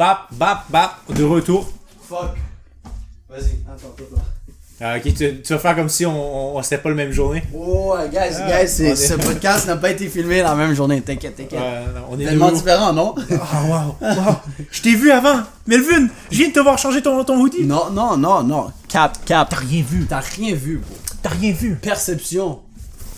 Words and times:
bap, 0.00 0.28
bap, 0.32 0.64
bap, 0.70 0.92
de 1.14 1.22
retour. 1.24 1.68
Fuck. 2.08 2.34
Vas-y, 3.28 3.60
attends, 3.68 3.88
attends, 3.94 4.04
attends. 4.14 4.24
Ah, 4.82 4.96
ok, 4.96 5.12
tu, 5.14 5.42
tu 5.42 5.52
vas 5.52 5.58
faire 5.58 5.76
comme 5.76 5.90
si 5.90 6.06
on, 6.06 6.54
on, 6.54 6.56
on 6.56 6.62
c'était 6.62 6.78
pas 6.78 6.88
le 6.88 6.94
même 6.94 7.12
journée. 7.12 7.42
Oh, 7.54 7.94
guys, 8.10 8.34
Ah, 8.40 8.62
guys, 8.62 8.66
c'est- 8.68 8.84
est- 8.92 8.96
ce 8.96 9.12
podcast 9.12 9.66
n'a 9.66 9.76
pas 9.76 9.90
été 9.90 10.08
filmé 10.08 10.40
la 10.40 10.54
même 10.54 10.72
journée. 10.72 11.02
T'inquiète, 11.02 11.36
t'inquiète. 11.36 11.60
On 12.10 12.18
est 12.18 12.24
Tellement 12.24 12.50
différent, 12.50 12.94
non? 12.94 13.14
Ah, 13.30 13.62
wow, 13.66 13.94
wow. 14.00 14.34
Je 14.70 14.80
t'ai 14.80 14.94
vu 14.94 15.10
avant. 15.10 15.42
Melvin, 15.66 16.08
je 16.30 16.38
viens 16.38 16.48
de 16.48 16.54
te 16.54 16.60
voir 16.60 16.78
changer 16.78 17.02
ton, 17.02 17.22
ton 17.24 17.38
hoodie. 17.38 17.64
Non, 17.66 17.90
non, 17.90 18.16
non, 18.16 18.42
non. 18.42 18.72
Cap, 18.88 19.18
cap. 19.26 19.50
T'as 19.50 19.56
rien 19.56 19.82
vu. 19.86 20.06
T'as 20.08 20.20
rien 20.20 20.54
vu, 20.54 20.78
bro. 20.78 20.96
T'as 21.22 21.28
rien 21.28 21.52
vu. 21.52 21.74
Perception, 21.76 22.60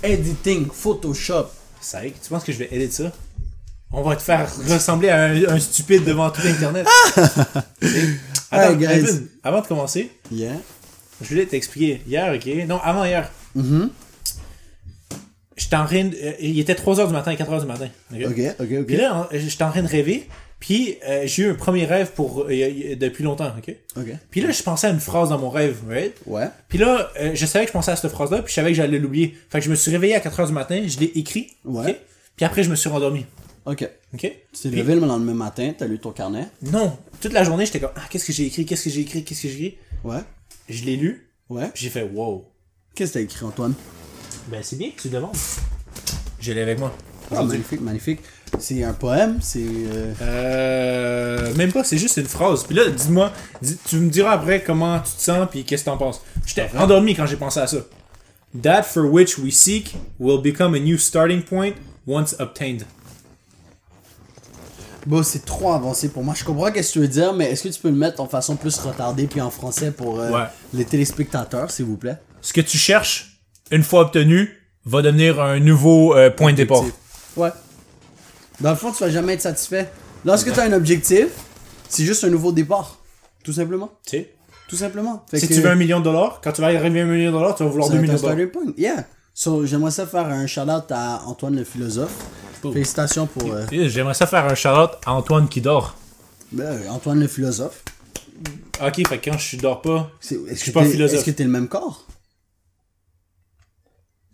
editing, 0.02 0.66
Photoshop. 0.72 1.46
Ça 1.80 2.04
y 2.04 2.08
est, 2.08 2.14
tu 2.20 2.28
penses 2.28 2.42
que 2.42 2.50
je 2.52 2.58
vais 2.58 2.68
edit 2.72 2.90
ça? 2.92 3.04
On 3.92 4.02
va 4.02 4.16
te 4.16 4.22
faire 4.22 4.48
ressembler 4.68 5.10
à 5.10 5.24
un, 5.24 5.44
un 5.48 5.58
stupide 5.60 6.04
devant 6.04 6.30
tout 6.30 6.40
Internet. 6.46 6.86
Attends, 8.50 8.70
Hey, 8.70 8.76
guys. 8.76 9.06
Avant 9.42 9.60
de 9.60 9.66
commencer, 9.66 10.10
Yeah. 10.30 10.52
je 11.20 11.28
voulais 11.28 11.46
t'expliquer. 11.46 12.00
Hier, 12.06 12.34
ok? 12.34 12.66
Non, 12.66 12.78
avant 12.82 13.04
hier. 13.04 13.30
Mhm. 13.54 13.90
J'étais 15.56 15.76
en 15.76 15.84
train 15.84 16.04
de- 16.04 16.16
euh, 16.16 16.32
il 16.40 16.58
était 16.58 16.74
3h 16.74 17.06
du 17.06 17.12
matin 17.12 17.30
et 17.32 17.36
4h 17.36 17.60
du 17.60 17.66
matin. 17.66 17.88
ok? 18.12 18.20
Ok, 18.26 18.38
ok, 18.60 18.66
ok. 18.80 18.86
Puis 18.86 18.96
là, 18.96 19.28
j'étais 19.32 19.62
en 19.64 19.70
train 19.70 19.82
de 19.82 19.88
rêver. 19.88 20.26
Puis 20.58 20.96
euh, 21.06 21.22
j'ai 21.26 21.42
eu 21.42 21.50
un 21.50 21.54
premier 21.54 21.84
rêve 21.84 22.12
pour 22.12 22.46
euh, 22.48 22.94
depuis 22.96 23.24
longtemps, 23.24 23.52
ok? 23.58 23.74
Ok. 23.96 24.06
Puis 24.30 24.40
là, 24.40 24.50
je 24.52 24.62
pensais 24.62 24.86
à 24.86 24.90
une 24.90 25.00
phrase 25.00 25.28
dans 25.30 25.38
mon 25.38 25.50
rêve, 25.50 25.76
right? 25.88 26.14
Ouais. 26.26 26.48
Puis 26.68 26.78
là, 26.78 27.10
je 27.34 27.46
savais 27.46 27.64
que 27.66 27.70
je 27.70 27.72
pensais 27.72 27.90
à 27.90 27.96
cette 27.96 28.10
phrase-là, 28.10 28.38
puis 28.42 28.50
je 28.50 28.54
savais 28.54 28.70
que 28.70 28.76
j'allais 28.76 28.98
l'oublier. 28.98 29.36
Fait 29.50 29.58
que 29.58 29.64
je 29.64 29.70
me 29.70 29.74
suis 29.74 29.90
réveillé 29.90 30.14
à 30.14 30.20
4h 30.20 30.46
du 30.46 30.52
matin, 30.52 30.80
je 30.86 30.98
l'ai 30.98 31.12
écrit, 31.16 31.48
Ouais. 31.64 32.00
Puis 32.36 32.46
après, 32.46 32.62
je 32.62 32.70
me 32.70 32.76
suis 32.76 32.88
rendormi, 32.88 33.26
Ok. 33.64 33.88
ok? 34.14 34.20
Tu 34.20 34.28
t'es 34.62 34.68
Puis- 34.70 34.78
levé 34.78 34.94
le 34.94 35.00
lendemain 35.06 35.34
matin, 35.34 35.72
t'as 35.76 35.86
lu 35.86 35.98
ton 35.98 36.10
carnet? 36.10 36.48
Non, 36.62 36.96
toute 37.20 37.32
la 37.32 37.44
journée, 37.44 37.64
j'étais 37.66 37.80
comme, 37.80 37.90
ah, 37.96 38.02
qu'est-ce 38.10 38.26
que 38.26 38.32
j'ai 38.32 38.46
écrit, 38.46 38.66
qu'est-ce 38.66 38.84
que 38.84 38.90
j'ai 38.90 39.00
écrit, 39.02 39.22
qu'est-ce 39.24 39.42
que 39.42 39.48
j'ai 39.48 39.54
écrit? 39.66 39.78
Ouais. 40.04 40.20
Je 40.68 40.84
l'ai 40.84 40.96
lu, 40.96 41.28
Ouais. 41.48 41.68
puis 41.72 41.84
j'ai 41.84 41.90
fait, 41.90 42.02
wow. 42.02 42.44
Qu'est-ce 42.94 43.12
que 43.12 43.18
t'as 43.18 43.24
écrit, 43.24 43.44
Antoine? 43.44 43.74
Ben, 44.48 44.60
c'est 44.62 44.76
bien 44.76 44.90
que 44.90 45.00
tu 45.00 45.08
demandes. 45.08 45.36
Je 46.40 46.52
l'ai 46.52 46.62
avec 46.62 46.78
moi. 46.78 46.92
Ah, 47.30 47.42
magnifique, 47.44 47.80
magnifique. 47.80 48.20
C'est 48.58 48.82
un 48.82 48.92
poème, 48.92 49.38
c'est. 49.40 49.60
euh, 49.64 50.12
Euh, 50.20 51.54
même 51.54 51.72
pas, 51.72 51.84
c'est 51.84 51.96
juste 51.98 52.16
une 52.18 52.26
phrase. 52.26 52.64
Puis 52.64 52.74
là, 52.74 52.88
dis-moi, 52.90 53.32
dis- 53.62 53.78
tu 53.88 53.96
me 53.96 54.10
diras 54.10 54.32
après 54.32 54.62
comment 54.62 54.98
tu 55.00 55.12
te 55.12 55.20
sens 55.22 55.48
puis 55.50 55.64
qu'est-ce 55.64 55.84
que 55.84 55.90
t'en 55.90 55.96
penses. 55.96 56.20
J'étais 56.44 56.68
endormi 56.76 57.14
quand 57.14 57.26
j'ai 57.26 57.36
pensé 57.36 57.60
à 57.60 57.66
ça. 57.66 57.78
That 58.60 58.82
for 58.82 59.04
which 59.10 59.38
we 59.38 59.54
seek 59.54 59.94
will 60.18 60.42
become 60.42 60.74
a 60.74 60.78
new 60.78 60.98
starting 60.98 61.42
point 61.42 61.72
once 62.06 62.34
obtained. 62.38 62.84
Bon, 65.06 65.22
c'est 65.22 65.44
trop 65.44 65.72
avancé 65.72 66.08
pour 66.08 66.22
moi. 66.22 66.34
Je 66.36 66.44
comprends 66.44 66.66
ce 66.66 66.70
que 66.72 66.92
tu 66.92 66.98
veux 67.00 67.08
dire, 67.08 67.32
mais 67.32 67.50
est-ce 67.50 67.64
que 67.64 67.68
tu 67.68 67.80
peux 67.80 67.88
le 67.90 67.96
mettre 67.96 68.20
en 68.20 68.28
façon 68.28 68.56
plus 68.56 68.76
retardée 68.78 69.26
puis 69.26 69.40
en 69.40 69.50
français 69.50 69.90
pour 69.90 70.20
euh, 70.20 70.30
Ouais. 70.30 70.44
les 70.74 70.84
téléspectateurs, 70.84 71.70
s'il 71.70 71.86
vous 71.86 71.96
plaît? 71.96 72.18
Ce 72.40 72.52
que 72.52 72.60
tu 72.60 72.78
cherches, 72.78 73.40
une 73.70 73.82
fois 73.82 74.02
obtenu, 74.02 74.50
va 74.84 75.02
devenir 75.02 75.40
un 75.40 75.58
nouveau 75.60 76.14
euh, 76.16 76.30
point 76.30 76.52
de 76.52 76.56
départ. 76.58 76.82
Ouais. 77.36 77.50
Dans 78.60 78.70
le 78.70 78.76
fond, 78.76 78.92
tu 78.92 79.02
vas 79.02 79.10
jamais 79.10 79.34
être 79.34 79.40
satisfait. 79.42 79.90
Lorsque 80.24 80.52
tu 80.52 80.60
as 80.60 80.64
un 80.64 80.72
objectif, 80.72 81.26
c'est 81.88 82.04
juste 82.04 82.22
un 82.24 82.30
nouveau 82.30 82.52
départ. 82.52 82.98
Tout 83.44 83.52
simplement. 83.52 83.90
Sais? 84.06 84.32
Tout 84.68 84.76
simplement. 84.76 85.24
Fait 85.30 85.40
Si 85.40 85.48
que 85.48 85.54
tu 85.54 85.60
veux 85.60 85.70
un 85.70 85.74
million 85.74 85.98
de 85.98 86.04
dollars, 86.04 86.40
quand 86.42 86.52
tu 86.52 86.60
vas 86.60 86.68
arriver 86.68 87.00
à 87.00 87.04
un 87.04 87.06
million 87.06 87.32
de 87.32 87.36
dollars, 87.36 87.56
tu 87.56 87.64
vas 87.64 87.68
vouloir 87.70 87.90
deux 87.90 87.98
millions 87.98 88.14
de 88.14 88.18
dollars. 88.20 88.36
Yeah. 88.76 89.04
So, 89.34 89.66
j'aimerais 89.66 89.90
ça 89.90 90.06
faire 90.06 90.26
un 90.26 90.46
shout-out 90.46 90.84
à 90.90 91.22
Antoine 91.26 91.56
le 91.56 91.64
philosophe. 91.64 92.14
Félicitations 92.70 93.26
pour 93.26 93.52
euh, 93.52 93.64
J'aimerais 93.88 94.14
ça 94.14 94.26
faire 94.26 94.44
un 94.44 94.54
shout-out 94.54 94.90
à 95.06 95.12
Antoine 95.14 95.48
qui 95.48 95.60
dort. 95.60 95.96
ben, 96.52 96.78
Antoine 96.90 97.18
le 97.20 97.26
philosophe. 97.28 97.82
Ok, 98.84 99.06
fait 99.08 99.18
que 99.18 99.30
quand 99.30 99.38
je 99.38 99.56
dors 99.56 99.80
pas, 99.80 100.10
Est-ce 100.22 100.56
suis 100.56 100.70
que 100.72 100.78
pas 100.78 100.84
t'es- 100.84 100.90
philosophe. 100.90 101.16
Est-ce 101.18 101.24
que 101.24 101.30
t'es 101.30 101.44
le 101.44 101.50
même 101.50 101.68
corps? 101.68 102.06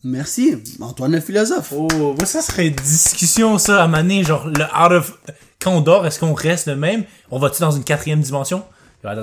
Merci, 0.05 0.57
Antoine 0.81 1.13
le 1.13 1.21
philosophe. 1.21 1.73
Oh, 1.77 2.15
ça 2.25 2.41
serait 2.41 2.69
une 2.69 2.75
discussion, 2.75 3.59
ça, 3.59 3.83
à 3.83 3.89
maner, 3.89 4.23
genre, 4.25 4.47
le 4.47 4.63
out 4.65 4.93
of... 4.93 5.19
Quand 5.61 5.73
on 5.73 5.81
dort, 5.81 6.07
est-ce 6.07 6.21
qu'on 6.21 6.35
reste 6.35 6.69
le 6.69 6.77
même? 6.77 7.05
On 7.33 7.39
va-tu 7.41 7.61
dans 7.61 7.73
une 7.73 7.83
quatrième 7.83 8.21
dimension? 8.21 8.63
They're, 9.01 9.15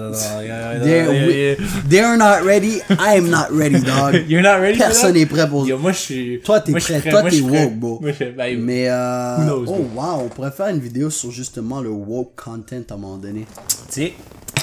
not 2.18 2.46
ready, 2.46 2.80
I'm 2.90 3.30
not 3.30 3.52
ready, 3.52 3.82
dog. 3.82 4.16
You're 4.28 4.42
not 4.42 4.62
ready 4.62 4.78
Personne 4.78 5.16
n'est 5.16 5.26
prêt 5.26 5.50
pour 5.50 5.68
Yo, 5.68 5.78
moi, 5.78 5.92
je 5.92 5.98
suis... 5.98 6.40
Toi, 6.42 6.62
t'es 6.62 6.72
prêt. 6.72 7.02
Toi, 7.02 7.30
t'es 7.30 7.42
woke, 7.42 7.76
bro. 7.76 8.00
Moi, 8.02 8.12
je 8.18 8.24
ben, 8.26 8.58
Mais 8.62 8.88
euh, 8.90 9.38
knows, 9.46 9.66
oh 9.68 9.84
bro? 9.84 10.02
wow, 10.02 10.22
on 10.26 10.30
pourrait 10.30 10.52
faire 10.52 10.68
une 10.68 10.80
vidéo 10.80 11.10
sur 11.10 11.30
justement 11.30 11.82
le 11.82 11.90
woke 11.90 12.42
content 12.42 12.84
à 12.90 12.94
un 12.94 12.98
moment 12.98 13.18
donné. 13.18 13.46
tu 13.92 14.02
sais, 14.02 14.14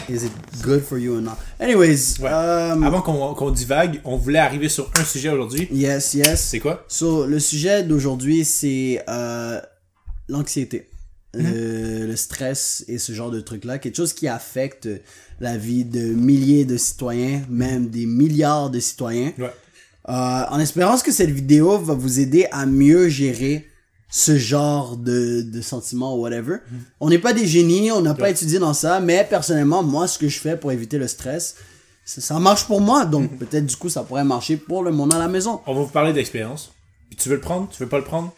Is 0.09 0.25
it 0.25 0.33
good 0.63 0.83
for 0.83 0.99
you 0.99 1.17
or 1.17 1.21
not? 1.21 1.37
Anyways, 1.61 2.17
Ouais. 2.21 2.31
um, 2.31 2.83
avant 2.83 3.03
qu'on 3.03 3.35
qu'on 3.35 3.51
divague, 3.51 4.01
on 4.05 4.17
voulait 4.17 4.39
arriver 4.39 4.69
sur 4.71 4.91
un 4.99 5.05
sujet 5.05 5.29
aujourd'hui. 5.29 5.69
yes, 5.71 6.15
yes. 6.15 6.41
C'est 6.41 6.59
quoi? 6.59 6.85
So, 6.89 7.27
le 7.27 7.39
sujet 7.39 7.83
d'aujourd'hui, 7.83 8.45
c'est 8.45 9.03
euh, 9.09 9.61
l'anxiété, 10.29 10.89
Euh, 11.35 12.07
le 12.07 12.15
stress 12.17 12.85
et 12.89 12.99
ce 12.99 13.13
genre 13.13 13.31
de 13.31 13.41
trucs-là. 13.41 13.79
Quelque 13.79 13.97
chose 13.97 14.13
qui 14.13 14.29
affecte 14.29 14.87
la 15.41 15.57
vie 15.57 15.85
de 15.87 16.01
milliers 16.01 16.67
de 16.67 16.77
citoyens, 16.77 17.41
même 17.49 17.89
des 17.89 18.05
milliards 18.05 18.69
de 18.69 18.79
citoyens. 18.81 19.33
Ouais. 19.39 19.51
Euh, 20.09 20.13
en 20.51 20.59
espérant 20.59 20.99
que 20.99 21.11
cette 21.13 21.31
vidéo 21.31 21.79
va 21.79 21.95
vous 21.95 22.21
aider 22.21 22.47
à 22.53 22.67
mieux 22.67 23.09
gérer 23.09 23.67
ce 24.11 24.37
genre 24.37 24.99
de, 24.99 25.41
de 25.41 25.61
sentiments 25.63 26.15
ou 26.17 26.21
whatever. 26.21 26.57
On 27.01 27.09
n'est 27.09 27.19
pas 27.19 27.33
des 27.33 27.47
génies, 27.47 27.91
on 27.93 28.03
n'a 28.03 28.13
pas 28.13 28.29
étudié 28.29 28.59
dans 28.59 28.75
ça, 28.75 29.01
mais 29.01 29.27
personnellement, 29.29 29.83
moi, 29.83 30.07
ce 30.07 30.19
que 30.19 30.29
je 30.29 30.39
fais 30.39 30.57
pour 30.59 30.71
éviter 30.71 30.99
le 30.99 31.09
stress, 31.09 31.55
ça, 32.05 32.21
ça 32.21 32.39
marche 32.41 32.67
pour 32.67 32.83
moi, 32.83 33.07
donc 33.07 33.31
Mhm. 33.31 33.39
peut-être 33.39 33.65
du 33.65 33.77
coup, 33.77 33.89
ça 33.89 34.03
pourrait 34.03 34.25
marcher 34.25 34.59
pour 34.59 34.83
le 34.83 34.91
monde 34.93 35.15
à 35.15 35.19
la 35.19 35.29
maison. 35.29 35.61
On 35.67 35.73
va 35.75 35.81
vous 35.81 35.87
parler 35.87 36.13
d'expérience. 36.13 36.73
Tu 37.17 37.31
veux 37.31 37.37
le 37.37 37.41
prendre? 37.41 37.71
Tu 37.71 37.83
veux 37.83 37.89
pas 37.89 37.97
le 37.99 38.05
prendre? 38.05 38.35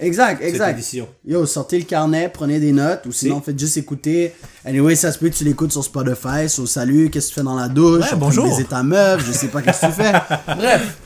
Exact, 0.00 0.40
exact. 0.42 0.80
Yo, 1.26 1.44
sortez 1.46 1.78
le 1.78 1.84
carnet, 1.84 2.28
prenez 2.32 2.60
des 2.60 2.70
notes, 2.72 3.06
ou 3.06 3.12
sinon 3.12 3.40
faites 3.40 3.58
juste 3.58 3.76
écouter. 3.78 4.32
Anyway, 4.64 4.94
ça 4.94 5.10
se 5.10 5.18
peut 5.18 5.28
que 5.28 5.34
tu 5.34 5.44
l'écoutes 5.44 5.72
sur 5.72 5.82
Spotify, 5.82 6.48
sur 6.48 6.68
salut, 6.68 7.10
qu'est-ce 7.10 7.28
que 7.28 7.34
tu 7.34 7.40
fais 7.40 7.44
dans 7.44 7.56
la 7.56 7.68
douche, 7.68 8.12
Ouais, 8.12 8.16
bonjour. 8.18 8.46
baiser 8.48 8.64
ta 8.64 8.82
meuf, 8.82 9.26
je 9.26 9.32
sais 9.32 9.48
pas 9.48 9.60
qu'est-ce 9.60 9.80
que 9.80 9.86
tu 9.86 9.92
fais. 9.92 10.12
Bref. 10.56 10.98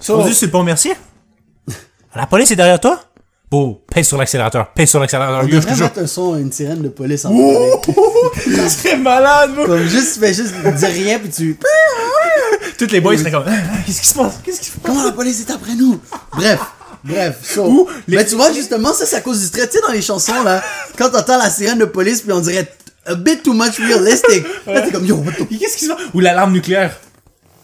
So, 0.00 0.14
Aujourd'hui, 0.14 0.34
c'est 0.34 0.48
pas 0.48 0.58
remercier? 0.58 0.92
La 2.14 2.26
police 2.26 2.50
est 2.52 2.56
derrière 2.56 2.78
toi? 2.80 3.00
Bon, 3.50 3.80
pèse 3.92 4.06
sur 4.08 4.16
l'accélérateur. 4.16 4.72
Pèse 4.72 4.90
sur 4.90 5.00
l'accélérateur. 5.00 5.42
on 5.44 5.46
devrait 5.48 5.76
mettre 5.76 5.98
un 6.00 6.06
son, 6.06 6.36
une 6.36 6.50
sirène 6.50 6.82
de 6.82 6.88
police 6.88 7.24
en 7.24 7.30
parler. 7.30 7.72
Ça 8.56 8.68
serait 8.68 8.96
malade, 8.96 9.54
bro. 9.54 9.66
Comme 9.66 9.86
juste, 9.86 10.14
tu 10.14 10.20
fais 10.20 10.34
juste 10.34 10.52
dire 10.54 10.88
rien, 10.88 11.18
puis 11.18 11.30
tu... 11.30 11.58
Toutes 12.78 12.92
les 12.92 13.00
boys 13.00 13.16
seraient 13.16 13.30
comme, 13.30 13.44
qu'est-ce 13.86 14.00
qui 14.00 14.08
se 14.08 14.14
passe? 14.14 14.40
Qu'est-ce 14.42 14.60
qui 14.60 14.66
se 14.66 14.72
passe? 14.72 14.82
Comment 14.84 15.04
la 15.04 15.12
police 15.12 15.40
est 15.40 15.50
après 15.52 15.74
nous? 15.74 16.00
Bref. 16.32 16.60
Bref, 17.06 17.36
so, 17.42 17.64
Ou 17.66 17.88
les- 18.08 18.16
mais 18.16 18.24
tu 18.26 18.34
vois, 18.34 18.52
justement, 18.52 18.92
ça, 18.92 19.06
c'est 19.06 19.16
à 19.16 19.20
cause 19.20 19.40
du 19.40 19.46
stress. 19.46 19.68
Tu 19.70 19.76
sais, 19.78 19.82
dans 19.86 19.92
les 19.92 20.02
chansons, 20.02 20.42
là, 20.42 20.62
quand 20.98 21.10
t'entends 21.10 21.38
la 21.38 21.50
sirène 21.50 21.78
de 21.78 21.84
police, 21.84 22.20
puis 22.22 22.32
on 22.32 22.40
dirait 22.40 22.66
a 23.06 23.14
bit 23.14 23.42
too 23.42 23.52
much 23.52 23.78
realistic. 23.78 24.44
Là, 24.66 24.80
t'es 24.82 24.90
comme, 24.90 25.06
yo, 25.06 25.16
what 25.16 25.32
the 25.32 25.48
Qu'est-ce 25.58 25.76
qui 25.76 25.84
se 25.84 25.90
passe? 25.92 26.00
Ou 26.12 26.20
l'alarme 26.20 26.52
nucléaire. 26.52 26.98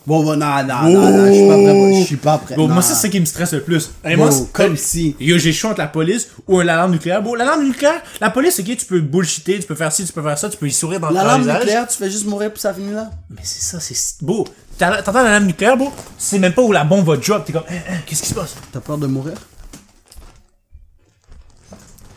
Bon, 0.05 0.25
bon, 0.25 0.37
non, 0.37 0.65
non, 0.65 0.83
non, 0.91 1.11
non, 1.11 1.27
je 1.29 1.33
suis 1.33 1.47
pas 1.47 1.55
prêt. 1.57 1.95
Je 2.01 2.05
suis 2.05 2.17
pas 2.17 2.39
prêt. 2.39 2.57
Bon, 2.57 2.67
moi, 2.69 2.83
c'est 2.83 2.95
ça 2.95 3.09
qui 3.09 3.21
me 3.21 3.25
stresse 3.25 3.53
le 3.53 3.63
plus. 3.63 3.91
Bon, 4.03 4.17
moi, 4.17 4.31
c'est- 4.33 4.51
comme 4.53 4.77
si. 4.77 5.15
Yo, 5.21 5.39
j'ai 5.39 5.53
choix 5.53 5.71
entre 5.71 5.81
la 5.81 5.87
police 5.87 6.29
ou 6.49 6.61
l'alarme 6.61 6.91
nucléaire. 6.93 7.23
Bon, 7.23 7.35
l'alarme 7.35 7.65
nucléaire, 7.65 8.03
la 8.21 8.31
police, 8.31 8.59
ok, 8.59 8.77
tu 8.77 8.85
peux 8.87 9.01
bullshiter, 9.01 9.61
tu 9.61 9.67
peux 9.67 9.77
faire 9.77 9.93
ci, 9.93 10.05
tu 10.05 10.13
peux 10.13 10.23
faire 10.23 10.37
ça, 10.37 10.51
tu 10.51 10.57
peux 10.57 10.67
y 10.67 10.73
sourire 10.73 10.99
dans, 10.99 11.11
L'alarme 11.11 11.43
le 11.43 11.47
visage. 11.47 11.59
nucléaire, 11.61 11.87
tu 11.89 11.97
fais 11.97 12.11
juste 12.11 12.27
mourir 12.27 12.51
puis 12.53 12.61
ça 12.61 12.75
finit 12.75 12.93
là. 12.93 13.11
Mais 13.31 13.43
c'est 13.45 13.63
ça, 13.63 13.79
c'est 13.79 14.25
beau. 14.25 14.45
T'entends 14.77 15.13
l'alarme 15.23 15.45
nucléaire, 15.47 15.77
beau? 15.77 15.91
Tu 15.97 16.03
sais 16.19 16.39
même 16.41 16.53
pas 16.53 16.63
où 16.63 16.73
la 16.73 16.83
bombe 16.85 17.07
va 17.07 17.17
drop. 17.17 17.45
T'es 17.45 17.53
comme, 17.53 17.63
Hein, 17.71 17.77
hein, 17.89 17.97
qu'est-ce 18.05 18.23
qui 18.23 18.29
se 18.31 18.35
passe? 18.35 18.57
T'as 18.73 18.81
peur 18.81 18.99
de 18.99 19.07
mourir? 19.07 19.35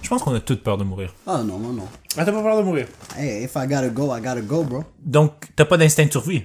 Je 0.02 0.10
pense 0.10 0.22
qu'on 0.22 0.36
a 0.36 0.40
toutes 0.40 0.64
peur 0.64 0.78
de 0.78 0.84
mourir. 0.84 1.14
Ah 1.26 1.42
non, 1.46 1.58
non, 1.60 1.74
non. 1.74 1.88
Ah, 2.18 2.24
t'as 2.26 2.32
pas 2.32 2.42
peur 2.42 2.58
de 2.58 2.62
mourir? 2.64 2.88
Hey, 3.18 3.44
if 3.44 3.52
I 3.56 3.68
gotta 3.68 3.90
go, 3.90 4.16
I 4.16 4.22
gotta 4.22 4.42
go, 4.42 4.64
bro. 4.64 4.84
Donc, 5.04 5.32
t'as 5.56 5.66
pas 5.66 5.78
d'instinct 5.78 6.06
de 6.06 6.12
survie? 6.12 6.44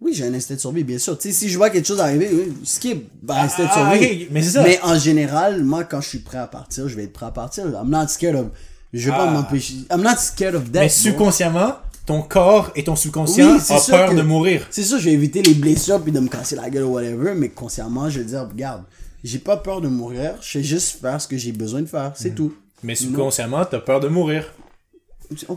Oui, 0.00 0.12
j'ai 0.14 0.24
un 0.26 0.34
instinct 0.34 0.54
de 0.54 0.60
survie, 0.60 0.84
bien 0.84 0.98
sûr. 0.98 1.16
Sais, 1.20 1.32
si 1.32 1.48
je 1.48 1.56
vois 1.56 1.70
quelque 1.70 1.86
chose 1.86 1.98
arriver, 2.00 2.28
oui, 2.32 2.52
skip, 2.64 3.08
bah, 3.22 3.42
instinct 3.42 3.64
de 3.64 3.68
Ah, 3.72 3.92
survie. 3.98 4.28
mais 4.30 4.42
c'est 4.42 4.50
ça. 4.50 4.62
Mais 4.62 4.78
en 4.82 4.96
général, 4.98 5.64
moi, 5.64 5.82
quand 5.84 6.00
je 6.00 6.08
suis 6.08 6.18
prêt 6.20 6.38
à 6.38 6.46
partir, 6.46 6.88
je 6.88 6.94
vais 6.94 7.04
être 7.04 7.12
prêt 7.12 7.26
à 7.26 7.30
partir. 7.32 7.64
I'm 7.66 7.90
not 7.90 8.06
scared 8.08 8.36
of. 8.36 8.46
Je 8.92 9.06
vais 9.10 9.16
pas 9.16 9.28
Ah. 9.28 9.32
m'empêcher. 9.32 9.74
I'm 9.92 10.02
not 10.02 10.16
scared 10.18 10.54
of 10.54 10.70
death. 10.70 10.82
Mais 10.82 10.88
subconsciemment, 10.88 11.74
ton 12.06 12.22
corps 12.22 12.70
et 12.76 12.84
ton 12.84 12.94
subconscient 12.96 13.54
Oui, 13.54 13.60
sûr 13.60 13.84
peur 13.88 14.10
que- 14.10 14.14
de 14.14 14.22
mourir. 14.22 14.66
C'est 14.70 14.84
sûr, 14.84 14.98
je 14.98 15.06
vais 15.06 15.12
éviter 15.12 15.42
les 15.42 15.54
blessures 15.54 16.00
puis 16.00 16.12
de 16.12 16.20
me 16.20 16.28
casser 16.28 16.54
la 16.56 16.70
gueule 16.70 16.84
ou 16.84 16.92
whatever, 16.94 17.34
mais 17.34 17.48
consciemment, 17.48 18.08
je 18.08 18.20
vais 18.20 18.24
dire, 18.24 18.48
regarde, 18.48 18.84
j'ai 19.24 19.38
pas 19.40 19.56
peur 19.56 19.80
de 19.80 19.88
mourir, 19.88 20.34
je 20.40 20.58
vais 20.58 20.64
juste 20.64 21.00
faire 21.00 21.20
ce 21.20 21.26
que 21.26 21.36
j'ai 21.36 21.52
besoin 21.52 21.82
de 21.82 21.86
faire, 21.86 22.04
Mhm. 22.10 22.14
c'est 22.14 22.34
tout. 22.34 22.54
Mais 22.84 22.94
subconsciemment, 22.94 23.64
t'as 23.64 23.80
peur 23.80 23.98
de 24.00 24.06
mourir. 24.08 24.44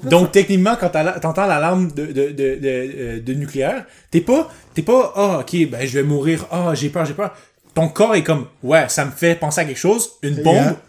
Donc, 0.04 0.32
techniquement, 0.32 0.76
quand 0.80 0.90
t'entends 0.90 1.48
l'alarme 1.48 1.92
de, 1.92 2.06
de, 2.08 2.12
de, 2.30 2.32
de, 2.32 2.60
euh, 2.66 3.20
de 3.22 3.34
nucléaire, 3.34 3.86
t'es 4.10 4.22
pas, 4.22 4.50
t'es 4.74 4.82
pas, 4.82 5.14
ah, 5.16 5.40
ok, 5.40 5.70
ben, 5.70 5.88
je 5.88 5.94
vais 6.00 6.04
mourir, 6.04 6.46
ah, 6.52 6.74
j'ai 6.76 6.90
peur, 6.90 7.06
j'ai 7.06 7.14
peur. 7.14 7.34
Ton 7.74 7.88
corps 7.88 8.16
est 8.16 8.24
comme, 8.24 8.48
ouais, 8.64 8.90
ça 8.90 9.06
me 9.06 9.12
fait 9.12 9.36
penser 9.36 9.62
à 9.62 9.66
quelque 9.66 9.78
chose, 9.80 10.10
une 10.24 10.36
bombe, 10.44 10.56
Yeah. 10.56 10.82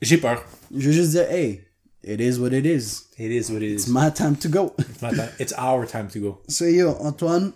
j'ai 0.00 0.16
peur. 0.16 0.42
Je 0.74 0.86
veux 0.86 0.92
juste 0.92 1.10
dire, 1.10 1.26
hey, 1.30 1.62
It 2.04 2.20
is 2.20 2.38
what 2.40 2.48
it 2.52 2.66
is. 2.66 3.04
It 3.16 3.30
is 3.30 3.52
what 3.52 3.60
it 3.60 3.74
It's 3.74 3.86
is. 3.86 3.90
my 3.92 4.10
time 4.12 4.34
to 4.36 4.48
go. 4.48 4.74
It's 4.78 5.00
my 5.02 5.10
time. 5.10 5.28
It's 5.38 5.54
our 5.56 5.86
time 5.86 6.08
to 6.08 6.18
go. 6.18 6.42
So 6.48 6.64
yo, 6.64 6.96
Antoine, 6.98 7.52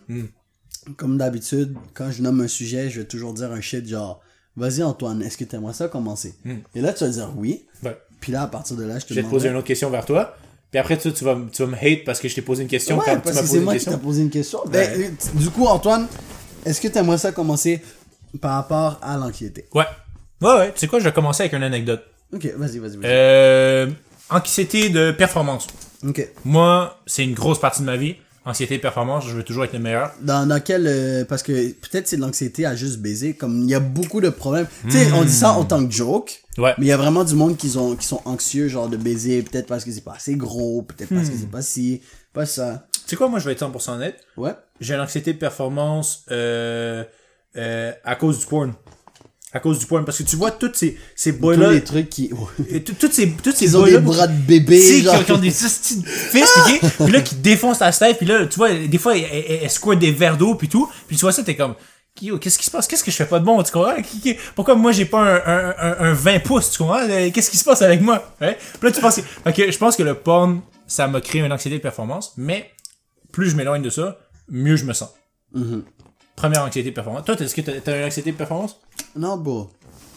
comme 0.97 1.19
d'habitude, 1.19 1.75
quand 1.95 2.13
je 2.13 2.23
nomme 2.23 2.43
un 2.43 2.47
sujet, 2.49 2.89
je 2.89 3.01
vais 3.01 3.07
toujours 3.07 3.33
dire 3.35 3.51
un 3.51 3.61
shit 3.61 3.89
genre, 3.89 4.21
vas-y 4.57 4.85
Antoine, 4.85 5.21
est-ce 5.23 5.37
que 5.37 5.43
t'aimerais 5.45 5.73
ça 5.75 5.89
commencer? 5.89 6.35
Et 6.77 6.81
là, 6.81 6.93
tu 6.93 7.03
vas 7.03 7.11
dire 7.11 7.33
oui. 7.37 7.67
Ouais. 7.83 7.97
Puis 8.21 8.31
là, 8.31 8.43
à 8.43 8.47
partir 8.47 8.77
de 8.77 8.85
là, 8.85 9.01
je 9.01 9.07
te 9.07 9.15
Je 9.15 9.21
vais 9.21 9.27
te 9.27 9.31
poser 9.31 9.49
une 9.49 9.57
autre 9.57 9.67
question 9.67 9.91
vers 9.91 10.05
toi. 10.07 10.37
Puis 10.77 10.81
après, 10.83 10.99
tu, 10.99 11.11
tu, 11.11 11.25
vas, 11.25 11.39
tu 11.51 11.63
vas 11.65 11.69
me 11.71 11.75
hate 11.75 12.05
parce 12.05 12.21
que 12.21 12.29
je 12.29 12.35
t'ai 12.35 12.43
posé 12.43 12.63
une 12.63 12.69
question 12.69 12.99
Ouais, 12.99 13.05
quand 13.07 13.15
tu 13.17 13.21
parce 13.23 13.37
m'as 13.37 13.41
que 13.41 13.47
posé 13.47 13.53
c'est 13.53 13.59
une 13.61 13.65
moi 13.65 13.73
qui 13.73 13.79
t'ai 13.79 13.85
question. 13.87 13.99
posé 13.99 14.23
une 14.23 14.29
question. 14.31 14.61
Ben, 14.67 14.91
Ouais. 14.91 15.07
euh, 15.07 15.39
du 15.41 15.49
coup, 15.49 15.65
Antoine, 15.65 16.07
est-ce 16.67 16.83
que 16.83 16.89
t'aimerais 16.89 17.17
ça 17.17 17.33
commencer 17.33 17.81
par 18.43 18.57
rapport 18.57 18.99
à 19.01 19.17
l'anxiété? 19.17 19.65
Ouais. 19.73 19.87
Ouais, 20.43 20.53
ouais. 20.59 20.73
Tu 20.75 20.81
sais 20.81 20.87
quoi, 20.87 20.99
je 20.99 21.05
vais 21.05 21.13
commencer 21.13 21.45
avec 21.45 21.55
une 21.55 21.63
anecdote. 21.63 22.03
Ok, 22.31 22.45
vas-y, 22.59 22.79
vas-y, 22.79 22.97
vas-y. 22.99 23.01
Euh, 23.07 23.87
anxiété 24.29 24.91
de 24.91 25.13
performance. 25.13 25.67
Ok. 26.07 26.29
Moi, 26.45 26.99
c'est 27.07 27.25
une 27.25 27.33
grosse 27.33 27.59
partie 27.59 27.81
de 27.81 27.87
ma 27.87 27.97
vie. 27.97 28.17
Anxiété 28.47 28.77
de 28.77 28.83
performance, 28.83 29.27
je 29.27 29.35
veux 29.35 29.43
toujours 29.43 29.65
être 29.65 29.73
le 29.73 29.81
meilleur. 29.81 30.13
Dans, 30.23 30.47
dans 30.49 30.61
quel. 30.61 30.87
euh, 30.87 31.25
parce 31.25 31.43
que 31.43 31.73
peut-être 31.73 32.07
c'est 32.07 32.17
de 32.17 32.23
l'anxiété 32.23 32.65
à 32.65 32.77
juste 32.77 32.99
baiser. 33.01 33.35
Comme 33.35 33.65
il 33.65 33.71
y 33.71 33.75
a 33.75 33.81
beaucoup 33.81 34.21
de 34.21 34.29
problèmes. 34.29 34.69
Tu 34.85 34.93
sais, 34.93 35.11
on 35.13 35.25
dit 35.25 35.33
ça 35.33 35.51
en 35.53 35.65
tant 35.65 35.85
que 35.85 35.93
joke. 35.93 36.43
Ouais. 36.57 36.73
Mais 36.79 36.87
il 36.87 36.89
y 36.89 36.93
a 36.93 36.97
vraiment 36.97 37.25
du 37.25 37.35
monde 37.35 37.57
qui 37.57 37.69
sont, 37.69 37.97
qui 37.97 38.07
sont 38.07 38.23
anxieux, 38.25 38.69
genre 38.69 38.89
de 38.89 38.97
baiser. 38.97 39.43
Peut-être 39.43 39.67
parce 39.67 39.85
que 39.85 39.91
c'est 39.91 40.05
pas 40.05 40.15
assez 40.15 40.37
gros. 40.37 40.83
Peut-être 40.83 41.13
parce 41.13 41.29
que 41.29 41.37
c'est 41.37 41.51
pas 41.51 41.61
ci. 41.63 42.01
Pas 42.33 42.47
ça. 42.47 42.87
Tu 42.93 43.01
sais 43.11 43.17
quoi, 43.17 43.29
moi, 43.29 43.41
je 43.41 43.47
vais 43.47 43.53
être 43.53 43.69
100% 43.69 43.91
honnête. 43.95 44.21
Ouais. 44.37 44.53
J'ai 44.81 44.95
une 44.95 45.01
anxiété 45.01 45.33
de 45.33 45.39
performance 45.39 46.25
euh, 46.31 47.03
euh, 47.57 47.93
à 48.05 48.15
cause 48.15 48.39
du 48.39 48.47
porn. 48.47 48.75
À 49.53 49.61
cause 49.61 49.79
du 49.79 49.87
porn. 49.87 50.05
Parce 50.05 50.19
que 50.19 50.23
tu 50.25 50.37
vois, 50.37 50.51
toutes 50.51 50.77
ces, 50.77 50.99
ces 51.15 51.33
Tous 51.35 51.41
boys-là... 51.41 51.71
les 51.73 51.85
trucs 51.85 52.11
qui. 52.11 52.31
Toutes 52.99 53.13
ces, 53.13 53.31
toutes 53.43 53.57
ces 53.57 53.65
Ils 53.67 53.77
ont 53.77 53.85
des 53.85 53.99
bras 53.99 54.27
de 54.27 54.33
bébé. 54.37 54.79
qui, 54.79 55.03
Genre. 55.03 55.25
qui 55.25 55.33
ont 55.33 55.39
des 55.39 55.51
fils? 55.51 55.99
Puis 56.33 57.13
là, 57.13 57.21
qui 57.21 57.37
défoncent 57.37 57.79
ta 57.79 57.93
tête, 57.93 58.19
puis 58.19 58.27
là, 58.27 58.45
tu 58.47 58.57
vois, 58.57 58.73
des 58.73 58.99
fois, 58.99 59.17
elle, 59.17 59.25
elle, 59.33 59.59
elle 59.63 59.71
squirt 59.71 59.99
des 59.99 60.11
verres 60.11 60.37
d'eau, 60.37 60.55
puis 60.57 60.69
tout. 60.69 60.91
Puis 61.07 61.17
tu 61.17 61.21
vois 61.23 61.33
ça, 61.33 61.43
t'es 61.43 61.55
comme, 61.57 61.75
Yo, 62.21 62.39
qu'est-ce 62.39 62.59
qui 62.59 62.65
se 62.65 62.71
passe? 62.71 62.87
Qu'est-ce 62.87 63.05
que 63.05 63.11
je 63.11 63.17
fais 63.17 63.27
pas 63.27 63.39
de 63.39 63.45
bon? 63.45 63.63
Tu 63.63 63.71
comprends? 63.73 63.95
Pourquoi 64.55 64.75
moi, 64.75 64.91
j'ai 64.93 65.05
pas 65.05 65.21
un, 65.21 65.37
un, 65.37 65.75
un, 65.79 65.97
un 66.11 66.13
20 66.15 66.41
pouces? 66.41 66.71
Tu 66.71 66.79
comprends? 66.79 67.01
Euh, 67.03 67.31
Qu'est-ce 67.31 67.51
qui 67.51 67.59
se 67.59 67.65
passe 67.65 67.83
avec 67.83 68.01
moi? 68.01 68.35
Puis 68.39 68.49
là, 68.83 68.91
tu 68.91 69.01
penses, 69.01 69.21
fait 69.21 69.53
que 69.53 69.71
je 69.71 69.79
pense 69.79 69.97
que 69.97 70.03
le 70.03 70.15
porn, 70.15 70.61
ça 70.87 71.07
m'a 71.09 71.21
créé 71.21 71.43
une 71.43 71.53
anxiété 71.53 71.77
de 71.77 71.83
performance, 71.83 72.33
mais 72.39 72.71
plus 73.33 73.51
je 73.51 73.57
m'éloigne 73.57 73.83
de 73.83 73.91
ça, 73.91 74.19
mieux 74.49 74.77
je 74.77 74.85
me 74.87 74.93
sens. 74.95 75.11
Mhm. 75.53 75.85
Première 76.37 76.63
anxiété 76.65 76.89
de 76.91 76.95
performance. 76.95 77.25
Toi, 77.25 77.35
est-ce 77.39 77.55
que 77.55 77.61
t'as 77.61 77.81
t'as 77.81 77.99
une 77.99 78.05
anxiété 78.07 78.33
de 78.33 78.37
performance? 78.37 78.79
Non, 79.17 79.37
bro. 79.37 79.71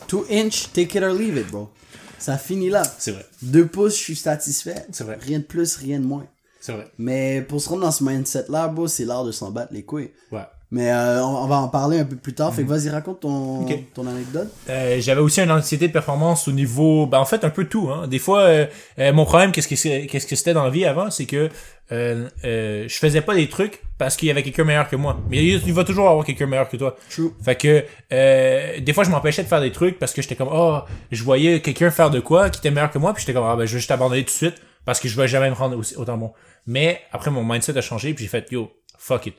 Two 0.07 0.25
inch, 0.30 0.72
take 0.74 0.98
it 0.98 1.04
or 1.04 1.13
leave 1.13 1.38
it, 1.38 1.48
bro. 1.50 1.69
Ça 2.18 2.38
finit 2.38 2.69
là. 2.69 2.84
C'est 2.98 3.12
vrai. 3.12 3.25
Deux 3.42 3.66
pouces, 3.68 3.98
je 3.98 4.04
suis 4.04 4.16
satisfait. 4.16 4.86
C'est 4.92 5.04
vrai. 5.04 5.18
Rien 5.22 5.40
de 5.40 5.44
plus, 5.44 5.78
rien 5.78 6.00
de 6.00 6.06
moins. 6.06 6.28
C'est 6.60 6.74
vrai. 6.74 6.92
Mais 6.98 7.42
pour 7.42 7.62
se 7.62 7.69
rendre 7.69 7.84
dans 7.84 7.92
ce 7.92 8.04
mindset-là, 8.04 8.68
bro, 8.68 8.88
c'est 8.88 9.06
l'art 9.06 9.24
de 9.24 9.31
s'en 9.31 9.51
battre 9.51 9.74
les 9.74 9.84
couilles. 9.84 10.12
Ouais. 10.31 10.46
Mais 10.71 10.92
euh, 10.92 11.24
on, 11.24 11.48
va 11.48 11.57
en 11.57 11.68
parler 11.68 12.00
un 12.00 12.06
peu 12.06 12.16
plus 12.16 12.33
tard. 12.33 12.54
Fait 12.54 12.63
que 12.63 12.69
vas-y, 12.69 12.89
raconte 12.89 13.21
ton, 13.21 13.66
ton 13.94 14.06
anecdote. 14.06 14.50
Euh, 14.69 14.98
j'avais 15.00 15.21
aussi 15.21 15.42
une 15.42 15.51
anxiété 15.51 15.88
de 15.88 15.94
performance 15.94 16.48
au 16.48 16.51
niveau 16.51 17.07
ben 17.07 17.18
en 17.18 17.25
fait 17.25 17.44
un 17.44 17.50
peu 17.50 17.66
tout 17.66 17.89
hein. 17.89 18.07
Des 18.07 18.19
fois 18.19 18.42
euh, 18.42 18.68
euh, 19.00 19.12
mon 19.12 19.25
problème 19.25 19.51
qu'est-ce 19.51 19.68
que 19.68 20.06
qu'est-ce 20.06 20.27
que 20.27 20.36
c'était 20.36 20.54
dans 20.54 20.63
la 20.63 20.69
vie 20.69 20.86
avant 20.86 21.10
c'est 21.10 21.25
que 21.25 21.50
euh, 21.92 22.30
euh, 22.45 22.86
je 22.88 22.95
faisais 22.98 23.21
pas 23.21 23.33
des 23.33 23.50
trucs 23.50 23.81
parce 23.98 24.16
qu'il 24.16 24.27
y 24.27 24.31
avait 24.31 24.44
quelqu'un 24.44 24.63
meilleur 24.63 24.88
que 24.88 24.95
moi. 24.95 25.19
Mais 25.30 25.44
il, 25.44 25.74
va 25.74 25.83
toujours 25.83 26.07
avoir 26.07 26.24
quelqu'un 26.24 26.45
meilleur 26.45 26.69
que 26.69 26.77
toi. 26.77 26.95
True. 27.10 27.31
fait 27.44 27.56
que 27.56 27.83
euh, 28.13 28.80
des 28.80 28.94
fois 28.94 29.04
je 29.04 29.10
m'empêchais 29.10 29.44
de 29.44 29.48
faire 29.48 29.62
des 29.62 29.72
trucs 29.72 29.98
parce 29.98 30.13
que 30.13 30.22
j'étais 30.22 30.36
comme 30.36 30.50
oh 30.51 30.80
je 31.12 31.24
voyais 31.24 31.62
quelqu'un 31.62 31.89
faire 31.89 32.12
de 32.12 32.19
quoi 32.19 32.50
qui 32.50 32.60
était 32.60 32.72
meilleur 32.72 32.92
que 32.92 33.00
moi 33.00 33.13
puis 33.13 33.22
j'étais 33.22 33.33
comme 33.33 33.45
ah 33.45 33.56
ben 33.56 33.65
je 33.65 33.74
vais 33.74 33.80
juste 33.80 33.92
abandonner 33.92 34.22
tout 34.22 34.27
de 34.27 34.31
suite 34.31 34.62
parce 34.86 35.00
que 35.00 35.07
je 35.07 35.18
vais 35.19 35.27
jamais 35.27 35.50
me 35.50 35.56
rendre 35.56 35.77
aussi, 35.77 35.95
autant 35.95 36.18
bon. 36.18 36.31
Mais 36.68 37.01
après 37.12 37.31
mon 37.31 37.44
mindset 37.44 37.77
a 37.77 37.81
changé 37.81 38.13
puis 38.13 38.25
j'ai 38.25 38.30
fait 38.30 38.51
yo 38.51 38.72
fuck 38.98 39.25
it 39.25 39.36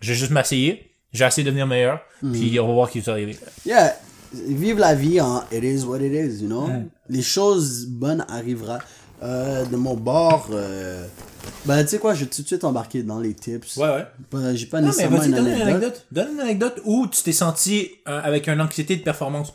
je 0.00 0.12
vais 0.12 0.18
juste 0.18 0.30
m'asseyer 0.30 0.90
j'ai 1.12 1.24
essayé 1.24 1.42
de 1.44 1.48
devenir 1.50 1.66
meilleur 1.66 2.00
puis 2.32 2.58
on 2.60 2.66
va 2.68 2.72
voir 2.74 2.90
qui 2.90 3.00
va 3.00 3.12
arriver 3.12 3.36
Yeah. 3.66 3.94
Vive 4.32 4.78
la 4.78 4.94
vie 4.94 5.20
en 5.22 5.42
it 5.50 5.64
is 5.64 5.84
what 5.86 6.00
it 6.00 6.12
is, 6.12 6.42
you 6.42 6.48
know? 6.48 6.66
Mm. 6.66 6.88
Les 7.08 7.22
choses 7.22 7.86
bonnes 7.86 8.26
arriveront. 8.28 8.78
Euh, 9.22 9.64
de 9.64 9.74
mon 9.76 9.94
bord, 9.94 10.48
euh, 10.52 11.04
ben 11.64 11.82
tu 11.82 11.88
sais 11.88 11.98
quoi, 11.98 12.12
je 12.14 12.20
vais 12.24 12.30
tout 12.30 12.42
de 12.42 12.46
suite 12.46 12.62
embarquer 12.62 13.02
dans 13.02 13.18
les 13.18 13.32
tips. 13.34 13.76
ouais 13.78 13.88
ouais 13.88 14.06
Pas- 14.30 14.54
J'ai 14.54 14.66
pas 14.66 14.80
Non, 14.80 14.88
mais 14.88 14.88
nécessairement 14.90 15.16
vas-y, 15.18 15.28
une 15.30 15.34
donne 15.34 15.46
une 15.46 15.52
anecdote. 15.54 15.72
anecdote. 15.74 16.06
Donne 16.12 16.28
une 16.34 16.40
anecdote 16.40 16.80
où 16.84 17.06
tu 17.08 17.22
t'es 17.22 17.32
senti 17.32 17.90
euh, 18.06 18.20
avec 18.22 18.46
une 18.48 18.60
anxiété 18.60 18.94
de 18.96 19.02
performance. 19.02 19.54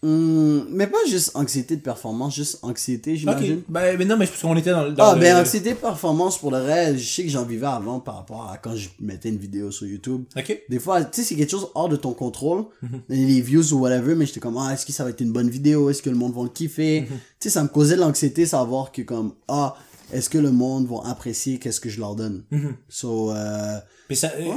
Hum, 0.00 0.66
mais 0.70 0.86
pas 0.86 0.98
juste 1.08 1.32
anxiété 1.34 1.74
de 1.74 1.80
performance, 1.80 2.32
juste 2.36 2.60
anxiété, 2.62 3.16
j'imagine. 3.16 3.62
Ben, 3.68 3.96
mais 3.98 4.04
non, 4.04 4.16
mais 4.16 4.28
parce 4.28 4.40
qu'on 4.40 4.56
était 4.56 4.70
dans, 4.70 4.84
le- 4.84 4.92
dans 4.92 5.10
Ah, 5.10 5.14
le... 5.16 5.20
ben 5.20 5.36
anxiété 5.36 5.70
de 5.70 5.74
performance, 5.78 6.38
pour 6.38 6.52
le 6.52 6.58
reste, 6.58 6.98
je 7.00 7.12
sais 7.14 7.24
que 7.24 7.28
j'en 7.30 7.44
vivais 7.44 7.66
avant 7.66 7.98
par 7.98 8.14
rapport 8.18 8.48
à 8.48 8.58
quand 8.58 8.76
je 8.76 8.90
mettais 9.00 9.28
une 9.28 9.38
vidéo 9.38 9.72
sur 9.72 9.88
YouTube. 9.88 10.22
Ok. 10.36 10.56
Des 10.68 10.78
fois, 10.78 11.02
tu 11.02 11.20
sais, 11.20 11.26
c'est 11.28 11.34
quelque 11.34 11.50
chose 11.50 11.66
hors 11.74 11.88
de 11.88 11.96
ton 11.96 12.12
contrôle, 12.12 12.66
Mhm. 12.82 13.00
les 13.08 13.40
views 13.40 13.72
ou 13.74 13.78
whatever, 13.80 14.14
mais 14.14 14.24
j'étais 14.26 14.38
comme, 14.38 14.56
ah, 14.56 14.72
est-ce 14.72 14.86
que 14.86 14.92
ça 14.92 15.02
va 15.02 15.10
être 15.10 15.20
une 15.20 15.32
bonne 15.32 15.50
vidéo? 15.50 15.90
Est-ce 15.90 16.00
que 16.02 16.10
le 16.10 16.16
monde 16.16 16.32
va 16.32 16.44
le 16.44 16.48
kiffer? 16.50 17.00
Mhm. 17.00 17.06
Tu 17.08 17.14
sais, 17.40 17.50
ça 17.50 17.64
me 17.64 17.68
causait 17.68 17.96
de 17.96 18.00
l'anxiété 18.00 18.46
savoir 18.46 18.92
que 18.92 19.02
comme, 19.02 19.32
ah, 19.48 19.74
est-ce 20.12 20.30
que 20.30 20.38
le 20.38 20.50
monde 20.50 20.86
va 20.88 21.08
apprécier 21.10 21.58
qu'est-ce 21.58 21.80
que 21.80 21.88
je 21.88 22.00
leur 22.00 22.14
donne? 22.14 22.44
Mhm. 22.50 22.74
So, 22.88 23.30
euh, 23.32 23.78
Puis 24.08 24.16
ça, 24.16 24.32
euh, 24.38 24.52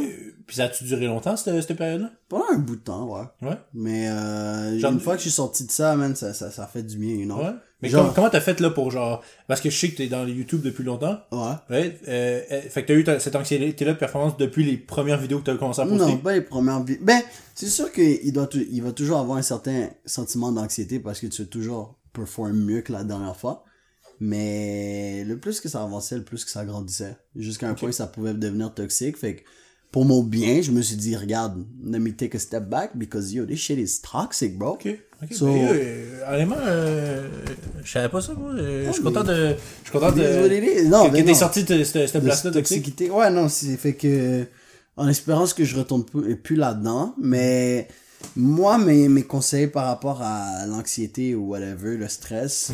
puis 0.47 0.55
ça 0.55 0.65
a-tu 0.65 0.83
duré 0.85 1.05
longtemps, 1.07 1.35
cette, 1.37 1.61
cette 1.61 1.77
période-là? 1.77 2.11
pendant 2.29 2.45
un 2.53 2.57
bout 2.57 2.75
de 2.77 2.81
temps, 2.81 3.05
ouais. 3.13 3.25
Ouais. 3.49 3.57
Mais 3.73 4.09
euh, 4.09 4.79
Genre- 4.79 4.91
une 4.93 4.99
fois 4.99 5.13
que 5.13 5.19
je 5.19 5.23
suis 5.23 5.31
sorti 5.31 5.65
de 5.65 5.71
ça, 5.71 5.95
man, 5.95 6.15
ça, 6.15 6.33
ça, 6.33 6.49
ça 6.51 6.67
fait 6.67 6.83
du 6.83 6.97
bien, 6.97 7.13
you 7.15 7.25
know? 7.25 7.37
Ouais. 7.37 7.51
Mais 7.81 7.89
Genre- 7.89 8.01
comment, 8.03 8.13
comment 8.13 8.29
t'as 8.29 8.41
fait 8.41 8.59
là 8.59 8.69
pour 8.69 8.91
genre... 8.91 9.23
Parce 9.47 9.59
que 9.59 9.69
je 9.71 9.77
sais 9.77 9.89
que 9.89 9.97
t'es 9.97 10.07
dans 10.07 10.25
YouTube 10.27 10.61
depuis 10.61 10.83
longtemps. 10.83 11.19
Ouais. 11.31 11.53
Ouais. 11.69 11.99
Euh, 12.07 12.41
euh, 12.51 12.61
fait 12.61 12.83
que 12.83 12.87
t'as 12.87 12.93
eu 12.93 13.03
ta- 13.03 13.19
cette 13.19 13.35
anxiété-là 13.35 13.93
de 13.93 13.97
performance 13.97 14.37
depuis 14.37 14.63
les 14.63 14.77
premières 14.77 15.19
vidéos 15.19 15.39
que 15.39 15.45
t'as 15.45 15.55
commencé 15.57 15.81
à 15.81 15.85
poster. 15.85 16.05
Non, 16.05 16.17
pas 16.17 16.33
les 16.33 16.41
premières 16.41 16.83
vi- 16.83 16.99
Ben, 17.01 17.19
c'est 17.55 17.67
sûr 17.69 17.91
qu'il 17.91 18.31
doit, 18.31 18.47
il 18.53 18.81
va 18.83 18.91
toujours 18.91 19.17
avoir 19.17 19.37
un 19.39 19.41
certain 19.41 19.89
sentiment 20.05 20.51
d'anxiété 20.51 20.99
parce 20.99 21.19
que 21.19 21.25
tu 21.27 21.41
veux 21.41 21.47
toujours 21.47 21.97
performer 22.13 22.53
mieux 22.53 22.81
que 22.81 22.93
la 22.93 23.03
dernière 23.03 23.35
fois. 23.35 23.65
Mais 24.23 25.23
le 25.25 25.37
plus 25.39 25.59
que 25.59 25.67
ça 25.67 25.81
avançait, 25.81 26.15
le 26.15 26.23
plus 26.23 26.45
que 26.45 26.51
ça 26.51 26.63
grandissait. 26.63 27.15
Jusqu'à 27.35 27.67
un 27.67 27.73
point 27.73 27.89
que 27.89 27.95
ça 27.95 28.05
pouvait 28.05 28.35
devenir 28.35 28.71
toxique. 28.71 29.17
Fait 29.17 29.37
que 29.37 29.41
pour 29.91 30.05
mon 30.05 30.21
bien, 30.23 30.61
je 30.61 30.71
me 30.71 30.81
suis 30.83 30.95
dit, 30.95 31.15
regarde, 31.15 31.65
let 31.83 31.99
me 31.99 32.11
take 32.13 32.37
a 32.37 32.39
step 32.39 32.69
back 32.69 32.91
because 32.95 33.33
yo, 33.33 33.45
this 33.45 33.57
shit 33.59 33.79
is 33.79 33.99
toxic, 33.99 34.57
bro. 34.59 34.73
Ok. 34.73 34.87
Ok. 35.23 35.33
So- 35.33 35.47
Ben, 35.47 35.67
euh, 35.73 36.33
honnêtement, 36.33 36.55
euh, 36.59 37.29
je 37.83 37.91
savais 37.91 38.09
pas 38.09 38.21
ça, 38.21 38.33
moi. 38.35 38.51
Euh, 38.53 38.85
je 38.87 38.91
suis 38.93 39.01
content 39.03 39.23
de... 39.23 39.55
Je 39.83 39.89
suis 39.89 39.99
content 39.99 40.11
de... 40.11 40.81
is. 40.83 40.87
Non, 40.87 41.09
que 41.09 41.17
t'es 41.17 41.33
sorti 41.33 41.63
de 41.63 41.83
cette, 41.83 42.15
de 42.15 42.19
place-là 42.19 42.51
toxique. 42.51 43.01
Ouais, 43.11 43.31
non, 43.31 43.49
c'est 43.49 43.75
fait 43.75 43.95
que 43.95 44.45
en 44.97 45.07
espérant 45.07 45.47
que 45.47 45.63
je 45.63 45.75
retourne 45.75 46.05
plus, 46.05 46.35
plus 46.35 46.55
là-dedans, 46.55 47.15
mais 47.19 47.87
moi 48.35 48.77
mes, 48.77 49.07
mes 49.09 49.23
conseils 49.23 49.67
par 49.67 49.85
rapport 49.87 50.21
à 50.21 50.65
l'anxiété 50.67 51.33
ou 51.33 51.47
whatever, 51.49 51.97
le 51.97 52.07
stress, 52.07 52.71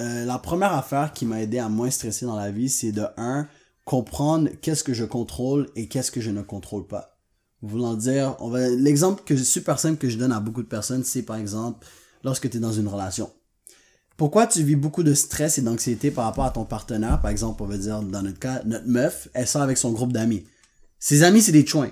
euh, 0.00 0.24
la 0.24 0.38
première 0.38 0.72
affaire 0.72 1.12
qui 1.12 1.24
m'a 1.24 1.40
aidé 1.40 1.58
à 1.58 1.68
moins 1.68 1.90
stresser 1.90 2.26
dans 2.26 2.36
la 2.36 2.50
vie, 2.50 2.68
c'est 2.68 2.92
de 2.92 3.04
un 3.16 3.48
comprendre 3.84 4.50
qu'est-ce 4.60 4.84
que 4.84 4.94
je 4.94 5.04
contrôle 5.04 5.68
et 5.76 5.88
qu'est-ce 5.88 6.10
que 6.10 6.20
je 6.20 6.30
ne 6.30 6.42
contrôle 6.42 6.86
pas. 6.86 7.18
Voulant 7.62 7.94
dire, 7.94 8.36
on 8.40 8.50
va 8.50 8.68
l'exemple 8.68 9.22
que 9.24 9.36
super 9.36 9.78
simple 9.78 9.96
que 9.96 10.08
je 10.08 10.18
donne 10.18 10.32
à 10.32 10.40
beaucoup 10.40 10.62
de 10.62 10.68
personnes, 10.68 11.04
c'est 11.04 11.22
par 11.22 11.36
exemple 11.36 11.86
lorsque 12.22 12.50
tu 12.50 12.58
es 12.58 12.60
dans 12.60 12.72
une 12.72 12.88
relation. 12.88 13.30
Pourquoi 14.16 14.46
tu 14.46 14.62
vis 14.62 14.76
beaucoup 14.76 15.02
de 15.02 15.14
stress 15.14 15.58
et 15.58 15.62
d'anxiété 15.62 16.10
par 16.10 16.24
rapport 16.24 16.44
à 16.44 16.50
ton 16.50 16.64
partenaire? 16.64 17.20
Par 17.20 17.30
exemple, 17.30 17.62
on 17.62 17.66
va 17.66 17.76
dire, 17.76 18.02
dans 18.02 18.22
notre 18.22 18.38
cas, 18.38 18.62
notre 18.64 18.86
meuf, 18.86 19.28
elle 19.34 19.46
sort 19.46 19.62
avec 19.62 19.76
son 19.78 19.92
groupe 19.92 20.12
d'amis. 20.12 20.44
Ses 20.98 21.22
amis, 21.22 21.42
c'est 21.42 21.52
des 21.52 21.66
chouins. 21.66 21.90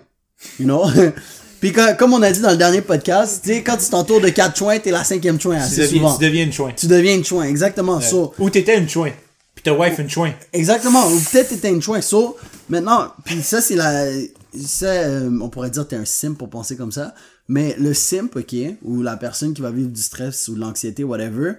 You 0.58 0.64
know? 0.66 0.86
Puis 1.64 1.72
comme 1.96 2.12
on 2.12 2.20
a 2.20 2.30
dit 2.30 2.40
dans 2.40 2.50
le 2.50 2.58
dernier 2.58 2.82
podcast, 2.82 3.40
tu 3.42 3.48
sais, 3.48 3.62
quand 3.62 3.78
tu 3.78 3.88
t'entoures 3.88 4.20
de 4.20 4.28
quatre 4.28 4.54
chouins, 4.58 4.78
t'es 4.78 4.90
la 4.90 5.02
cinquième 5.02 5.40
chouin 5.40 5.56
Tu 5.56 5.62
assez 5.62 5.80
deviens, 5.80 5.98
souvent. 6.02 6.16
tu 6.18 6.24
deviens 6.26 6.44
une 6.44 6.52
chouin. 6.52 6.72
Tu 6.76 6.86
deviens 6.86 7.14
une 7.14 7.24
chouin, 7.24 7.44
exactement. 7.44 8.02
So, 8.02 8.34
Ou 8.38 8.50
t'étais 8.50 8.76
une 8.76 8.86
chouin. 8.86 9.12
Puis 9.54 9.62
ta 9.62 9.72
wife 9.72 9.98
une 9.98 10.10
chouin. 10.10 10.34
Exactement. 10.52 11.06
Ou 11.08 11.18
peut-être 11.18 11.48
t'étais 11.48 11.70
une 11.70 11.80
chouin. 11.80 12.02
So, 12.02 12.36
maintenant, 12.68 13.14
puis 13.24 13.42
ça, 13.42 13.62
c'est 13.62 13.76
la, 13.76 14.04
ça, 14.62 14.88
euh, 14.88 15.30
on 15.40 15.48
pourrait 15.48 15.70
dire 15.70 15.88
t'es 15.88 15.96
un 15.96 16.04
simp 16.04 16.36
pour 16.36 16.50
penser 16.50 16.76
comme 16.76 16.92
ça. 16.92 17.14
Mais 17.48 17.74
le 17.78 17.94
simp, 17.94 18.36
ok, 18.36 18.54
ou 18.82 19.00
la 19.00 19.16
personne 19.16 19.54
qui 19.54 19.62
va 19.62 19.70
vivre 19.70 19.88
du 19.88 20.02
stress 20.02 20.48
ou 20.48 20.56
de 20.56 20.60
l'anxiété, 20.60 21.02
whatever, 21.02 21.52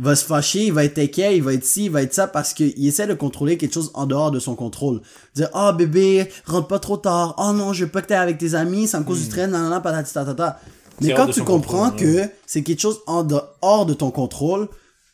va 0.00 0.16
se 0.16 0.24
fâcher, 0.24 0.66
il 0.66 0.72
va 0.72 0.84
être 0.84 0.98
inquiet, 0.98 1.36
il 1.36 1.42
va 1.42 1.52
être 1.52 1.64
ci, 1.64 1.84
il 1.84 1.90
va 1.90 2.02
être 2.02 2.14
ça 2.14 2.26
parce 2.26 2.54
qu'il 2.54 2.86
essaie 2.86 3.06
de 3.06 3.14
contrôler 3.14 3.56
quelque 3.56 3.74
chose 3.74 3.90
en 3.94 4.06
dehors 4.06 4.30
de 4.30 4.38
son 4.38 4.54
contrôle. 4.54 5.00
Dire, 5.34 5.50
ah, 5.52 5.72
bébé, 5.72 6.28
rentre 6.46 6.68
pas 6.68 6.78
trop 6.78 6.96
tard. 6.96 7.34
Oh 7.38 7.52
non, 7.52 7.72
je 7.72 7.84
veux 7.84 7.90
pas 7.90 8.02
que 8.02 8.08
t'ailles 8.08 8.18
avec 8.18 8.38
tes 8.38 8.54
amis, 8.54 8.88
ça 8.88 8.98
me 8.98 9.04
cause 9.04 9.18
du 9.18 9.26
stress, 9.26 9.48
nanana, 9.48 9.80
patati 9.80 10.12
tatata. 10.12 10.60
Mais 11.00 11.14
quand 11.14 11.28
tu 11.28 11.42
comprends 11.42 11.90
contrôle, 11.90 12.00
que 12.00 12.28
c'est 12.46 12.62
quelque 12.62 12.80
chose 12.80 13.00
en 13.06 13.24
dehors 13.24 13.86
de 13.86 13.94
ton 13.94 14.10
contrôle, 14.10 14.68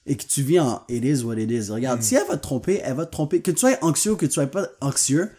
et 0.06 0.16
que 0.16 0.24
tu 0.24 0.42
vis 0.42 0.60
en 0.60 0.82
it 0.88 1.04
is 1.04 1.24
what 1.24 1.36
it 1.36 1.50
is. 1.50 1.70
Regarde, 1.70 2.02
si 2.02 2.14
elle 2.14 2.26
va 2.28 2.36
te 2.36 2.42
tromper, 2.42 2.80
elle 2.84 2.94
va 2.94 3.06
te 3.06 3.10
tromper. 3.10 3.40
Que 3.42 3.50
tu 3.50 3.58
sois 3.58 3.76
anxieux 3.82 4.12
ou 4.12 4.16
que 4.16 4.26
tu 4.26 4.32
sois 4.32 4.46
pas 4.46 4.68
anxieux, 4.80 5.30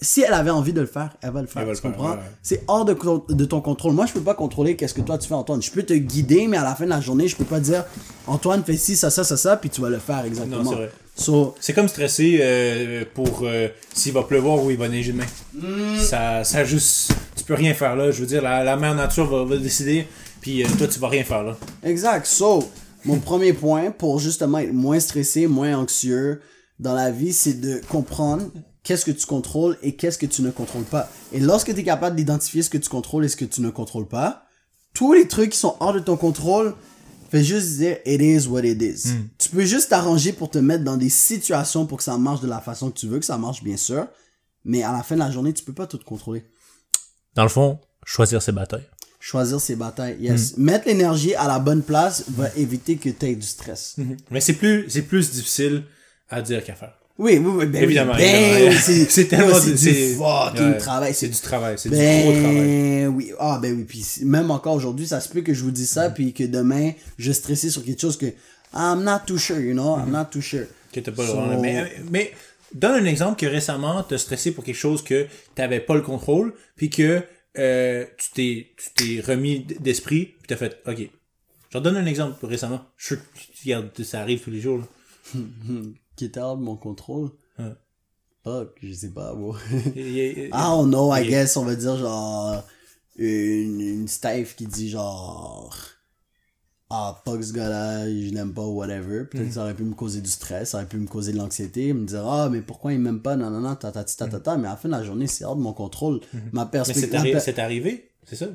si 0.00 0.22
elle 0.22 0.34
avait 0.34 0.50
envie 0.50 0.72
de 0.72 0.80
le 0.80 0.86
faire, 0.86 1.16
elle 1.22 1.30
va 1.30 1.40
le 1.40 1.46
faire. 1.46 1.62
Elle 1.62 1.66
va 1.66 1.72
le 1.72 1.76
tu 1.76 1.82
faire, 1.82 1.92
comprends? 1.92 2.12
ouais. 2.12 2.22
C'est 2.42 2.64
hors 2.66 2.84
de, 2.84 3.44
ton 3.44 3.60
contrôle. 3.60 3.92
Moi, 3.92 4.06
je 4.06 4.12
peux 4.12 4.20
pas 4.20 4.34
contrôler 4.34 4.76
qu'est-ce 4.76 4.94
que 4.94 5.00
toi 5.00 5.18
tu 5.18 5.28
fais, 5.28 5.34
Antoine. 5.34 5.62
Je 5.62 5.70
peux 5.70 5.82
te 5.82 5.94
guider, 5.94 6.48
mais 6.48 6.56
à 6.56 6.64
la 6.64 6.74
fin 6.74 6.84
de 6.84 6.90
la 6.90 7.00
journée, 7.00 7.28
je 7.28 7.36
peux 7.36 7.44
pas 7.44 7.60
dire, 7.60 7.84
Antoine, 8.26 8.64
fais 8.64 8.76
ci, 8.76 8.96
ça, 8.96 9.10
ça, 9.10 9.22
ça, 9.24 9.36
ça, 9.36 9.56
puis 9.56 9.70
tu 9.70 9.80
vas 9.80 9.90
le 9.90 9.98
faire 9.98 10.24
exactement. 10.24 10.72
C'est. 10.72 10.90
So, 11.16 11.54
comme 11.76 11.86
stresser 11.86 12.38
euh, 12.40 13.04
pour 13.14 13.42
euh, 13.42 13.68
s'il 13.94 14.12
va 14.12 14.24
pleuvoir 14.24 14.64
ou 14.64 14.72
il 14.72 14.76
va 14.76 14.88
neiger 14.88 15.12
demain. 15.12 15.26
Hmm. 15.54 15.96
Ça, 15.98 16.42
ça 16.42 16.64
juste. 16.64 17.14
Tu 17.36 17.44
peux 17.44 17.54
rien 17.54 17.72
faire 17.72 17.94
là. 17.94 18.10
Je 18.10 18.20
veux 18.20 18.26
dire, 18.26 18.42
la, 18.42 18.64
la 18.64 18.76
mère 18.76 18.96
nature 18.96 19.28
va, 19.28 19.44
va 19.44 19.56
décider, 19.56 20.08
puis 20.40 20.64
euh, 20.64 20.66
toi, 20.76 20.88
tu 20.88 20.98
vas 20.98 21.08
rien 21.08 21.22
faire 21.22 21.44
là. 21.44 21.56
Exact. 21.84 22.26
So, 22.26 22.68
mon 23.04 23.20
premier 23.20 23.52
point 23.52 23.92
pour 23.92 24.18
justement 24.18 24.58
être 24.58 24.72
moins 24.72 24.98
stressé, 24.98 25.46
moins 25.46 25.76
anxieux 25.76 26.40
dans 26.80 26.94
la 26.94 27.12
vie, 27.12 27.32
c'est 27.32 27.60
de 27.60 27.80
comprendre 27.88 28.50
qu'est-ce 28.84 29.04
que 29.04 29.10
tu 29.10 29.26
contrôles 29.26 29.76
et 29.82 29.96
qu'est-ce 29.96 30.18
que 30.18 30.26
tu 30.26 30.42
ne 30.42 30.50
contrôles 30.50 30.84
pas. 30.84 31.10
Et 31.32 31.40
lorsque 31.40 31.74
tu 31.74 31.80
es 31.80 31.84
capable 31.84 32.14
d'identifier 32.14 32.62
ce 32.62 32.70
que 32.70 32.78
tu 32.78 32.88
contrôles 32.88 33.24
et 33.24 33.28
ce 33.28 33.36
que 33.36 33.44
tu 33.44 33.60
ne 33.60 33.70
contrôles 33.70 34.06
pas, 34.06 34.46
tous 34.92 35.12
les 35.12 35.26
trucs 35.26 35.50
qui 35.50 35.58
sont 35.58 35.76
hors 35.80 35.92
de 35.92 35.98
ton 35.98 36.16
contrôle, 36.16 36.74
fais 37.30 37.42
juste 37.42 37.78
dire 37.78 37.96
it 38.06 38.20
is 38.20 38.46
what 38.46 38.62
it 38.62 38.80
is. 38.80 39.14
Tu 39.38 39.48
peux 39.48 39.64
juste 39.64 39.88
t'arranger 39.88 40.32
pour 40.32 40.50
te 40.50 40.58
mettre 40.58 40.84
dans 40.84 40.96
des 40.96 41.08
situations 41.08 41.86
pour 41.86 41.98
que 41.98 42.04
ça 42.04 42.16
marche 42.18 42.42
de 42.42 42.46
la 42.46 42.60
façon 42.60 42.90
que 42.90 42.98
tu 42.98 43.08
veux, 43.08 43.18
que 43.18 43.24
ça 43.24 43.38
marche 43.38 43.64
bien 43.64 43.76
sûr, 43.76 44.06
mais 44.64 44.82
à 44.82 44.92
la 44.92 45.02
fin 45.02 45.16
de 45.16 45.20
la 45.20 45.30
journée, 45.30 45.52
tu 45.52 45.64
peux 45.64 45.72
pas 45.72 45.86
tout 45.86 45.98
contrôler. 46.04 46.44
Dans 47.34 47.42
le 47.42 47.48
fond, 47.48 47.80
choisir 48.04 48.40
ses 48.40 48.52
batailles. 48.52 48.86
Choisir 49.18 49.58
ses 49.60 49.74
batailles. 49.74 50.18
Yes. 50.20 50.58
Mettre 50.58 50.86
l'énergie 50.86 51.34
à 51.34 51.48
la 51.48 51.58
bonne 51.58 51.82
place 51.82 52.24
va 52.28 52.50
éviter 52.56 52.96
que 52.96 53.08
tu 53.08 53.26
aies 53.26 53.34
du 53.34 53.46
stress. 53.46 53.96
Mais 54.30 54.40
c'est 54.40 54.52
plus, 54.52 54.84
c'est 54.90 55.02
plus 55.02 55.30
difficile 55.32 55.84
à 56.28 56.42
dire 56.42 56.62
qu'à 56.62 56.74
faire. 56.74 56.98
Oui, 57.16 57.38
oui, 57.38 57.46
oui, 57.46 57.66
ben 57.66 57.84
Évidemment, 57.84 58.14
ben 58.16 58.70
oui, 58.70 58.76
c'est, 58.80 59.04
C'est 59.10 59.26
tellement 59.26 59.58
du 59.60 59.76
fucking 59.76 60.72
ouais, 60.72 60.78
travail. 60.78 61.14
C'est 61.14 61.26
C'est 61.26 61.32
du 61.32 61.40
travail, 61.40 61.74
c'est 61.78 61.88
du 61.88 61.94
gros 61.94 62.32
travail. 62.40 63.06
oui, 63.06 63.32
ah 63.38 63.58
ben 63.62 63.72
oui, 63.76 63.84
puis 63.84 64.04
même 64.22 64.50
encore 64.50 64.74
aujourd'hui, 64.74 65.06
ça 65.06 65.20
se 65.20 65.28
peut 65.28 65.42
que 65.42 65.54
je 65.54 65.62
vous 65.62 65.70
dise 65.70 65.90
ça, 65.90 66.10
puis 66.10 66.32
que 66.32 66.42
demain, 66.42 66.90
je 67.18 67.30
stressais 67.30 67.70
sur 67.70 67.84
quelque 67.84 68.00
chose 68.00 68.16
que 68.16 68.26
I'm 68.74 69.04
not 69.04 69.20
too 69.28 69.38
sure, 69.38 69.60
you 69.60 69.74
know, 69.74 69.96
I'm 69.96 70.10
not 70.10 70.26
too 70.32 70.40
sure. 70.40 70.66
Que 70.92 70.98
t'as 70.98 71.12
pas 71.12 71.24
So- 71.24 71.40
le 71.48 71.60
mais, 71.60 71.92
mais 72.10 72.32
donne 72.74 73.04
un 73.04 73.06
exemple 73.06 73.38
que 73.38 73.46
récemment 73.46 74.02
t'as 74.02 74.18
stressé 74.18 74.50
pour 74.50 74.64
quelque 74.64 74.74
chose 74.74 75.02
que 75.04 75.26
t'avais 75.54 75.80
pas 75.80 75.94
le 75.94 76.02
contrôle, 76.02 76.52
puis 76.74 76.90
que 76.90 77.22
euh, 77.56 78.04
tu 78.18 78.30
t'es 78.34 78.66
tu 78.76 79.20
t'es 79.20 79.20
remis 79.20 79.64
d'esprit, 79.78 80.24
puis 80.24 80.48
t'as 80.48 80.56
fait 80.56 80.78
ok. 80.84 81.08
J'en 81.72 81.80
donne 81.80 81.96
un 81.96 82.06
exemple 82.06 82.44
récemment. 82.44 82.84
Je 82.96 83.14
suis 83.54 84.04
ça 84.04 84.20
arrive 84.20 84.40
tous 84.40 84.50
les 84.50 84.60
jours. 84.60 84.78
Là. 84.78 85.40
Qui 86.16 86.26
était 86.26 86.40
hors 86.40 86.56
de 86.56 86.62
mon 86.62 86.76
contrôle. 86.76 87.30
Fuck, 88.44 88.76
je 88.82 88.92
sais 88.92 89.10
pas, 89.10 89.34
bro. 89.34 89.56
Et- 89.96 90.00
et- 90.00 90.40
et- 90.44 90.48
I 90.48 90.50
don't 90.52 90.88
know, 90.88 91.14
I 91.14 91.22
Et- 91.22 91.28
guess, 91.28 91.56
on 91.56 91.64
va 91.64 91.74
dire 91.74 91.96
genre 91.96 92.62
une, 93.16 93.80
une 93.80 94.08
Steph 94.08 94.54
qui 94.56 94.66
dit 94.66 94.90
genre 94.90 95.74
ah 96.90 97.20
fuck 97.24 97.42
ce 97.42 97.52
gars-là, 97.54 98.06
je 98.08 98.30
l'aime 98.34 98.52
pas 98.52 98.66
whatever. 98.66 99.24
Peut-être 99.24 99.48
que 99.48 99.54
ça 99.54 99.62
aurait 99.62 99.74
pu 99.74 99.82
me 99.84 99.94
causer 99.94 100.20
du 100.20 100.28
stress, 100.30 100.70
ça 100.70 100.76
aurait 100.78 100.86
pu 100.86 100.98
me 100.98 101.06
causer 101.06 101.32
de 101.32 101.38
l'anxiété, 101.38 101.92
me 101.94 102.04
dire 102.04 102.26
ah 102.26 102.48
mais 102.50 102.60
pourquoi 102.60 102.92
il 102.92 103.00
m'aime 103.00 103.20
pas, 103.22 103.34
non 103.36 103.48
non 103.50 103.60
non, 103.60 103.74
tatati 103.76 104.16
tatata, 104.16 104.56
mais 104.58 104.68
à 104.68 104.72
la 104.72 104.76
fin 104.76 104.88
de 104.88 104.94
la 104.94 105.02
journée 105.02 105.26
c'est 105.26 105.44
hors 105.44 105.56
de 105.56 105.62
mon 105.62 105.72
contrôle. 105.72 106.20
Ma 106.52 106.64
mais 106.66 106.70
perspective. 106.70 107.08
c'est 107.40 107.56
arri- 107.56 107.60
arrivé, 107.60 108.10
c'est 108.26 108.36
ça? 108.36 108.46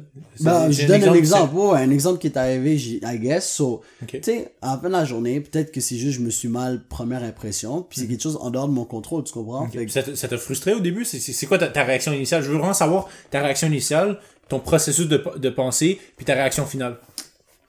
Ben, 0.41 0.71
je 0.71 0.85
donne 0.87 1.03
un 1.03 1.13
exemple, 1.13 1.55
ouais, 1.55 1.79
un 1.79 1.91
exemple 1.91 2.19
qui 2.19 2.27
est 2.27 2.37
arrivé, 2.37 2.75
I 2.77 3.19
guess. 3.19 3.49
So, 3.51 3.81
tu 4.07 4.19
sais, 4.23 4.53
à 4.61 4.73
la 4.75 4.81
fin 4.81 4.87
de 4.87 4.93
la 4.93 5.05
journée, 5.05 5.39
peut-être 5.41 5.71
que 5.71 5.79
c'est 5.81 5.95
juste 5.97 6.17
je 6.19 6.23
me 6.23 6.29
suis 6.29 6.47
mal 6.47 6.83
première 6.87 7.23
impression, 7.23 7.83
puis 7.83 7.99
c'est 8.01 8.07
quelque 8.07 8.21
chose 8.23 8.37
en 8.41 8.49
dehors 8.49 8.67
de 8.67 8.73
mon 8.73 8.85
contrôle, 8.85 9.23
tu 9.23 9.33
comprends? 9.33 9.67
Que- 9.69 9.87
Ça 9.87 10.27
t'a- 10.27 10.37
frustré 10.37 10.73
au 10.73 10.79
début? 10.79 11.05
C'est- 11.05 11.45
quoi 11.45 11.57
ta, 11.57 11.67
ta 11.67 11.83
réaction 11.83 12.13
initiale? 12.13 12.43
Je 12.43 12.49
veux 12.49 12.57
vraiment 12.57 12.73
savoir 12.73 13.07
ta 13.31 13.41
réaction 13.41 13.67
initiale, 13.67 14.19
ton 14.47 14.59
processus 14.59 15.07
de, 15.07 15.23
de 15.37 15.49
pensée, 15.49 15.99
puis 16.17 16.25
ta 16.25 16.33
réaction 16.33 16.65
finale. 16.65 16.97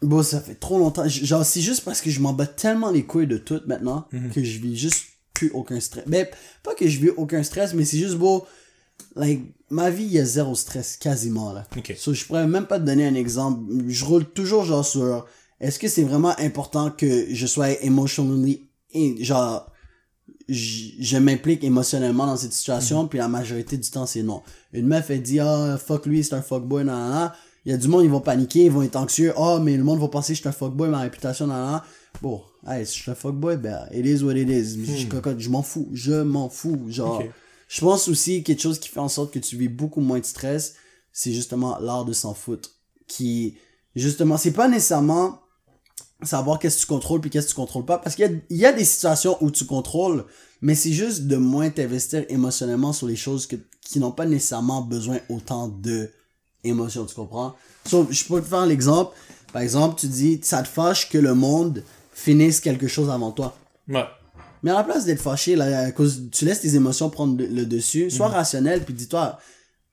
Bon, 0.02 0.22
ça 0.22 0.40
fait 0.40 0.54
trop 0.54 0.78
longtemps. 0.78 1.06
Genre, 1.06 1.44
c'est 1.44 1.60
juste 1.60 1.84
parce 1.84 2.00
que 2.00 2.08
je 2.08 2.20
m'en 2.20 2.32
bats 2.32 2.46
tellement 2.46 2.90
les 2.90 3.04
couilles 3.04 3.26
de 3.26 3.36
tout 3.36 3.60
maintenant 3.66 4.06
Mhm. 4.12 4.30
que 4.30 4.42
je 4.42 4.58
vis 4.58 4.74
juste 4.76 5.04
plus 5.34 5.50
aucun 5.52 5.78
stress. 5.80 6.04
Mais 6.06 6.30
pas 6.62 6.74
que 6.74 6.88
je 6.88 6.98
vis 6.98 7.10
aucun 7.18 7.42
stress, 7.42 7.74
mais 7.74 7.84
c'est 7.84 7.98
juste 7.98 8.14
beau. 8.16 8.46
Like, 9.16 9.40
ma 9.70 9.90
vie, 9.90 10.04
il 10.04 10.12
y 10.12 10.18
a 10.18 10.24
zéro 10.24 10.54
stress, 10.54 10.96
quasiment, 10.96 11.52
là. 11.52 11.64
Ok. 11.76 11.94
So, 11.98 12.12
je 12.14 12.24
pourrais 12.24 12.46
même 12.46 12.66
pas 12.66 12.78
te 12.78 12.84
donner 12.84 13.06
un 13.06 13.14
exemple. 13.14 13.60
Je 13.88 14.04
roule 14.04 14.24
toujours, 14.24 14.64
genre, 14.64 14.84
sur 14.84 15.26
est-ce 15.60 15.78
que 15.78 15.88
c'est 15.88 16.02
vraiment 16.04 16.34
important 16.38 16.90
que 16.90 17.26
je 17.32 17.46
sois 17.46 17.70
emotionally, 17.82 18.68
in- 18.94 19.14
genre, 19.20 19.66
je 20.48 21.16
m'implique 21.18 21.62
émotionnellement 21.64 22.26
dans 22.26 22.36
cette 22.36 22.52
situation, 22.52 23.06
puis 23.06 23.18
la 23.18 23.28
majorité 23.28 23.76
du 23.76 23.88
temps, 23.90 24.06
c'est 24.06 24.22
non. 24.22 24.42
Une 24.72 24.86
meuf, 24.86 25.10
elle 25.10 25.22
dit, 25.22 25.38
ah, 25.40 25.78
fuck 25.78 26.06
lui, 26.06 26.24
c'est 26.24 26.34
un 26.34 26.42
fuckboy, 26.42 26.84
nan, 26.84 26.96
nan, 26.96 27.10
nan. 27.10 27.32
Il 27.66 27.70
y 27.72 27.74
a 27.74 27.76
du 27.76 27.88
monde, 27.88 28.04
ils 28.04 28.10
vont 28.10 28.20
paniquer, 28.20 28.64
ils 28.64 28.70
vont 28.70 28.82
être 28.82 28.96
anxieux. 28.96 29.34
Ah, 29.36 29.58
mais 29.62 29.76
le 29.76 29.84
monde 29.84 30.00
va 30.00 30.08
penser 30.08 30.32
que 30.32 30.36
je 30.36 30.40
suis 30.40 30.48
un 30.48 30.52
fuckboy, 30.52 30.88
ma 30.88 31.00
réputation, 31.00 31.46
nan, 31.46 31.70
nan. 31.72 31.80
Bon, 32.22 32.40
hey, 32.66 32.86
si 32.86 32.96
je 32.96 33.02
suis 33.02 33.10
un 33.10 33.14
fuckboy, 33.14 33.58
ben, 33.58 33.86
it 33.92 34.04
is 34.06 34.24
what 34.24 34.32
it 34.34 34.48
is. 34.48 34.78
Je, 34.84 35.06
cocotte, 35.06 35.38
je 35.38 35.50
m'en 35.50 35.62
fous. 35.62 35.88
Je 35.92 36.22
m'en 36.22 36.48
fous. 36.48 36.80
Genre, 36.88 37.18
Ok. 37.20 37.30
Je 37.70 37.80
pense 37.82 38.08
aussi 38.08 38.42
quelque 38.42 38.60
chose 38.60 38.80
qui 38.80 38.88
fait 38.88 38.98
en 38.98 39.08
sorte 39.08 39.32
que 39.32 39.38
tu 39.38 39.56
vis 39.56 39.68
beaucoup 39.68 40.00
moins 40.00 40.18
de 40.18 40.24
stress, 40.24 40.74
c'est 41.12 41.32
justement 41.32 41.78
l'art 41.78 42.04
de 42.04 42.12
s'en 42.12 42.34
foutre. 42.34 42.70
Qui, 43.06 43.56
justement, 43.94 44.36
c'est 44.36 44.50
pas 44.50 44.66
nécessairement 44.66 45.40
savoir 46.22 46.58
qu'est-ce 46.58 46.78
que 46.78 46.80
tu 46.80 46.86
contrôles 46.88 47.20
puis 47.20 47.30
qu'est-ce 47.30 47.46
que 47.46 47.52
tu 47.52 47.56
contrôles 47.56 47.84
pas 47.84 47.96
parce 47.96 48.16
qu'il 48.16 48.42
y 48.50 48.66
a, 48.66 48.72
des 48.72 48.84
situations 48.84 49.38
où 49.40 49.50
tu 49.50 49.64
contrôles 49.64 50.26
mais 50.60 50.74
c'est 50.74 50.92
juste 50.92 51.28
de 51.28 51.36
moins 51.36 51.70
t'investir 51.70 52.26
émotionnellement 52.28 52.92
sur 52.92 53.06
les 53.06 53.16
choses 53.16 53.48
qui 53.80 53.98
n'ont 54.00 54.10
pas 54.10 54.26
nécessairement 54.26 54.82
besoin 54.82 55.18
autant 55.30 55.68
de 55.68 56.10
tu 56.62 56.74
comprends? 57.16 57.56
So, 57.86 58.06
je 58.10 58.22
peux 58.24 58.42
te 58.42 58.46
faire 58.46 58.66
l'exemple 58.66 59.16
par 59.50 59.62
exemple 59.62 59.98
tu 59.98 60.08
dis 60.08 60.40
ça 60.42 60.62
te 60.62 60.68
fâche 60.68 61.08
que 61.08 61.16
le 61.16 61.34
monde 61.34 61.82
finisse 62.12 62.60
quelque 62.60 62.86
chose 62.86 63.08
avant 63.08 63.30
toi 63.30 63.56
Ouais. 63.88 64.04
Mais 64.62 64.70
à 64.70 64.74
la 64.74 64.84
place 64.84 65.04
d'être 65.04 65.22
fâché 65.22 65.56
là, 65.56 65.80
à 65.86 65.90
cause 65.92 66.28
tu 66.30 66.44
laisses 66.44 66.60
tes 66.60 66.74
émotions 66.74 67.10
prendre 67.10 67.36
le, 67.38 67.46
le 67.46 67.66
dessus. 67.66 68.10
Sois 68.10 68.28
rationnel 68.28 68.84
puis 68.84 68.94
dis-toi 68.94 69.38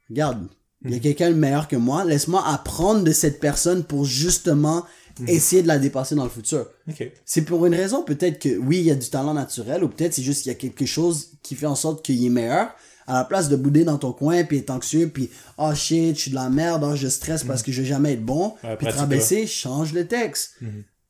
regarde 0.09 0.47
il 0.85 0.91
y 0.91 0.95
a 0.95 0.99
quelqu'un 0.99 1.31
de 1.31 1.35
meilleur 1.35 1.67
que 1.67 1.75
moi. 1.75 2.05
Laisse-moi 2.05 2.43
apprendre 2.47 3.03
de 3.03 3.11
cette 3.11 3.39
personne 3.39 3.83
pour 3.83 4.05
justement 4.05 4.85
essayer 5.27 5.63
de 5.63 5.67
la 5.67 5.79
dépasser 5.79 6.13
dans 6.13 6.23
le 6.23 6.29
futur. 6.29 6.67
C'est 7.25 7.41
pour 7.41 7.65
une 7.65 7.73
raison 7.73 8.03
peut-être 8.03 8.39
que 8.39 8.55
oui, 8.57 8.77
il 8.77 8.85
y 8.85 8.91
a 8.91 8.95
du 8.95 9.09
talent 9.09 9.33
naturel 9.33 9.83
ou 9.83 9.89
peut-être 9.89 10.13
c'est 10.13 10.21
juste 10.21 10.43
qu'il 10.43 10.51
y 10.51 10.55
a 10.55 10.57
quelque 10.57 10.85
chose 10.85 11.31
qui 11.41 11.55
fait 11.55 11.65
en 11.65 11.75
sorte 11.75 12.05
qu'il 12.05 12.23
est 12.23 12.29
meilleur. 12.29 12.69
À 13.07 13.13
la 13.13 13.23
place 13.23 13.49
de 13.49 13.55
bouder 13.55 13.85
dans 13.85 13.97
ton 13.97 14.11
coin 14.11 14.43
puis 14.43 14.57
être 14.59 14.69
anxieux 14.69 15.09
puis 15.09 15.31
oh 15.57 15.73
shit, 15.73 16.15
je 16.15 16.21
suis 16.21 16.31
de 16.31 16.35
la 16.35 16.49
merde, 16.49 16.85
oh, 16.85 16.95
je 16.95 17.07
stresse 17.07 17.43
parce 17.43 17.63
que 17.63 17.71
je 17.71 17.81
vais 17.81 17.87
jamais 17.87 18.13
être 18.13 18.23
bon, 18.23 18.53
Ouais, 18.63 18.75
puis 18.77 18.85
te 18.85 18.93
rabaisser, 18.93 19.47
change 19.47 19.93
le 19.93 20.05
texte. 20.07 20.57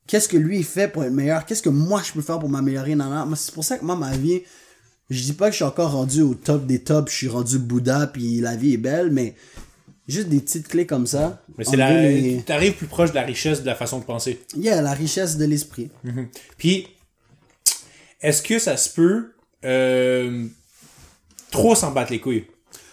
Qu'est-ce 0.08 0.28
que 0.28 0.36
lui 0.36 0.62
fait 0.64 0.88
pour 0.88 1.04
être 1.04 1.12
meilleur? 1.12 1.44
Qu'est-ce 1.46 1.62
que 1.62 1.68
moi 1.68 2.02
je 2.04 2.12
peux 2.12 2.22
faire 2.22 2.40
pour 2.40 2.48
m'améliorer 2.48 2.96
C'est 3.36 3.54
pour 3.54 3.62
ça 3.62 3.78
que 3.78 3.84
moi 3.84 3.94
ma 3.94 4.16
vie, 4.16 4.42
je 5.10 5.22
dis 5.22 5.34
pas 5.34 5.46
que 5.46 5.52
je 5.52 5.56
suis 5.56 5.64
encore 5.64 5.92
rendu 5.92 6.22
au 6.22 6.34
top 6.34 6.66
des 6.66 6.82
tops, 6.82 7.12
je 7.12 7.16
suis 7.16 7.28
rendu 7.28 7.58
Bouddha 7.58 8.08
puis 8.08 8.40
la 8.40 8.56
vie 8.56 8.74
est 8.74 8.78
belle, 8.78 9.10
mais 9.12 9.34
juste 10.08 10.28
des 10.28 10.40
petites 10.40 10.66
clés 10.66 10.86
comme 10.86 11.06
ça. 11.06 11.42
Mais 11.56 11.64
c'est 11.64 11.76
la. 11.76 12.00
les- 12.02 12.42
T'arrives 12.44 12.74
plus 12.74 12.86
proche 12.88 13.10
de 13.10 13.14
la 13.16 13.22
richesse 13.22 13.60
de 13.60 13.66
la 13.66 13.74
façon 13.76 13.98
de 14.00 14.04
penser. 14.04 14.40
Yeah, 14.56 14.80
la 14.82 14.92
richesse 14.94 15.36
de 15.36 15.44
l'esprit. 15.44 15.90
Puis, 16.56 16.88
est-ce 18.20 18.42
que 18.42 18.58
ça 18.58 18.76
se 18.76 18.88
peut 18.88 19.32
euh, 19.64 20.46
trop 21.50 21.74
s'en 21.74 21.90
battre 21.92 22.12
les 22.12 22.20
couilles? 22.20 22.46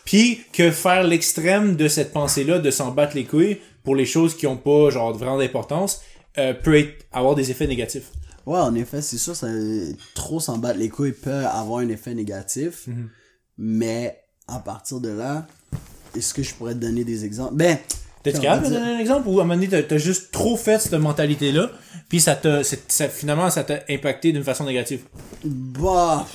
Puis 0.04 0.42
que 0.54 0.70
faire 0.70 1.04
l'extrême 1.04 1.76
de 1.76 1.88
cette 1.88 2.14
pensée-là, 2.14 2.60
de 2.60 2.70
s'en 2.72 2.92
battre 2.92 3.16
les 3.16 3.24
couilles 3.26 3.58
pour 3.84 3.96
les 3.96 4.06
choses 4.06 4.36
qui 4.36 4.46
ont 4.48 4.58
pas 4.58 4.90
genre 4.92 5.14
vraiment 5.18 5.38
d'importance, 5.38 6.02
euh, 6.38 6.54
peut 6.54 6.78
être, 6.78 7.06
avoir 7.12 7.36
des 7.36 7.52
effets 7.52 7.68
négatifs. 7.68 8.12
Ouais, 8.46 8.60
en 8.60 8.76
effet, 8.76 9.02
c'est 9.02 9.18
sûr, 9.18 9.36
ça, 9.36 9.48
trop 10.14 10.40
s'en 10.40 10.58
battre 10.58 10.78
les 10.78 10.90
couilles 10.90 11.14
peut 11.14 11.46
avoir 11.46 11.80
un 11.80 11.90
effet 11.90 12.14
négatif. 12.14 12.88
Mais 13.58 14.20
à 14.48 14.60
partir 14.60 15.00
de 15.00 15.10
là, 15.10 15.48
est-ce 16.16 16.34
que 16.34 16.44
je 16.44 16.54
pourrais 16.54 16.74
te 16.74 16.80
donner 16.80 17.04
des 17.04 17.26
exemples? 17.26 17.56
Ben, 17.56 17.78
T'es-tu 18.24 18.40
capable 18.42 18.68
de 18.68 18.74
donner 18.74 18.96
un 18.96 19.00
exemple? 19.00 19.28
Où 19.28 19.40
à 19.40 19.44
un 19.44 19.46
moment 19.46 19.60
donné, 19.60 19.84
t'as- 19.84 19.98
juste 19.98 20.32
trop 20.32 20.58
fait 20.58 20.80
cette 20.80 20.94
mentalité-là, 20.94 21.70
puis 22.10 22.20
ça 22.20 22.36
t'a, 22.36 22.64
ça, 22.64 23.08
finalement, 23.08 23.50
ça 23.52 23.64
t'a 23.64 23.82
impacté 23.90 24.32
d'une 24.32 24.44
façon 24.44 24.66
négative? 24.66 25.02
Bah. 25.44 26.26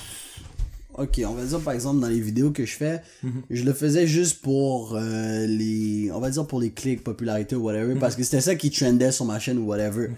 Ok, 0.97 1.21
on 1.25 1.33
va 1.33 1.45
dire 1.45 1.59
par 1.61 1.73
exemple 1.73 2.01
dans 2.01 2.07
les 2.09 2.19
vidéos 2.19 2.51
que 2.51 2.65
je 2.65 2.75
fais, 2.75 3.01
je 3.49 3.63
le 3.63 3.73
faisais 3.73 4.07
juste 4.07 4.41
pour 4.41 4.95
euh, 4.95 5.45
les. 5.47 6.11
On 6.11 6.19
va 6.19 6.29
dire 6.29 6.45
pour 6.45 6.59
les 6.59 6.71
clics, 6.71 7.03
popularité 7.03 7.55
ou 7.55 7.63
whatever, 7.63 7.95
parce 7.95 8.15
que 8.15 8.23
c'était 8.23 8.41
ça 8.41 8.55
qui 8.55 8.71
trendait 8.71 9.11
sur 9.11 9.25
ma 9.25 9.39
chaîne 9.39 9.57
ou 9.57 9.65
whatever. 9.65 10.09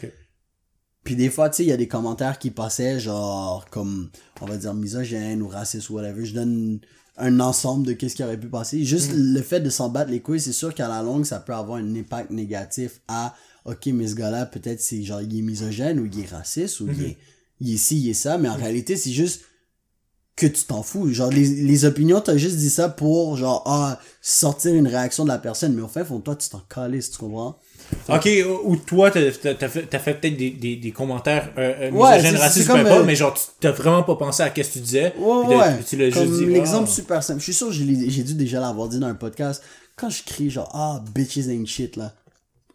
Puis 1.04 1.16
des 1.16 1.30
fois, 1.30 1.50
tu 1.50 1.58
sais, 1.58 1.64
il 1.64 1.70
y 1.70 1.74
a 1.74 1.78
des 1.78 1.88
commentaires 1.88 2.40
qui 2.40 2.50
passaient, 2.50 3.00
genre, 3.00 3.66
comme, 3.70 4.10
on 4.42 4.46
va 4.46 4.56
dire, 4.58 4.74
misogyne 4.74 5.42
ou 5.42 5.48
raciste 5.50 5.90
ou 5.90 5.96
whatever. 5.96 6.26
Je 6.26 6.34
donne 6.34 6.80
un 7.18 7.40
ensemble 7.40 7.86
de 7.86 7.94
qu'est-ce 7.94 8.16
qui 8.16 8.24
aurait 8.24 8.40
pu 8.40 8.48
passer. 8.48 8.84
Juste 8.84 9.12
le 9.14 9.42
fait 9.42 9.60
de 9.60 9.70
s'en 9.70 9.90
battre 9.90 10.12
les 10.12 10.22
couilles, 10.22 10.40
c'est 10.40 10.54
sûr 10.54 10.74
qu'à 10.74 10.88
la 10.88 11.04
longue, 11.04 11.26
ça 11.26 11.40
peut 11.40 11.54
avoir 11.54 11.78
un 11.78 11.96
impact 11.96 12.32
négatif 12.32 13.02
à, 13.08 13.36
ok, 13.66 13.88
mais 13.88 14.08
ce 14.08 14.16
gars-là, 14.16 14.46
peut-être 14.46 14.82
c'est 14.82 15.04
genre, 15.04 15.22
il 15.22 15.38
est 15.38 15.42
misogyne 15.42 16.00
ou 16.00 16.06
il 16.06 16.20
est 16.20 16.30
raciste 16.30 16.80
ou 16.80 16.88
il, 16.90 17.04
est, 17.04 17.18
il 17.60 17.74
est 17.74 17.78
ci, 17.78 18.00
il 18.00 18.10
est 18.10 18.14
ça. 18.14 18.38
Mais 18.38 18.50
en 18.50 18.56
réalité, 18.56 18.96
c'est 18.96 19.12
juste, 19.12 19.42
que 20.36 20.48
tu 20.48 20.64
t'en 20.64 20.82
fous. 20.84 21.14
Genre, 21.14 21.30
les, 21.30 21.46
les 21.46 21.86
opinions, 21.86 22.20
t'as 22.20 22.38
juste 22.38 22.58
dit 22.58 22.70
ça 22.70 22.90
pour, 22.90 23.38
genre, 23.38 23.62
ah, 23.68 24.00
sortir 24.22 24.74
une 24.74 24.88
réaction 24.88 25.24
de 25.26 25.30
la 25.30 25.38
personne. 25.38 25.74
Mais 25.74 25.82
au 25.82 25.88
fait, 25.88 26.04
fond, 26.04 26.20
toi, 26.20 26.36
tu 26.36 26.50
t'en 26.50 26.62
calisses, 26.68 27.12
tu 27.12 27.18
comprends? 27.20 27.58
Ok, 28.10 28.28
ou- 28.66 28.76
toi, 28.78 29.12
t'as 29.12 29.32
t'as 29.54 29.68
fait, 29.70 29.86
fait 30.00 30.14
peut-être 30.16 30.38
des, 30.38 30.50
des, 30.50 30.76
des 30.78 30.92
commentaires 30.92 31.52
euh, 31.58 31.74
euh, 31.82 31.92
Ouais, 31.92 32.20
racistes, 32.36 32.68
comme, 32.68 32.80
euh, 32.86 33.04
mais 33.04 33.16
genre, 33.16 33.34
tu 33.36 33.44
t'as 33.60 33.72
vraiment 33.72 34.02
pas 34.04 34.16
pensé 34.16 34.42
à 34.42 34.50
qu'est-ce 34.50 34.70
que 34.70 34.74
tu 34.74 34.80
disais. 34.80 35.14
Ouais, 35.20 35.42
puis 35.46 35.50
t'as- 35.50 35.58
ouais. 35.68 35.76
puis 35.76 35.86
tu 35.86 35.98
l'as 35.98 36.10
Comme 36.12 36.28
juste 36.28 36.40
dit. 36.40 36.46
l'exemple 36.48 36.88
ah. 36.90 36.94
super 36.94 37.24
simple. 37.24 37.40
Je 37.40 37.44
suis 37.44 37.54
sûr 37.54 37.68
que 37.68 37.74
j'ai 37.74 38.24
dû 38.24 38.34
déjà 38.34 38.60
l'avoir 38.60 38.88
dit 38.90 38.98
dans 39.00 39.08
un 39.08 39.14
podcast. 39.16 39.62
Quand 39.96 40.10
je 40.10 40.24
crie 40.24 40.50
genre, 40.50 40.70
ah, 40.74 41.04
bitches 41.14 41.48
ain't 41.50 41.68
shit, 41.68 41.96
là. 41.98 42.14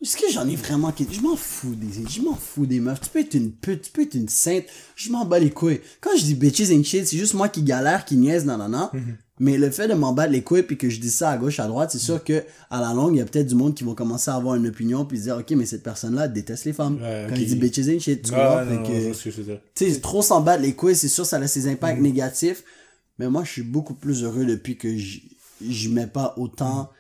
Est-ce 0.01 0.17
que 0.17 0.31
j'en 0.33 0.47
ai 0.49 0.55
vraiment 0.55 0.93
qui... 0.93 1.07
Je 1.11 1.21
m'en 1.21 1.35
fous 1.37 1.75
des... 1.75 2.09
Je 2.09 2.21
m'en 2.23 2.35
fous 2.37 2.67
des 2.67 2.79
meufs. 2.79 3.01
Tu 3.01 3.11
peux 3.11 3.19
être 3.21 3.35
une 3.35 3.51
pute, 3.51 3.83
tu 3.83 3.91
peux 3.91 4.03
être 4.03 4.15
une 4.15 4.29
sainte. 4.29 4.65
Je 4.95 5.11
m'en 5.11 5.25
bats 5.25 5.41
les 5.41 5.51
couilles. 5.51 5.81
Quand 6.01 6.11
je 6.17 6.23
dis 6.23 6.35
bitches 6.35 6.71
ain't 6.71 6.85
shit, 6.85 7.07
c'est 7.07 7.17
juste 7.17 7.35
moi 7.35 7.49
qui 7.49 7.63
galère, 7.63 8.05
qui 8.05 8.17
niaise, 8.17 8.45
non, 8.45 8.57
non, 8.59 8.69
non. 8.69 8.91
Mhm. 8.93 9.17
Mais 9.41 9.57
le 9.57 9.71
fait 9.71 9.87
de 9.87 9.95
m'en 9.95 10.13
battre 10.13 10.33
les 10.33 10.43
couilles 10.43 10.65
puis 10.65 10.77
que 10.77 10.89
je 10.91 11.01
dis 11.01 11.11
ça 11.11 11.31
à 11.31 11.37
gauche, 11.39 11.61
à 11.61 11.67
droite, 11.69 11.91
c'est 11.93 11.99
sûr 11.99 12.23
que 12.25 12.43
à 12.71 12.81
la 12.81 12.93
longue, 12.93 13.15
il 13.15 13.19
y 13.19 13.21
a 13.21 13.25
peut-être 13.25 13.47
du 13.47 13.55
monde 13.55 13.75
qui 13.75 13.85
vont 13.85 13.95
commencer 13.95 14.31
à 14.31 14.35
avoir 14.35 14.57
une 14.57 14.67
opinion 14.67 15.05
puis 15.05 15.19
se 15.19 15.23
dire, 15.25 15.37
ok, 15.37 15.51
mais 15.53 15.65
cette 15.67 15.83
personne-là 15.85 16.27
déteste 16.29 16.65
les 16.65 16.73
femmes. 16.73 16.99
Ouais, 17.01 17.27
Quand 17.29 17.37
il 17.37 17.47
dit 17.47 17.55
bitches 17.57 17.87
ain't 17.89 18.01
shit, 18.01 18.23
tu 18.23 18.33
Ah, 18.35 18.65
vois. 18.65 19.13
tu 19.75 19.93
sais, 19.93 20.01
trop 20.01 20.23
s'en 20.23 20.41
battre 20.41 20.63
les 20.63 20.75
couilles, 20.75 20.97
c'est 20.97 21.09
sûr, 21.09 21.25
ça 21.27 21.37
a 21.39 21.47
ses 21.47 21.67
Mm. 21.69 21.73
impacts 21.73 22.01
négatifs. 22.01 22.63
Mais 23.19 23.29
moi, 23.29 23.43
je 23.45 23.51
suis 23.51 23.63
beaucoup 23.63 23.95
plus 23.95 24.23
heureux 24.25 24.45
depuis 24.45 24.77
que 24.77 24.97
je, 24.97 25.89
mets 25.89 26.07
pas 26.07 26.35
autant 26.37 26.91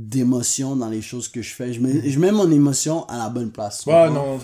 d'émotions 0.00 0.76
dans 0.76 0.90
les 0.90 1.00
choses 1.00 1.26
que 1.28 1.40
je 1.40 1.54
fais. 1.54 1.72
Je 1.72 1.80
mets, 1.80 2.08
je 2.08 2.18
mets 2.18 2.30
mon 2.30 2.50
émotion 2.50 3.06
à 3.08 3.16
la 3.16 3.30
bonne 3.30 3.50
place. 3.50 3.84
Ouais, 3.86 4.10
non, 4.10 4.38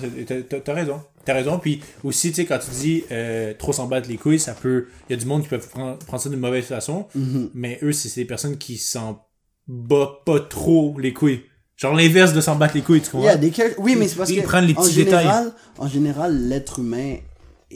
t'as- 0.65 0.73
raison. 0.75 1.01
T'as 1.27 1.35
raison. 1.35 1.59
Puis 1.59 1.81
aussi, 2.03 2.31
tu 2.31 2.37
sais, 2.37 2.47
quand 2.47 2.59
tu 2.59 2.71
dis 2.71 3.05
euh, 3.13 3.53
trop 3.59 3.73
s'en 3.73 3.87
battre 3.87 4.09
les 4.09 4.17
couilles, 4.17 4.41
ça 4.41 4.55
peut. 4.55 4.87
Il 5.09 5.13
y 5.13 5.17
a 5.17 5.21
du 5.21 5.27
monde 5.27 5.43
qui 5.43 5.49
peut 5.49 5.59
prendre, 5.59 5.99
prendre 5.99 6.23
ça 6.23 6.31
d'une 6.31 6.41
mauvaise 6.41 6.65
façon. 6.65 7.07
Mhm. 7.15 7.51
Mais 7.55 7.79
eux, 7.83 7.93
c'est 7.93 8.13
des 8.19 8.25
personnes 8.25 8.57
qui 8.57 8.79
s'en 8.79 9.21
battent 9.69 10.25
pas 10.25 10.41
trop 10.41 10.97
les 10.99 11.13
couilles. 11.13 11.43
Genre 11.77 11.95
l'inverse 11.95 12.33
de 12.33 12.41
s'en 12.41 12.57
battre 12.57 12.75
les 12.75 12.83
couilles, 12.83 13.01
tu 13.03 13.09
Il 13.09 13.11
comprends? 13.13 13.27
y 13.27 13.31
a 13.31 13.37
des 13.37 13.53
Oui, 13.79 13.95
mais 13.97 14.09
c'est 14.09 14.17
parce 14.17 14.31
Ils 14.31 14.41
que. 14.41 14.47
prennent 14.47 14.65
les 14.67 14.75
en 14.75 14.83
petits 14.83 14.93
général, 14.95 15.53
En 15.79 15.87
général, 15.89 16.49
l'être 16.49 16.79
humain 16.79 17.17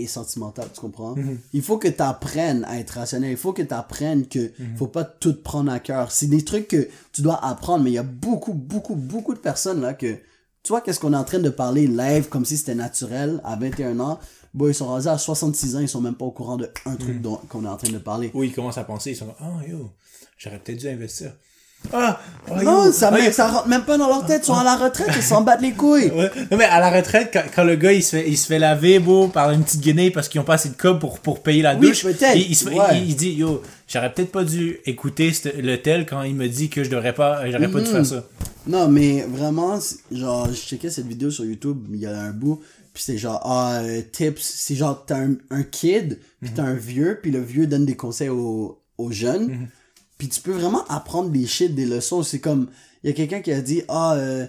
est 0.03 0.07
sentimental, 0.07 0.69
tu 0.75 0.81
comprends? 0.81 1.15
Mhm. 1.17 1.38
Il 1.53 1.62
faut 1.62 1.79
que 1.79 1.88
tu 1.88 2.03
apprennes 2.03 2.65
à 2.67 2.79
être 2.79 2.91
rationnel. 2.93 3.31
Il 3.31 3.37
faut 3.37 3.53
que 3.53 3.62
tu 3.62 3.75
apprennes 3.75 4.26
que 4.26 4.53
Mhm. 4.59 4.76
faut 4.76 4.87
pas 4.87 5.05
tout 5.05 5.35
prendre 5.43 5.71
à 5.73 5.79
cœur. 5.81 6.11
C'est 6.12 6.26
des 6.26 6.45
trucs 6.45 6.69
que 6.69 6.88
tu 7.12 7.23
dois 7.23 7.45
apprendre, 7.45 7.85
mais 7.85 7.91
il 7.91 7.95
y 7.95 7.99
a 7.99 8.03
beaucoup, 8.03 8.53
beaucoup, 8.55 8.95
beaucoup 8.95 9.35
de 9.35 9.38
personnes 9.41 9.81
là 9.81 9.95
que. 9.95 10.17
Tu 10.62 10.71
vois, 10.73 10.81
qu'est-ce 10.81 10.99
qu'on 10.99 11.12
est 11.12 11.17
en 11.17 11.25
train 11.25 11.38
de 11.38 11.49
parler 11.50 11.87
live 11.87 12.29
comme 12.29 12.45
si 12.45 12.57
c'était 12.57 12.75
naturel 12.75 13.41
à 13.45 13.55
21 13.57 14.00
ans? 14.00 14.19
Bon, 14.53 14.67
ils 14.69 14.75
sont 14.75 14.87
rendus 14.87 15.07
à 15.07 15.17
66 15.19 15.76
ans, 15.76 15.81
ils 15.81 15.88
sont 15.88 16.00
même 16.00 16.15
pas 16.17 16.25
au 16.25 16.31
courant 16.33 16.57
de 16.57 16.69
un 16.87 16.93
Mhm. 16.93 16.99
truc 16.99 17.21
dont- 17.23 17.41
qu'on 17.49 17.65
est 17.65 17.69
en 17.69 17.76
train 17.76 17.93
de 17.93 17.99
parler. 17.99 18.31
Où 18.35 18.43
ils 18.43 18.53
commencent 18.55 18.79
à 18.79 18.85
penser, 18.85 19.11
ils 19.12 19.17
sont 19.17 19.26
comme, 19.26 19.35
ah 19.38 19.61
yo, 19.69 19.91
j'aurais 20.38 20.59
peut-être 20.59 20.79
dû 20.81 20.88
investir. 20.88 21.33
Ah, 21.92 22.21
Non, 22.64 22.87
yo, 22.87 22.92
ça, 22.92 23.11
même- 23.12 23.26
yo. 23.26 23.30
ça 23.33 23.47
rentre 23.49 23.68
même 23.68 23.85
pas 23.85 23.97
dans 23.97 24.09
leur 24.09 24.26
tête, 24.26 24.42
ils 24.42 24.47
sont 24.47 24.54
à 24.54 24.64
la 24.64 24.76
retraite, 24.76 25.09
ils 25.16 25.23
s'en 25.23 25.42
battent 25.42 25.62
les 25.62 25.73
couilles. 25.73 26.11
Ouais. 26.11 26.30
Non, 26.50 26.56
mais 26.56 26.64
à 26.64 26.80
la 26.80 26.90
retraite, 26.90 27.30
quand, 27.33 27.42
quand 27.54 27.64
le 27.64 27.76
gars 27.76 27.92
il 27.92 28.02
se 28.02 28.16
fait, 28.16 28.28
il 28.28 28.37
se 28.37 28.47
fait 28.47 28.59
laver 28.59 28.99
beau 28.99 29.28
par 29.28 29.50
une 29.52 29.62
petite 29.62 29.80
guinée 29.80 30.11
parce 30.11 30.28
qu'ils 30.28 30.40
ont 30.40 30.45
pas 30.45 30.54
assez 30.54 30.68
de 30.71 30.75
cob 30.76 30.99
pour, 30.99 31.21
pour 31.21 31.42
payer 31.42 31.62
la 31.62 31.75
Oui, 31.76 31.88
douche, 31.88 32.02
peut-être, 32.02 32.37
il, 32.37 32.50
il 32.50 32.56
se 32.56 32.68
ouais. 32.68 32.76
il, 33.00 33.11
il 33.11 33.16
dit 33.16 33.33
yo, 33.35 33.62
j'aurais 33.88 34.12
peut-être 34.12 34.33
pas 34.33 34.42
dû 34.45 34.78
écouter 34.85 35.33
le 35.59 35.76
tel 35.76 36.06
quand 36.06 36.23
il 36.23 36.35
me 36.35 36.49
dit 36.49 36.68
que 36.71 36.83
je 36.83 36.90
devrais 36.90 37.12
pas, 37.14 37.49
j'aurais 37.50 37.68
pas 37.71 37.80
dû 37.80 37.87
Mhm. 37.87 37.92
faire 37.92 38.06
ça. 38.06 38.25
Non, 38.66 38.88
mais 38.88 39.25
vraiment, 39.28 39.78
genre, 40.11 40.49
je 40.49 40.54
checkais 40.56 40.90
cette 40.90 41.06
vidéo 41.06 41.30
sur 41.30 41.45
YouTube, 41.45 41.78
il 41.92 42.00
y 42.00 42.06
a 42.06 42.18
un 42.18 42.30
bout, 42.33 42.61
puis 42.95 43.02
c'est 43.04 43.16
genre, 43.18 43.40
ah, 43.45 43.78
euh, 43.83 44.02
tips, 44.11 44.40
c'est 44.42 44.75
genre, 44.75 45.04
t'as 45.06 45.18
un, 45.18 45.35
un 45.50 45.62
kid, 45.62 46.18
puis 46.40 46.50
t'as 46.52 46.64
un 46.64 46.75
vieux, 46.75 47.21
puis 47.23 47.30
le 47.30 47.40
vieux 47.40 47.68
donne 47.68 47.87
des 47.87 47.95
conseils 47.97 48.28
aux, 48.28 48.80
aux 48.99 49.12
jeunes, 49.12 49.68
puis 50.18 50.28
tu 50.28 50.40
peux 50.40 50.52
vraiment 50.52 50.85
apprendre 50.88 51.30
des 51.30 51.46
shit, 51.46 51.75
des 51.75 51.85
leçons, 51.87 52.23
c'est 52.23 52.38
comme, 52.40 52.68
il 53.02 53.11
y 53.11 53.12
a 53.12 53.16
quelqu'un 53.16 53.40
qui 53.40 53.52
a 53.52 53.61
dit, 53.61 53.82
ah, 53.88 54.14
euh, 54.14 54.46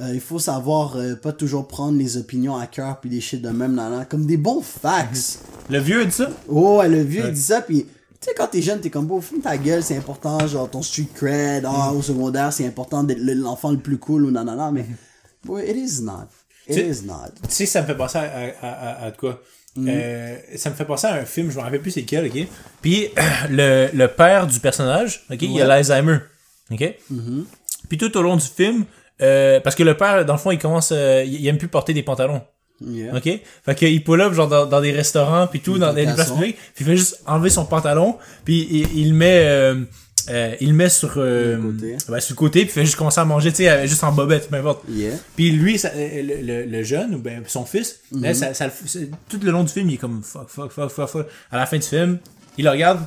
euh, 0.00 0.10
il 0.12 0.20
faut 0.20 0.38
savoir 0.40 0.96
euh, 0.96 1.14
pas 1.14 1.32
toujours 1.32 1.68
prendre 1.68 1.96
les 1.96 2.16
opinions 2.16 2.56
à 2.56 2.66
cœur, 2.66 3.00
puis 3.00 3.08
des 3.10 3.20
shit 3.20 3.40
de 3.40 3.50
même, 3.50 3.74
nan, 3.74 4.06
comme 4.10 4.26
des 4.26 4.36
bons 4.36 4.60
facts. 4.62 5.38
Le 5.70 5.78
vieux 5.78 6.00
a 6.00 6.04
dit 6.04 6.10
ça? 6.12 6.30
Oh, 6.48 6.78
ouais, 6.78 6.88
le 6.88 7.02
vieux, 7.02 7.22
Ouais. 7.22 7.28
il 7.28 7.34
dit 7.34 7.40
ça, 7.42 7.60
puis 7.62 7.84
tu 8.20 8.30
sais, 8.30 8.34
quand 8.36 8.48
t'es 8.48 8.62
jeune, 8.62 8.80
t'es 8.80 8.90
comme, 8.90 9.06
beau, 9.06 9.20
fume 9.20 9.40
ta 9.40 9.56
gueule, 9.56 9.82
c'est 9.84 9.96
important, 9.96 10.44
genre, 10.48 10.68
ton 10.70 10.82
street 10.82 11.08
cred, 11.14 11.64
ah, 11.66 11.90
Mm. 11.92 11.96
au 11.96 12.02
secondaire, 12.02 12.52
c'est 12.52 12.66
important 12.66 13.04
d'être 13.04 13.20
le- 13.20 13.34
l'enfant 13.34 13.70
le 13.70 13.78
plus 13.78 13.98
cool, 13.98 14.24
ou 14.24 14.30
nanana, 14.30 14.70
mais, 14.72 14.86
boy, 15.44 15.62
it 15.70 15.76
is 15.76 16.02
not. 16.02 16.26
It 16.66 16.78
is 16.78 17.04
not. 17.06 17.30
Tu 17.42 17.50
sais, 17.54 17.66
ça 17.66 17.82
me 17.82 17.86
fait 17.86 17.96
penser 17.96 18.16
à, 18.18 18.22
à, 18.62 18.68
à, 18.68 19.04
à 19.04 19.10
de 19.10 19.16
Mhm. 19.76 19.88
Euh, 19.90 20.36
ça 20.56 20.70
me 20.70 20.74
fait 20.76 20.84
penser 20.84 21.06
à 21.08 21.14
un 21.14 21.24
film, 21.24 21.50
je 21.50 21.56
me 21.56 21.62
rappelle 21.62 21.80
plus 21.80 21.90
c'est 21.90 22.02
quel, 22.04 22.26
ok? 22.26 22.46
Puis 22.80 23.08
le, 23.50 23.88
le 23.92 24.08
père 24.08 24.46
du 24.46 24.60
personnage, 24.60 25.24
ok, 25.30 25.42
il 25.42 25.50
a 25.60 25.62
Ouais. 25.62 25.66
L'Alzheimer, 25.66 26.18
ok? 26.70 26.94
Puis 27.88 27.98
tout 27.98 28.16
au 28.16 28.22
long 28.22 28.36
du 28.36 28.46
film, 28.46 28.84
euh, 29.20 29.60
parce 29.60 29.74
que 29.76 29.82
le 29.82 29.96
père, 29.96 30.24
dans 30.24 30.34
le 30.34 30.38
fond, 30.38 30.50
il 30.50 30.58
commence, 30.58 30.90
euh, 30.92 31.24
il 31.26 31.46
aime 31.46 31.58
plus 31.58 31.68
porter 31.68 31.92
des 31.92 32.02
pantalons. 32.02 32.42
Yeah. 32.84 33.16
OK? 33.16 33.28
Fait 33.64 33.74
qu'il 33.76 34.02
pull 34.02 34.20
up 34.20 34.32
genre 34.32 34.48
dans, 34.48 34.66
dans 34.66 34.80
des 34.80 34.90
restaurants 34.92 35.46
puis 35.46 35.60
tout, 35.60 35.78
dans 35.78 35.92
des 35.92 36.04
places 36.04 36.32
publiques, 36.32 36.56
puis 36.74 36.84
il 36.84 36.86
fait 36.86 36.96
juste 36.96 37.22
enlever 37.26 37.50
son 37.50 37.64
pantalon, 37.64 38.16
puis 38.44 38.66
il, 38.70 38.98
il 38.98 39.14
met 39.14 39.44
euh, 39.46 39.84
euh, 40.30 40.54
il 40.60 40.68
le 40.70 40.74
met 40.74 40.88
sur 40.88 41.14
euh, 41.16 41.56
Le 41.56 41.62
côté. 41.72 41.96
ouais, 42.08 42.20
sur 42.20 42.32
le 42.34 42.36
côté, 42.38 42.60
puis 42.60 42.68
il 42.70 42.72
fait 42.72 42.84
juste 42.84 42.96
commencer 42.96 43.20
à 43.20 43.24
manger, 43.24 43.50
tu 43.50 43.56
sais, 43.58 43.68
euh, 43.70 43.86
juste 43.86 44.02
en 44.04 44.12
bobette, 44.12 44.48
peu 44.48 44.56
importe. 44.56 44.84
Yeah. 44.88 45.12
Puis 45.36 45.50
lui, 45.50 45.78
ça, 45.78 45.90
euh, 45.94 46.22
le, 46.22 46.42
le, 46.42 46.64
le 46.70 46.82
jeune, 46.82 47.14
ou 47.14 47.18
ben 47.18 47.42
son 47.46 47.64
fils, 47.64 48.00
Mhm. 48.12 48.22
là, 48.22 48.34
ça, 48.34 48.54
ça, 48.54 48.66
le 48.66 48.72
f- 48.72 48.86
c'est- 48.86 49.10
tout 49.28 49.38
le 49.42 49.50
long 49.50 49.64
du 49.64 49.72
film, 49.72 49.88
il 49.90 49.94
est 49.94 49.98
comme 49.98 50.22
fuck, 50.22 50.48
fuck, 50.48 50.70
fuck, 50.72 50.90
fuck, 50.90 51.08
fuck. 51.08 51.26
À 51.50 51.56
la 51.58 51.66
fin 51.66 51.76
du 51.76 51.86
film, 51.86 52.18
il 52.58 52.64
le 52.64 52.70
regarde, 52.70 53.00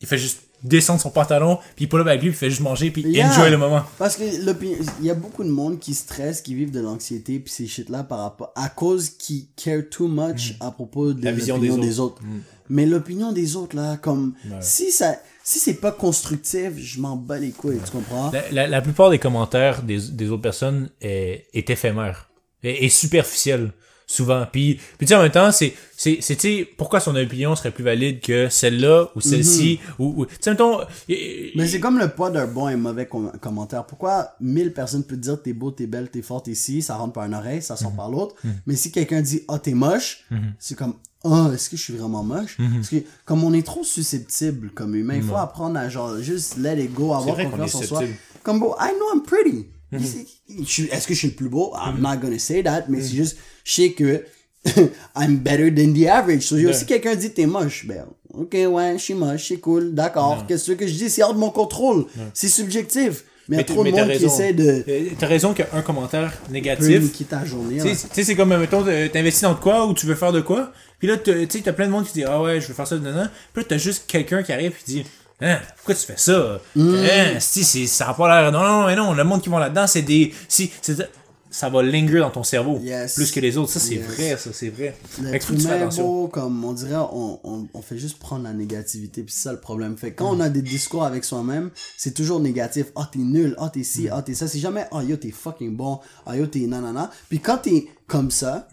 il 0.00 0.06
fait 0.06 0.18
juste 0.18 0.40
descendre 0.62 1.00
son 1.00 1.08
pantalon, 1.10 1.56
puis 1.74 1.86
il 1.86 1.88
pull 1.88 2.02
up 2.02 2.06
avec 2.06 2.20
lui, 2.20 2.28
puis 2.28 2.36
il 2.36 2.38
fait 2.38 2.50
juste 2.50 2.60
manger, 2.60 2.90
puis 2.90 3.02
il 3.06 3.12
Yeah. 3.12 3.30
enjoy 3.30 3.50
le 3.50 3.56
moment. 3.56 3.82
Parce 3.96 4.16
que 4.16 4.44
l'opinion- 4.44 4.76
il 5.00 5.06
y 5.06 5.10
a 5.10 5.14
beaucoup 5.14 5.42
de 5.42 5.48
monde 5.48 5.78
qui 5.78 5.94
stresse, 5.94 6.42
qui 6.42 6.54
vivent 6.54 6.70
de 6.70 6.80
l'anxiété, 6.80 7.38
puis 7.38 7.50
ces 7.50 7.66
shit-là 7.66 8.04
par 8.04 8.18
rapport, 8.18 8.52
à 8.56 8.68
cause 8.68 9.08
qui 9.08 9.48
care 9.56 9.80
too 9.90 10.06
much 10.06 10.56
à 10.60 10.70
propos 10.70 11.14
de. 11.14 11.24
La 11.24 11.32
vision 11.32 11.54
l'opinion 11.56 11.76
des 11.78 11.86
des 11.86 11.98
autres. 12.00 12.22
Mm. 12.22 12.40
Mais 12.68 12.84
l'opinion 12.86 13.32
des 13.32 13.56
autres, 13.56 13.74
là, 13.74 13.96
comme, 13.96 14.34
Ouais. 14.50 14.58
si 14.60 14.92
ça, 14.92 15.16
si 15.50 15.58
c'est 15.58 15.80
pas 15.80 15.90
constructif, 15.90 16.76
je 16.76 17.00
m'en 17.00 17.16
bats 17.16 17.38
les 17.38 17.50
couilles, 17.50 17.80
tu 17.84 17.90
comprends? 17.90 18.30
La, 18.52 18.80
plupart 18.80 19.10
des 19.10 19.18
commentaires 19.18 19.82
des, 19.82 20.30
autres 20.30 20.42
personnes 20.42 20.90
est, 21.00 21.46
est 21.52 21.68
éphémère 21.70 22.30
et, 22.62 22.84
et 22.84 22.88
superficiel 22.88 23.72
souvent 24.12 24.44
puis 24.50 24.74
puis 24.98 25.06
tu 25.06 25.08
sais 25.08 25.14
en 25.14 25.22
même 25.22 25.30
temps 25.30 25.52
c'est 25.52 25.72
c'est 25.96 26.18
c'est 26.20 26.34
tu 26.34 26.40
sais 26.58 26.68
pourquoi 26.76 26.98
son 26.98 27.14
opinion 27.14 27.54
serait 27.54 27.70
plus 27.70 27.84
valide 27.84 28.20
que 28.20 28.48
celle-là 28.48 29.08
ou 29.14 29.20
celle-ci 29.20 29.78
ou, 30.00 30.14
ou 30.22 30.26
tu 30.26 30.34
sais 30.40 30.50
mettons 30.50 30.80
et- 31.08 31.52
Mais 31.54 31.68
c'est 31.68 31.78
comme 31.78 31.96
le 31.98 32.08
poids 32.08 32.30
d'un 32.30 32.46
bon 32.48 32.68
et 32.68 32.74
mauvais 32.76 33.06
com- 33.06 33.30
commentaire. 33.40 33.84
Pourquoi 33.86 34.34
1000 34.40 34.72
personnes 34.72 35.04
peuvent 35.04 35.20
dire 35.20 35.40
t'es 35.40 35.52
beau, 35.52 35.70
t'es 35.70 35.86
belle, 35.86 36.10
t'es 36.10 36.22
forte 36.22 36.48
ici, 36.48 36.82
ça 36.82 36.96
rentre 36.96 37.12
par 37.12 37.24
une 37.26 37.34
oreille, 37.34 37.62
ça 37.62 37.74
Mhm. 37.74 37.78
sort 37.80 37.92
par 37.94 38.10
l'autre. 38.10 38.34
Mais 38.66 38.74
si 38.74 38.90
quelqu'un 38.90 39.20
dit 39.22 39.42
ah 39.46 39.58
t'es 39.60 39.74
moche, 39.74 40.24
c'est 40.58 40.74
comme 40.76 40.94
ah 41.22 41.50
est-ce 41.54 41.70
que 41.70 41.76
je 41.76 41.82
suis 41.82 41.96
vraiment 41.96 42.24
moche? 42.24 42.58
Mhm. 42.58 42.74
Parce 42.76 42.88
que 42.88 42.96
comme 43.24 43.44
on 43.44 43.52
est 43.52 43.64
trop 43.66 43.84
susceptible 43.84 44.70
comme 44.74 44.94
humain, 44.96 45.16
il 45.16 45.22
faut 45.22 45.36
apprendre 45.36 45.78
à 45.78 45.88
genre 45.88 46.18
juste 46.20 46.56
let 46.56 46.82
it 46.82 46.92
go, 46.92 47.12
avoir 47.14 47.36
confiance 47.36 47.74
en 47.76 47.82
soi. 47.82 48.02
Comme 48.42 48.58
bon, 48.58 48.74
I 48.80 48.90
know 48.96 49.06
I'm 49.14 49.22
pretty. 49.22 49.66
Mhm. 49.92 50.02
Est-ce 50.92 51.06
que 51.06 51.14
je 51.14 51.18
suis 51.18 51.28
le 51.28 51.34
plus 51.34 51.48
beau? 51.48 51.72
I'm 51.76 52.00
not 52.00 52.16
gonna 52.18 52.38
say 52.38 52.62
that, 52.62 52.84
mais 52.88 53.00
c'est 53.00 53.16
juste 53.16 53.36
je 53.64 53.72
sais 53.72 53.92
que 53.92 54.24
I'm 55.16 55.36
better 55.38 55.70
than 55.74 55.92
the 55.94 56.06
average. 56.06 56.42
So, 56.42 56.56
Ouais. 56.56 56.72
si 56.72 56.84
quelqu'un 56.86 57.14
dit 57.14 57.30
t'es 57.30 57.46
moche, 57.46 57.86
ben, 57.86 58.04
ok, 58.34 58.52
ouais, 58.68 58.92
je 58.98 59.02
suis 59.02 59.14
moche, 59.14 59.48
c'est 59.48 59.56
cool, 59.58 59.94
d'accord. 59.94 60.44
Qu'est-ce 60.46 60.72
que 60.72 60.86
je 60.86 60.92
dis? 60.92 61.08
C'est 61.10 61.22
hors 61.22 61.34
de 61.34 61.38
mon 61.38 61.50
contrôle. 61.50 62.06
C'est 62.34 62.48
subjectif. 62.48 63.24
Mais 63.48 63.56
il 63.56 63.58
y 63.58 63.62
a 63.62 63.66
mais 63.66 63.74
trop 63.74 63.84
de 63.84 63.90
monde 63.90 64.12
qui 64.16 64.24
essaie 64.26 64.52
de 64.52 64.84
Euh, 64.86 65.08
t'as 65.18 65.26
raison 65.26 65.52
qu'un 65.54 65.82
commentaire 65.82 66.30
peut 66.46 66.52
négatif 66.52 67.02
niquer 67.02 67.24
ta 67.24 67.44
journée. 67.44 67.78
tu 67.82 67.94
sais, 67.96 68.22
c'est 68.22 68.36
comme, 68.36 68.56
mettons, 68.56 68.84
euh, 68.86 69.08
t'investis 69.08 69.42
dans 69.42 69.54
de 69.54 69.58
quoi 69.58 69.86
ou 69.88 69.94
tu 69.94 70.06
veux 70.06 70.14
faire 70.14 70.30
de 70.30 70.40
quoi? 70.40 70.72
Puis 71.00 71.08
là, 71.08 71.16
tu 71.16 71.32
sais, 71.48 71.60
t'as 71.60 71.72
plein 71.72 71.86
de 71.86 71.90
monde 71.90 72.06
qui 72.06 72.12
dit, 72.12 72.22
ah 72.24 72.40
ouais, 72.40 72.60
je 72.60 72.68
veux 72.68 72.74
faire 72.74 72.86
ça, 72.86 72.96
non. 72.96 73.10
Puis 73.52 73.62
là, 73.62 73.66
t'as 73.68 73.78
juste 73.78 74.04
quelqu'un 74.06 74.44
qui 74.44 74.52
arrive 74.52 74.70
et 74.70 74.84
qui 74.84 74.92
dit, 74.98 75.04
hein, 75.40 75.58
pourquoi 75.76 75.94
tu 75.94 76.06
fais 76.06 76.16
ça? 76.16 76.60
Mm. 76.76 76.94
Hein, 76.94 77.40
si, 77.40 77.64
c'est, 77.64 77.86
ça 77.86 78.10
a 78.10 78.14
pas 78.14 78.42
l'air, 78.42 78.52
non, 78.52 78.60
non, 78.62 78.86
mais 78.86 78.96
non, 78.96 79.14
le 79.14 79.24
monde 79.24 79.42
qui 79.42 79.48
va 79.48 79.60
là-dedans, 79.60 79.86
c'est 79.86 80.02
des, 80.02 80.32
si, 80.48 80.70
c'est, 80.82 81.08
ça 81.52 81.68
va 81.68 81.82
linger 81.82 82.20
dans 82.20 82.30
ton 82.30 82.44
cerveau. 82.44 82.78
Yes. 82.80 83.16
Plus 83.16 83.32
que 83.32 83.40
les 83.40 83.56
autres. 83.58 83.72
Ça, 83.72 83.80
c'est 83.80 83.96
Yes. 83.96 84.06
vrai, 84.06 84.36
ça, 84.36 84.50
c'est 84.52 84.68
vrai. 84.68 84.96
Fait 85.32 85.38
que 85.40 86.26
comme 86.28 86.64
on 86.64 86.72
dirait, 86.72 86.94
on, 86.94 87.40
on, 87.42 87.66
on 87.74 87.82
fait 87.82 87.98
juste 87.98 88.20
prendre 88.20 88.44
la 88.44 88.52
négativité, 88.52 89.24
puis 89.24 89.34
c'est 89.34 89.42
ça 89.48 89.52
le 89.52 89.58
problème. 89.58 89.96
Fait 89.96 90.12
quand 90.12 90.30
on 90.30 90.38
a 90.38 90.48
des 90.48 90.62
discours 90.62 91.02
avec 91.04 91.24
soi-même, 91.24 91.70
c'est 91.96 92.14
toujours 92.14 92.38
négatif. 92.38 92.86
Ah, 92.94 93.08
t'es 93.10 93.18
nul, 93.18 93.56
ah, 93.58 93.68
t'es 93.68 93.82
ci, 93.82 94.08
ah, 94.12 94.22
t'es 94.22 94.34
ça. 94.34 94.46
C'est 94.46 94.60
jamais, 94.60 94.86
ah, 94.92 95.02
yo, 95.02 95.16
t'es 95.16 95.32
fucking 95.32 95.74
bon, 95.76 95.98
ah, 96.24 96.36
yo, 96.36 96.46
t'es 96.46 96.60
nanana. 96.60 97.10
Puis 97.28 97.40
quand 97.40 97.58
t'es 97.58 97.88
comme 98.06 98.30
ça, 98.30 98.68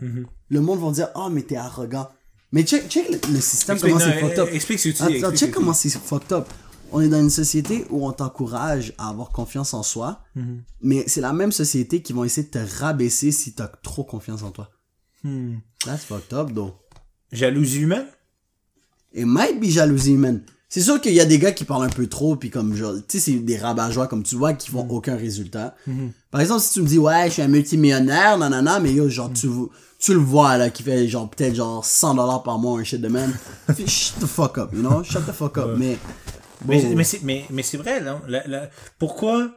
le 0.50 0.62
monde 0.62 0.80
va 0.80 0.92
dire, 0.92 1.10
ah, 1.16 1.30
mais 1.32 1.42
t'es 1.42 1.58
arrogant. 1.58 2.08
Mais 2.52 2.64
check, 2.64 2.88
check 2.88 3.10
le, 3.10 3.34
le 3.34 3.42
système, 3.42 3.76
Explique- 3.76 3.94
comment 3.94 4.00
c'est 4.06 4.20
fucked 4.20 4.40
up. 4.40 4.48
euh, 4.50 4.54
explique 4.54 4.80
ce 4.80 4.90
que 4.90 4.94
tu 4.98 5.12
dis, 5.12 5.18
Attends, 5.24 5.36
check 5.36 5.52
comment 5.52 5.74
c'est 5.74 5.90
fucked 5.90 6.32
up. 6.32 6.48
On 6.94 7.02
est 7.02 7.10
dans 7.10 7.20
une 7.20 7.30
société 7.30 7.86
où 7.90 8.08
on 8.08 8.14
t'encourage 8.14 8.94
à 8.98 9.10
avoir 9.10 9.30
confiance 9.32 9.74
en 9.74 9.84
soi, 9.84 10.24
Mhm. 10.36 10.62
mais 10.82 11.04
c'est 11.08 11.20
la 11.20 11.34
même 11.34 11.52
société 11.52 12.02
qui 12.02 12.14
vont 12.14 12.24
essayer 12.24 12.48
de 12.48 12.52
te 12.52 12.80
rabaisser 12.80 13.32
si 13.34 13.54
t'as 13.54 13.68
trop 13.68 14.06
confiance 14.06 14.44
en 14.44 14.52
toi. 14.52 14.70
Hmm. 15.24 15.56
That's 15.84 16.06
fucked 16.06 16.32
up, 16.34 16.54
though. 16.56 16.76
Jalousie 17.34 17.80
humaine? 17.82 18.06
It 19.14 19.26
might 19.26 19.60
be 19.60 19.66
jalousie, 19.66 20.14
man. 20.14 20.42
C'est 20.70 20.82
sûr 20.82 21.00
qu'il 21.02 21.14
y 21.14 21.20
a 21.22 21.26
des 21.26 21.40
gars 21.40 21.52
qui 21.54 21.64
parlent 21.66 21.86
un 21.86 21.90
peu 21.90 22.08
trop, 22.08 22.36
puis 22.36 22.50
comme 22.50 22.76
genre, 22.76 22.94
tu 23.08 23.20
sais, 23.20 23.32
c'est 23.32 23.40
des 23.40 23.58
rabat 23.58 23.90
comme 24.10 24.24
tu 24.24 24.36
vois, 24.36 24.54
qui 24.54 24.70
font 24.70 24.86
aucun 24.90 25.16
résultat. 25.16 25.76
Par 26.32 26.42
exemple, 26.42 26.62
si 26.62 26.74
tu 26.74 26.82
me 26.82 26.88
dis, 26.88 26.98
ouais, 26.98 27.26
je 27.28 27.34
suis 27.34 27.42
un 27.42 27.48
multimillionnaire, 27.48 28.38
nanana, 28.38 28.80
mais 28.80 28.92
yo, 28.94 29.08
genre, 29.10 29.32
tu, 29.32 29.48
tu 30.00 30.14
le 30.14 30.20
vois, 30.20 30.58
là, 30.58 30.70
qui 30.70 30.84
fait 30.84 31.08
genre, 31.08 31.30
peut-être 31.30 31.56
genre 31.56 31.84
100 31.86 32.16
dollars 32.16 32.44
par 32.44 32.60
mois, 32.60 32.80
un 32.80 32.84
shit 32.84 33.00
de 33.02 33.08
même. 33.08 33.34
Shut 33.88 34.20
the 34.20 34.26
fuck 34.26 34.58
up, 34.58 34.70
you 34.74 34.80
know? 34.82 35.04
Shut 35.04 35.26
the 35.26 35.32
fuck 35.32 35.58
up. 35.58 35.72
Mais, 35.78 35.98
Mais, 36.66 36.84
mais 36.96 37.04
c'est, 37.04 37.22
mais, 37.24 37.46
mais 37.50 37.64
c'est 37.64 37.78
vrai, 37.78 38.00
là. 38.02 38.22
La- 38.28 38.46
la- 38.48 38.70
pourquoi, 39.00 39.52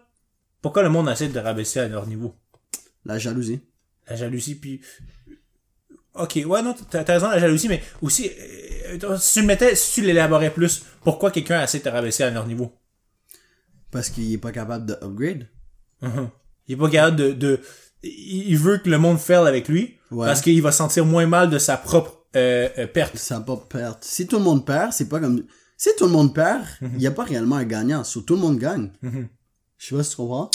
pourquoi 0.62 0.82
le 0.82 0.90
monde 0.90 1.08
essaie 1.08 1.28
de 1.28 1.38
rabaisser 1.40 1.80
à 1.80 1.88
leur 1.88 2.06
niveau? 2.06 2.34
la 3.06 3.18
jalousie. 3.18 3.60
La 4.08 4.14
jalousie, 4.16 4.54
puis... 4.56 4.80
Ok, 6.14 6.38
ouais, 6.44 6.62
non, 6.62 6.74
t'as 6.90 7.02
raison, 7.04 7.30
la 7.30 7.38
jalousie, 7.38 7.68
mais 7.68 7.82
aussi, 8.02 8.28
euh, 8.92 9.16
si 9.18 9.32
tu 9.34 9.40
le 9.40 9.46
mettais, 9.46 9.74
si 9.74 9.94
tu 9.94 10.02
l'élaborais 10.06 10.50
plus, 10.52 10.82
pourquoi 11.02 11.30
quelqu'un 11.30 11.62
essaie 11.62 11.78
de 11.78 11.84
te 11.84 11.88
rabaisser 11.88 12.24
à 12.24 12.30
leur 12.30 12.46
niveau? 12.46 12.72
Parce 13.90 14.10
qu'il 14.10 14.30
est 14.32 14.38
pas 14.38 14.52
capable 14.52 14.86
de 14.86 14.94
upgrade. 15.02 15.48
Mhm. 16.02 16.28
Il 16.70 16.74
est 16.74 16.76
pas 16.76 16.88
capable 16.88 17.16
de, 17.16 17.32
de, 17.32 17.60
il 18.04 18.56
veut 18.56 18.78
que 18.78 18.88
le 18.88 18.98
monde 18.98 19.18
fasse 19.18 19.44
avec 19.46 19.66
lui, 19.68 19.96
Ouais. 20.12 20.26
parce 20.26 20.40
qu'il 20.40 20.62
va 20.62 20.70
sentir 20.72 21.04
moins 21.04 21.26
mal 21.26 21.50
de 21.50 21.58
sa 21.58 21.76
propre 21.76 22.18
euh, 22.36 22.68
euh, 22.78 22.86
perte. 22.86 23.16
Va 23.30 23.40
pas 23.40 23.56
perdre. 23.68 23.98
Si 24.02 24.26
tout 24.28 24.38
le 24.38 24.44
monde 24.44 24.64
perd, 24.64 24.92
c'est 24.92 25.08
pas 25.08 25.18
comme, 25.18 25.42
si 25.76 25.90
tout 25.98 26.04
le 26.04 26.12
monde 26.12 26.32
perd, 26.32 26.62
il 26.80 27.00
y 27.02 27.06
a 27.08 27.10
pas 27.10 27.24
réellement 27.24 27.56
un 27.56 27.64
gagnant. 27.64 28.04
So, 28.04 28.20
tout 28.20 28.34
le 28.36 28.40
monde 28.40 28.58
gagne. 28.58 28.90
Mhm. 29.02 29.26
Je 29.78 29.86
sais 29.88 29.96
pas 29.96 30.02
si 30.04 30.10
tu 30.10 30.16
comprends. 30.16 30.48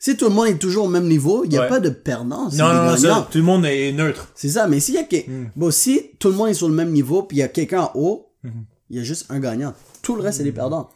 Si 0.00 0.16
tout 0.16 0.24
le 0.24 0.32
monde 0.34 0.48
est 0.48 0.58
toujours 0.58 0.86
au 0.86 0.88
même 0.88 1.06
niveau, 1.06 1.44
il 1.44 1.52
y 1.52 1.58
a 1.58 1.62
Ouais. 1.62 1.68
pas 1.68 1.78
de 1.78 1.90
perdant. 1.90 2.48
Non, 2.54 2.72
non, 2.74 2.84
non, 2.90 2.96
ça, 2.96 3.28
tout 3.30 3.38
le 3.38 3.44
monde 3.44 3.64
est 3.66 3.92
neutre. 3.92 4.28
C'est 4.34 4.48
ça, 4.48 4.66
mais 4.66 4.80
s'il 4.80 4.94
y 4.96 4.98
a 4.98 5.04
que... 5.04 5.30
Hmm. 5.30 5.50
bon, 5.54 5.70
si 5.70 6.10
tout 6.18 6.28
le 6.28 6.34
monde 6.34 6.48
est 6.48 6.54
sur 6.54 6.68
le 6.68 6.74
même 6.74 6.90
niveau, 6.90 7.22
puis 7.22 7.36
il 7.36 7.40
y 7.40 7.44
a 7.44 7.48
quelqu'un 7.48 7.82
en 7.82 7.90
haut, 7.94 8.32
Mhm. 8.42 8.64
il 8.90 8.96
y 8.96 9.00
a 9.00 9.04
juste 9.04 9.26
un 9.30 9.38
gagnant. 9.38 9.74
Tout 10.02 10.16
le 10.16 10.22
reste, 10.22 10.38
c'est 10.38 10.44
des 10.44 10.50
perdants. 10.50 10.88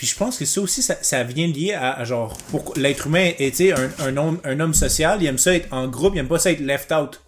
Puis 0.00 0.06
je 0.06 0.16
pense 0.16 0.38
que 0.38 0.46
ça 0.46 0.62
aussi, 0.62 0.80
ça, 0.80 0.96
ça 1.02 1.22
vient 1.24 1.46
lié 1.46 1.74
à, 1.74 1.92
à 1.92 2.04
genre, 2.04 2.34
pour 2.50 2.72
l'être 2.76 3.06
humain 3.08 3.32
est, 3.38 3.50
tu 3.50 3.56
sais, 3.68 3.72
un, 3.74 3.90
un, 3.98 4.16
homme, 4.16 4.38
un 4.44 4.58
homme 4.58 4.72
social, 4.72 5.18
il 5.22 5.26
aime 5.26 5.36
ça 5.36 5.54
être 5.54 5.70
en 5.74 5.88
groupe, 5.88 6.14
il 6.14 6.20
aime 6.20 6.26
pas 6.28 6.38
ça 6.38 6.50
être 6.52 6.60
left 6.60 6.90
out. 6.90 7.20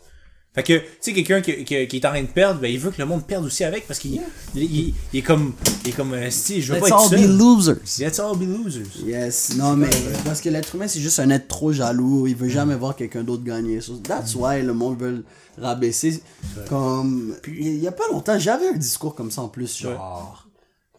Fait 0.55 0.63
que, 0.63 0.79
tu 0.79 0.85
sais, 1.03 1.13
quelqu'un 1.13 1.43
qui, 1.43 1.65
qui, 1.65 1.87
qui 1.87 1.97
est 1.99 2.07
en 2.07 2.11
train 2.13 2.23
de 2.23 2.27
perdre, 2.29 2.61
ben, 2.61 2.73
il 2.73 2.79
veut 2.79 2.91
que 2.91 2.99
le 2.99 3.05
monde 3.05 3.27
perde 3.27 3.45
aussi 3.45 3.63
avec, 3.65 3.87
parce 3.87 3.99
qu'il 3.99 4.15
il, 4.55 4.63
il- 4.63 4.95
il 5.13 5.19
est 5.19 5.23
comme, 5.23 5.53
il 5.85 5.91
est 5.91 5.93
comme, 5.93 6.15
euh, 6.15 6.31
si, 6.31 6.63
je 6.63 6.73
veux 6.73 6.79
Let's 6.81 6.89
pas 6.89 6.97
être 6.97 7.13
all 7.13 7.19
be 7.19 7.23
seul. 7.23 7.37
losers. 7.37 7.77
Let's 8.01 8.19
all 8.21 8.37
be 8.39 8.43
losers. 8.45 8.87
Yes, 9.05 9.55
non, 9.57 9.77
mais 9.77 9.91
parce 10.25 10.41
que 10.41 10.49
l'être 10.49 10.75
humain, 10.75 10.89
c'est 10.89 11.01
juste 11.01 11.21
un 11.21 11.29
être 11.29 11.49
trop 11.49 11.73
jaloux. 11.73 12.27
Il 12.27 12.37
veut 12.37 12.49
jamais 12.49 12.75
voir 12.75 12.97
quelqu'un 12.97 13.23
d'autre 13.23 13.45
gagner. 13.45 13.83
So, 13.83 13.97
that's 13.97 14.35
why 14.35 14.63
le 14.63 14.73
monde 14.73 14.99
veut 14.99 15.11
le 15.59 15.63
rabaisser. 15.63 16.23
Comme, 16.71 17.35
il 17.49 17.79
y 17.83 17.87
a 17.89 17.93
pas 17.93 18.05
longtemps, 18.11 18.39
j'avais 18.39 18.69
un 18.69 18.77
discours 18.79 19.15
comme 19.15 19.31
ça 19.31 19.43
en 19.43 19.49
plus, 19.49 19.79
genre, 19.79 20.42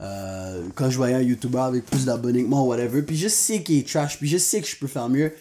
euh, 0.04 0.64
quand 0.76 0.90
je 0.90 0.98
voyais 0.98 1.16
un 1.16 1.22
YouTuber 1.22 1.60
avec 1.60 1.86
plus 1.86 2.06
d'abonnés 2.06 2.44
que 2.44 2.50
moi, 2.50 2.62
whatever, 2.62 3.02
puis 3.02 3.16
je 3.18 3.28
sais 3.28 3.64
qu'il 3.64 3.78
est 3.80 3.88
trash, 3.88 4.18
puis 4.18 4.28
je 4.28 4.38
sais 4.38 4.62
que 4.62 4.68
je 4.68 4.76
peux 4.76 4.88
faire 4.88 5.10
mieux. 5.10 5.32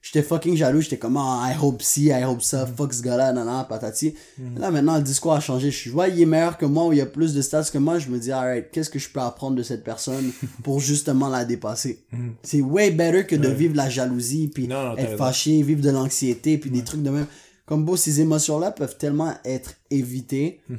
J'étais 0.00 0.22
fucking 0.22 0.56
jaloux, 0.56 0.80
j'étais 0.80 0.96
comme, 0.96 1.16
ah, 1.16 1.50
I 1.52 1.56
hope 1.60 1.82
si, 1.82 2.06
I 2.06 2.24
hope 2.24 2.40
ça, 2.40 2.66
fuck 2.66 2.94
ce 2.94 3.02
gars-là, 3.02 3.32
nanana, 3.32 3.64
patati. 3.64 4.14
Là, 4.56 4.70
maintenant, 4.70 4.96
le 4.96 5.02
discours 5.02 5.32
a 5.34 5.40
changé. 5.40 5.70
Je 5.72 5.90
vois, 5.90 6.08
il 6.08 6.22
est 6.22 6.24
meilleur 6.24 6.56
que 6.56 6.64
moi, 6.66 6.86
ou 6.86 6.92
il 6.92 6.98
y 6.98 7.00
a 7.00 7.06
plus 7.06 7.34
de 7.34 7.42
stats 7.42 7.64
que 7.64 7.78
moi, 7.78 7.98
je 7.98 8.08
me 8.08 8.18
dis, 8.18 8.30
alright, 8.30 8.70
qu'est-ce 8.70 8.90
que 8.90 8.98
je 9.00 9.08
peux 9.10 9.20
apprendre 9.20 9.56
de 9.56 9.62
cette 9.64 9.82
personne 9.84 10.30
pour 10.62 10.78
justement 10.80 11.28
la 11.28 11.44
dépasser? 11.44 12.04
C'est 12.42 12.60
way 12.60 12.92
better 12.92 13.26
que 13.26 13.34
de 13.36 13.48
vivre 13.48 13.74
la 13.76 13.90
jalousie, 13.90 14.48
puis 14.48 14.68
Non, 14.68 14.82
non, 14.90 14.94
t'as 14.94 15.02
être 15.02 15.18
fâché, 15.18 15.60
vivre 15.62 15.82
de 15.82 15.90
l'anxiété, 15.90 16.58
puis 16.58 16.70
des 16.70 16.84
trucs 16.84 17.02
de 17.02 17.10
même. 17.10 17.26
Comme 17.66 17.84
beau, 17.84 17.96
ces 17.96 18.20
émotions-là 18.20 18.70
peuvent 18.70 18.96
tellement 18.96 19.34
être 19.44 19.74
évitées, 19.90 20.60
Mhm. 20.70 20.78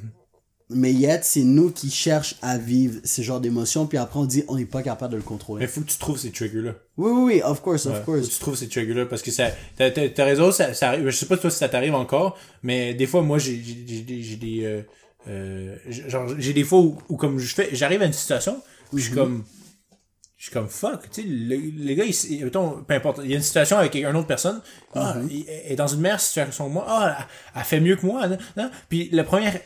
Mais 0.70 0.92
yet, 0.94 1.22
c'est 1.24 1.44
nous 1.44 1.72
qui 1.72 1.90
cherchons 1.90 2.36
à 2.42 2.58
vivre 2.58 3.00
ce 3.04 3.22
genre 3.24 3.40
d'émotions, 3.42 3.88
puis 3.88 3.98
après, 3.98 4.20
on 4.20 4.26
dit, 4.26 4.44
on 4.48 4.56
n'est 4.56 4.66
pas 4.66 4.84
capable 4.84 5.14
de 5.14 5.18
le 5.18 5.24
contrôler. 5.24 5.62
Mais 5.62 5.68
faut 5.68 5.82
que 5.82 5.88
tu 5.90 5.98
trouves 5.98 6.20
ces 6.20 6.32
triggers-là. 6.32 6.74
Oui, 6.98 7.12
oui, 7.12 7.22
oui, 7.36 7.42
of 7.44 7.62
course, 7.62 7.86
of 7.88 7.94
Ouais, 7.94 8.00
faut 8.06 8.12
course. 8.14 8.28
que 8.28 8.34
tu 8.34 8.40
trouves 8.40 8.56
ces 8.56 8.68
triggers-là 8.70 9.06
parce 9.08 9.22
que 9.24 9.32
ça, 9.32 9.50
t'as, 9.78 9.90
t'as, 9.90 10.10
t'as 10.10 10.26
raison, 10.26 10.52
ça, 10.52 10.74
ça 10.76 10.90
arrive. 10.90 11.10
Je 11.10 11.16
sais 11.16 11.26
pas 11.26 11.38
toi 11.38 11.50
si 11.50 11.58
ça 11.58 11.70
t'arrive 11.70 11.96
encore, 11.96 12.38
mais 12.62 12.94
des 12.94 13.08
fois, 13.08 13.22
moi, 13.24 13.40
j'ai, 13.40 13.62
j'ai, 13.64 13.84
j'ai, 13.88 14.02
des- 14.02 14.22
j'ai 14.22 14.36
des, 14.36 14.64
euh, 14.64 14.82
euh, 15.28 15.76
genre, 16.08 16.28
j'ai 16.38 16.54
des 16.54 16.64
fois 16.64 16.80
où, 16.80 16.98
où 17.10 17.18
comme 17.18 17.40
je 17.40 17.54
fais, 17.56 17.70
j'arrive 17.74 18.02
à 18.02 18.06
une 18.06 18.14
situation, 18.14 18.62
puis 18.92 19.02
je 19.02 19.08
suis 19.08 19.16
comme, 19.16 19.44
je 20.38 20.44
suis 20.46 20.54
comme 20.54 20.70
fuck, 20.70 21.10
tu 21.12 21.22
sais, 21.22 21.28
le, 21.28 21.56
le 21.58 21.94
gars, 21.96 22.06
il, 22.06 22.44
mettons, 22.46 22.82
peu 22.88 22.94
importe, 22.94 23.20
il 23.24 23.30
y 23.30 23.34
a 23.34 23.38
une 23.38 23.44
situation 23.44 23.78
avec 23.78 23.94
une 23.96 24.06
autre 24.16 24.28
personne, 24.28 24.62
ah, 24.96 25.18
il 25.30 25.46
est 25.50 25.76
dans 25.76 25.88
une 25.88 26.00
meilleure 26.00 26.20
situation 26.22 26.68
que 26.70 26.74
moi, 26.74 26.86
ah, 26.88 27.18
elle, 27.20 27.26
elle 27.60 27.64
fait 27.66 27.80
mieux 27.82 27.96
que 27.98 28.06
moi, 28.06 28.28
non, 28.28 28.38
non. 28.56 28.70
puis 28.88 29.10
la 29.12 29.24
première, 29.26 29.60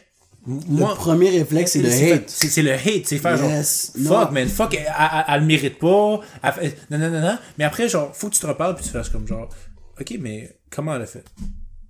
moi, 0.46 0.90
le 0.92 0.96
premier 0.96 1.30
réflexe, 1.30 1.72
c'est 1.72 1.82
le 1.82 1.90
hate. 1.90 2.24
C'est 2.30 2.62
le 2.62 2.74
hate, 2.74 3.06
c'est 3.06 3.18
faire 3.18 3.42
Yes. 3.44 3.92
genre 3.96 4.20
fuck 4.22 4.28
Non. 4.30 4.34
man, 4.34 4.48
fuck, 4.50 4.74
elle, 4.74 4.86
elle, 5.00 5.24
elle 5.28 5.40
le 5.42 5.46
mérite 5.46 5.80
pas. 5.80 6.20
Elle 6.60 6.74
non, 6.92 6.98
non, 6.98 7.10
non, 7.10 7.22
non. 7.22 7.38
Mais 7.58 7.64
après, 7.64 7.88
genre, 7.88 8.12
faut 8.14 8.30
que 8.30 8.36
tu 8.36 8.42
te 8.42 8.48
reparles 8.48 8.76
puis 8.76 8.84
tu 8.84 8.92
fasses 8.92 9.10
comme 9.10 9.28
genre, 9.28 9.48
ok, 10.00 10.18
mais 10.20 10.58
comment 10.70 10.96
elle 10.96 11.04
a 11.04 11.06
fait? 11.06 11.24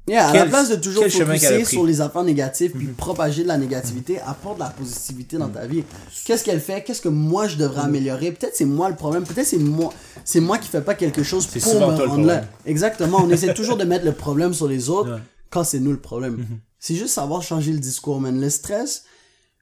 Yeah, 0.06 0.28
à 0.28 0.32
Quel- 0.34 0.42
la 0.42 0.46
place 0.48 0.70
de 0.70 0.76
toujours 0.76 1.06
focuser 1.06 1.64
sur 1.64 1.86
les 1.86 2.02
affaires 2.02 2.24
négatives 2.26 2.72
puis 2.72 2.88
propager 2.88 3.44
de 3.44 3.48
la 3.48 3.58
négativité, 3.58 4.20
apporte 4.20 4.56
de 4.58 4.64
la 4.64 4.70
positivité 4.70 5.38
dans 5.38 5.48
ta 5.48 5.66
vie. 5.66 5.86
Qu'est-ce 6.26 6.44
qu'elle 6.44 6.60
fait? 6.60 6.84
Qu'est-ce 6.84 7.00
que 7.02 7.08
moi 7.08 7.48
je 7.48 7.56
devrais 7.56 7.84
améliorer? 7.84 8.34
Peut-être 8.34 8.54
c'est 8.54 8.66
moi 8.66 8.90
le 8.90 8.96
problème. 8.98 9.24
Peut-être 9.24 9.48
c'est 9.48 9.58
moi, 9.58 9.94
c'est 10.26 10.42
moi 10.42 10.58
qui 10.58 10.68
fais 10.68 10.82
pas 10.82 10.94
quelque 10.94 11.24
chose 11.24 11.48
pour 11.48 11.74
me 11.80 11.86
rendre 12.06 12.26
là. 12.28 12.42
Exactement. 12.66 13.20
On 13.24 13.30
essaie 13.30 13.54
toujours 13.54 13.78
de 13.78 13.86
mettre 13.86 14.04
le 14.04 14.12
problème 14.12 14.54
sur 14.54 14.68
les 14.68 14.90
autres 14.90 15.14
Ouais. 15.14 15.20
quand 15.50 15.64
c'est 15.64 15.80
nous 15.80 15.92
le 15.92 16.00
problème. 16.00 16.34
Mhm. 16.34 16.60
C'est 16.86 16.96
juste 16.96 17.14
savoir 17.14 17.42
changer 17.42 17.72
le 17.72 17.80
discours, 17.80 18.20
man. 18.20 18.38
Le 18.42 18.50
stress, 18.50 19.06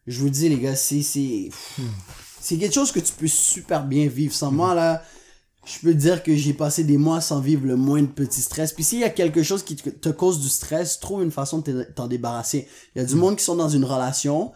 je 0.08 0.20
vous 0.22 0.32
dis 0.32 0.50
les 0.50 0.58
gars, 0.58 0.76
c'est 0.76 1.04
c'est 1.04 1.50
c'est 2.42 2.58
quelque 2.58 2.74
chose 2.74 2.92
que 2.92 3.00
tu 3.00 3.14
peux 3.14 3.28
super 3.28 3.86
bien 3.86 4.08
vivre. 4.08 4.34
Sans 4.34 4.52
moi 4.52 4.74
là, 4.74 5.04
je 5.64 5.78
peux 5.84 5.94
dire 5.94 6.24
que 6.24 6.36
j'ai 6.36 6.56
passé 6.56 6.84
des 6.84 6.98
mois 6.98 7.22
sans 7.22 7.40
vivre 7.40 7.68
le 7.68 7.76
moins 7.76 8.02
de 8.02 8.08
petits 8.08 8.42
stress. 8.42 8.74
Puis 8.74 8.84
s'il 8.84 8.98
y 9.02 9.04
a 9.04 9.12
quelque 9.12 9.44
chose 9.44 9.62
qui 9.62 9.76
te, 9.76 10.10
cause 10.10 10.40
du 10.42 10.50
stress, 10.50 11.00
trouve 11.00 11.22
une 11.22 11.30
façon 11.30 11.60
de 11.60 11.84
te- 11.84 11.92
t'en 11.92 12.08
débarrasser. 12.08 12.68
Il 12.96 13.04
y 13.04 13.06
a 13.06 13.08
du 13.08 13.14
monde 13.14 13.36
qui 13.36 13.44
sont 13.44 13.56
dans 13.56 13.70
une 13.70 13.86
relation, 13.86 14.52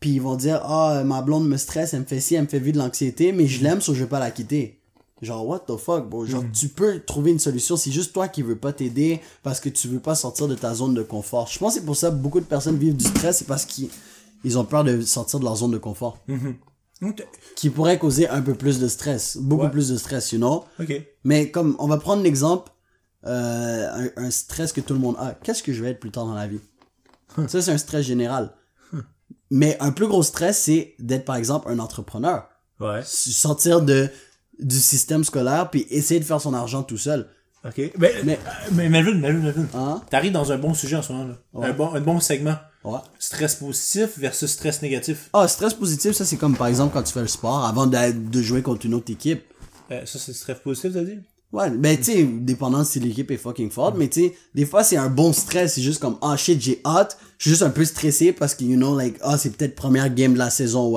puis 0.00 0.10
ils 0.10 0.20
vont 0.20 0.34
dire 0.34 0.62
ah 0.64 1.04
ma 1.04 1.22
blonde 1.22 1.46
me 1.48 1.58
stresse, 1.58 1.94
elle 1.94 2.00
me 2.00 2.06
fait 2.06 2.18
ci, 2.18 2.34
elle 2.34 2.42
me 2.42 2.48
fait 2.48 2.58
vivre 2.58 2.74
de 2.74 2.82
l'anxiété, 2.82 3.30
mais 3.30 3.46
je 3.46 3.62
l'aime, 3.62 3.80
so 3.80 3.94
je 3.94 4.00
vais 4.00 4.10
pas 4.10 4.18
la 4.18 4.32
quitter. 4.32 4.79
Genre 5.22 5.46
what 5.46 5.60
the 5.60 5.76
fuck, 5.76 6.08
bro? 6.08 6.24
Genre 6.24 6.44
tu 6.52 6.68
peux 6.68 7.00
trouver 7.00 7.30
une 7.32 7.38
solution. 7.38 7.76
C'est 7.76 7.90
juste 7.92 8.12
toi 8.14 8.28
qui 8.28 8.42
veux 8.42 8.56
pas 8.56 8.72
t'aider 8.72 9.20
parce 9.42 9.60
que 9.60 9.68
tu 9.68 9.86
veux 9.88 10.00
pas 10.00 10.14
sortir 10.14 10.48
de 10.48 10.54
ta 10.54 10.74
zone 10.74 10.94
de 10.94 11.02
confort. 11.02 11.46
Je 11.48 11.58
pense 11.58 11.74
que 11.74 11.80
c'est 11.80 11.86
pour 11.86 11.96
ça 11.96 12.10
que 12.10 12.14
beaucoup 12.16 12.40
de 12.40 12.46
personnes 12.46 12.76
vivent 12.78 12.96
du 12.96 13.04
stress, 13.04 13.38
c'est 13.38 13.46
parce 13.46 13.64
qu'ils 13.66 13.90
ils 14.44 14.58
ont 14.58 14.64
peur 14.64 14.82
de 14.84 15.02
sortir 15.02 15.38
de 15.38 15.44
leur 15.44 15.56
zone 15.56 15.72
de 15.72 15.78
confort 15.78 16.18
Donc, 17.02 17.16
t'as- 17.16 17.24
qui 17.56 17.68
pourrait 17.68 17.98
causer 17.98 18.28
un 18.28 18.40
peu 18.40 18.54
plus 18.54 18.78
de 18.80 18.88
stress, 18.88 19.36
beaucoup 19.36 19.64
Ouais. 19.64 19.70
plus 19.70 19.88
de 19.90 19.96
stress, 19.98 20.32
you 20.32 20.38
know? 20.38 20.64
Mais 21.24 21.50
comme 21.50 21.76
on 21.78 21.86
va 21.86 21.98
prendre 21.98 22.22
l'exemple, 22.22 22.72
euh, 23.26 24.08
un, 24.16 24.24
un 24.24 24.30
stress 24.30 24.72
que 24.72 24.80
tout 24.80 24.94
le 24.94 25.00
monde 25.00 25.16
a. 25.18 25.34
Qu'est-ce 25.42 25.62
que 25.62 25.74
je 25.74 25.82
vais 25.82 25.90
être 25.90 26.00
plus 26.00 26.10
tard 26.10 26.24
dans 26.24 26.32
la 26.34 26.46
vie? 26.46 26.60
Ça 27.46 27.60
c'est 27.60 27.70
un 27.72 27.78
stress 27.78 28.06
général. 28.06 28.54
Mais 29.50 29.76
un 29.80 29.90
plus 29.92 30.06
gros 30.06 30.22
stress, 30.22 30.58
c'est 30.62 30.94
d'être 30.98 31.24
par 31.24 31.36
exemple 31.36 31.68
un 31.70 31.78
entrepreneur, 31.78 32.48
Ouais. 32.80 33.02
Sortir 33.04 33.82
de 33.82 34.08
du 34.62 34.78
système 34.78 35.24
scolaire 35.24 35.70
puis 35.70 35.86
essayer 35.90 36.20
de 36.20 36.24
faire 36.24 36.40
son 36.40 36.54
argent 36.54 36.82
tout 36.82 36.98
seul. 36.98 37.26
Ok? 37.64 37.76
Mais, 37.76 37.92
mais, 37.98 38.12
Mais- 38.24 38.38
mais 38.72 38.88
Melvin, 38.88 39.14
Melvin, 39.14 39.38
Melvin. 39.40 39.66
Hein? 39.74 40.02
T'arrives 40.10 40.32
dans 40.32 40.50
un 40.52 40.58
bon 40.58 40.72
sujet 40.74 40.96
en 40.96 41.02
ce 41.02 41.12
moment, 41.12 41.26
là. 41.28 41.34
Ouais. 41.52 41.66
Un 41.68 41.72
bon, 41.74 41.92
un 41.94 42.00
bon 42.00 42.18
segment. 42.20 42.56
Ouais. 42.84 42.98
Stress 43.18 43.56
positif 43.56 44.18
versus 44.18 44.50
stress 44.50 44.80
négatif. 44.80 45.28
Ah, 45.34 45.46
stress 45.46 45.74
positif, 45.74 46.12
ça 46.12 46.24
c'est 46.24 46.36
comme 46.38 46.56
par 46.56 46.68
exemple 46.68 46.94
quand 46.94 47.02
tu 47.02 47.12
fais 47.12 47.20
le 47.20 47.26
sport 47.26 47.66
avant 47.66 47.86
de, 47.86 48.12
de 48.12 48.40
jouer 48.42 48.62
contre 48.62 48.86
une 48.86 48.94
autre 48.94 49.12
équipe. 49.12 49.42
Euh, 49.90 50.06
ça, 50.06 50.18
c'est 50.18 50.32
stress 50.32 50.58
positif, 50.60 50.94
t'as 50.94 51.02
dit? 51.02 51.18
Ouais, 51.52 51.68
ben 51.68 51.96
tu 51.98 52.04
sais, 52.04 52.22
dépendant 52.24 52.84
si 52.84 53.00
l'équipe 53.00 53.28
est 53.32 53.36
fucking 53.36 53.70
forte, 53.70 53.96
mais 53.98 54.08
tu 54.08 54.20
sais, 54.28 54.34
des 54.54 54.64
fois 54.64 54.84
c'est 54.84 54.96
un 54.96 55.10
bon 55.10 55.32
stress, 55.32 55.74
c'est 55.74 55.82
juste 55.82 56.00
comme 56.00 56.16
ah 56.22 56.36
shit, 56.36 56.60
j'ai 56.62 56.80
hâte, 56.86 57.18
je 57.38 57.42
suis 57.42 57.50
juste 57.50 57.62
un 57.64 57.70
peu 57.70 57.84
stressé 57.84 58.32
parce 58.32 58.54
que 58.54 58.62
you 58.64 58.76
know 58.76 58.96
like 58.96 59.16
ah 59.20 59.36
c'est 59.36 59.50
peut-être 59.50 59.74
première 59.74 60.08
game 60.14 60.32
de 60.34 60.38
la 60.38 60.48
saison 60.48 60.86
ou 60.88 60.96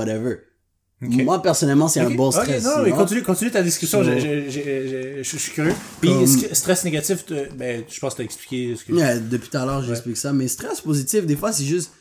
Moi 1.09 1.41
personnellement, 1.41 1.87
c'est 1.87 1.99
un 1.99 2.09
bon 2.09 2.31
stress. 2.31 2.63
non, 2.63 2.77
you 2.79 2.83
mais 2.85 2.91
continue, 2.91 3.23
continue 3.23 3.51
ta 3.51 3.61
discussion. 3.61 4.03
Je 4.03 5.21
suis 5.23 5.51
curieux. 5.51 5.73
Puis, 6.01 6.09
Comme- 6.09 6.27
stress 6.53 6.83
négatif, 6.83 7.25
ben, 7.55 7.83
je 7.89 7.99
pense 7.99 8.13
que 8.13 8.17
t'as 8.17 8.23
expliqué 8.23 8.75
ce 8.75 8.83
que. 8.85 8.93
Yeah, 8.93 9.19
depuis 9.19 9.49
tout 9.49 9.57
à 9.57 9.65
l'heure, 9.65 9.83
j'explique 9.83 10.17
ça, 10.17 10.33
mais 10.33 10.47
stress 10.47 10.81
positif, 10.81 11.25
des 11.25 11.35
fois 11.35 11.51
c'est 11.51 11.65
juste 11.65 11.91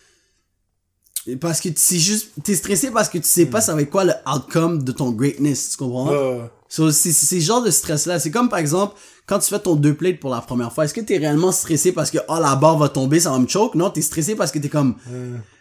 parce 1.40 1.60
que 1.60 1.68
c'est 1.76 1.98
juste 1.98 2.30
t'es 2.42 2.54
stressé 2.54 2.90
parce 2.90 3.08
que 3.08 3.18
tu 3.18 3.28
sais 3.28 3.46
pas 3.46 3.60
ça 3.60 3.74
va 3.74 3.82
être 3.82 3.90
quoi 3.90 4.04
le 4.04 4.12
outcome 4.26 4.82
de 4.82 4.90
ton 4.92 5.10
greatness, 5.12 5.70
tu 5.70 5.76
comprends? 5.76 6.08
Ouais, 6.10 6.16
ouais. 6.40 6.50
So, 6.68 6.90
c'est 6.90 7.12
ce 7.12 7.38
genre 7.38 7.62
de 7.62 7.70
stress-là. 7.70 8.18
C'est 8.18 8.30
comme, 8.30 8.48
par 8.48 8.58
exemple, 8.58 8.94
quand 9.26 9.38
tu 9.38 9.50
fais 9.50 9.58
ton 9.58 9.76
deux 9.76 9.92
plates 9.92 10.18
pour 10.18 10.30
la 10.30 10.40
première 10.40 10.72
fois, 10.72 10.86
est-ce 10.86 10.94
que 10.94 11.02
t'es 11.02 11.18
réellement 11.18 11.52
stressé 11.52 11.92
parce 11.92 12.10
que, 12.10 12.16
oh, 12.28 12.38
la 12.40 12.56
barre 12.56 12.78
va 12.78 12.88
tomber, 12.88 13.20
ça 13.20 13.30
va 13.30 13.38
me 13.38 13.46
choke? 13.46 13.74
Non, 13.74 13.90
t'es 13.90 14.00
stressé 14.00 14.34
parce 14.34 14.50
que 14.50 14.58
t'es 14.58 14.70
comme, 14.70 14.94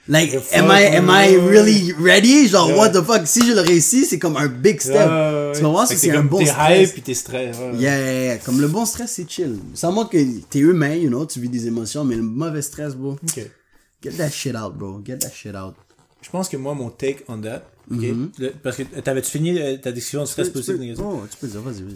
like, 0.07 0.33
am 0.53 0.69
I, 0.71 0.83
am 0.95 1.09
I 1.09 1.35
really 1.37 1.93
ready? 1.93 2.47
Genre, 2.47 2.67
Yeah. 2.69 2.77
what 2.77 2.89
the 2.89 3.03
fuck? 3.03 3.25
Si 3.27 3.45
je 3.45 3.53
le 3.53 3.61
réussis, 3.61 4.05
c'est 4.05 4.19
comme 4.19 4.35
un 4.37 4.47
big 4.47 4.79
step. 4.81 4.95
Ouais, 5.09 5.51
Tu 5.55 5.61
comprends? 5.61 5.85
C'est 5.85 5.95
t'es 5.97 6.11
un 6.11 6.23
bon 6.23 6.39
T'es 6.39 6.45
stress. 6.47 6.87
hype 6.89 6.95
pis 6.95 7.01
t'es 7.01 7.13
stress. 7.13 7.57
ouais. 7.57 7.75
Yeah, 7.77 7.97
yeah, 7.99 8.23
yeah. 8.25 8.37
Comme 8.37 8.59
le 8.61 8.67
bon 8.67 8.85
stress, 8.85 9.11
c'est 9.11 9.29
chill. 9.29 9.57
Ça 9.75 9.89
montre 9.91 10.09
que 10.09 10.17
t'es 10.49 10.59
humain, 10.59 10.95
you 10.95 11.09
know, 11.09 11.25
tu 11.25 11.39
vis 11.39 11.49
des 11.49 11.67
émotions, 11.67 12.03
mais 12.03 12.15
le 12.15 12.23
mauvais 12.23 12.61
stress, 12.61 12.95
bro, 12.95 13.11
Ok. 13.23 13.39
get 14.03 14.11
that 14.17 14.29
shit 14.29 14.55
out, 14.55 14.73
bro. 14.75 15.01
Get 15.05 15.17
that 15.19 15.31
shit 15.31 15.55
out. 15.55 15.75
Je 16.21 16.29
pense 16.29 16.49
que 16.49 16.57
moi, 16.57 16.73
mon 16.75 16.89
take 16.89 17.23
on 17.27 17.39
that, 17.41 17.63
ok? 17.91 17.97
Mhm. 18.01 18.31
le- 18.37 18.51
parce 18.63 18.77
que 18.77 18.83
t'avais-tu 18.83 19.31
fini 19.31 19.59
euh, 19.59 19.77
ta 19.77 19.91
description 19.91 20.23
du 20.23 20.29
stress 20.31 20.49
positif 20.49 20.75
négatif? 20.75 21.03
Oh, 21.05 21.21
tu 21.29 21.37
peux 21.37 21.47
dire, 21.47 21.61
vas-y, 21.61 21.81
vas-y. 21.81 21.95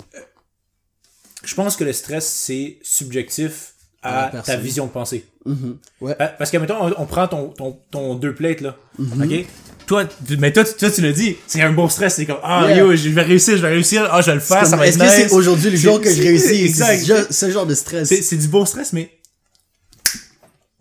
Je 1.43 1.53
pense 1.53 1.75
que 1.75 1.83
le 1.83 1.93
stress, 1.93 2.27
c'est 2.27 2.77
subjectif 2.81 3.74
À 4.05 4.31
ta 4.45 4.55
vision 4.57 4.85
de 4.85 4.91
pensée. 4.91 5.25
Mhm. 5.45 5.77
Ouais. 6.01 6.15
Pa- 6.15 6.27
Parce 6.27 6.51
que, 6.51 6.57
mettons, 6.57 6.75
on, 6.81 6.93
on 6.97 7.05
prend 7.05 7.27
ton, 7.27 7.47
ton, 7.49 7.77
ton 7.91 8.15
deux 8.15 8.33
plates, 8.35 8.61
là. 8.61 8.75
Mhm. 8.99 9.23
OK? 9.23 9.45
Toi, 9.87 10.03
mais 10.39 10.51
toi, 10.51 10.63
tu- 10.63 10.73
toi, 10.73 10.89
tu 10.89 11.01
le 11.01 11.13
dis, 11.13 11.35
c'est 11.45 11.61
un 11.61 11.71
beau 11.71 11.87
stress, 11.89 12.15
c'est 12.15 12.25
comme, 12.25 12.39
ah, 12.41 12.65
Yeah. 12.67 12.77
yo, 12.79 12.95
je 12.95 13.09
vais 13.09 13.21
réussir, 13.21 13.55
je 13.55 13.61
vais 13.61 13.69
réussir, 13.69 14.07
ah, 14.11 14.19
je 14.21 14.27
vais 14.27 14.33
le 14.35 14.39
faire, 14.39 14.65
ça 14.65 14.75
va 14.77 14.87
être 14.87 14.95
Est-ce 14.99 15.23
que 15.23 15.29
c'est 15.29 15.31
aujourd'hui 15.35 15.69
le 15.69 15.77
jour 15.77 16.01
que 16.01 16.09
je 16.11 16.21
réussis? 16.23 16.63
Exact. 16.63 17.03
C'est 17.29 17.33
ce- 17.47 17.51
genre 17.51 17.67
de 17.67 17.75
stress. 17.75 18.07
C'est, 18.21 18.35
du 18.37 18.47
beau 18.47 18.65
stress, 18.65 18.93
mais 18.93 19.11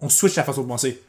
on 0.01 0.09
switch 0.09 0.35
la 0.37 0.45
façon 0.45 0.63
de 0.63 0.69
penser. 0.69 1.01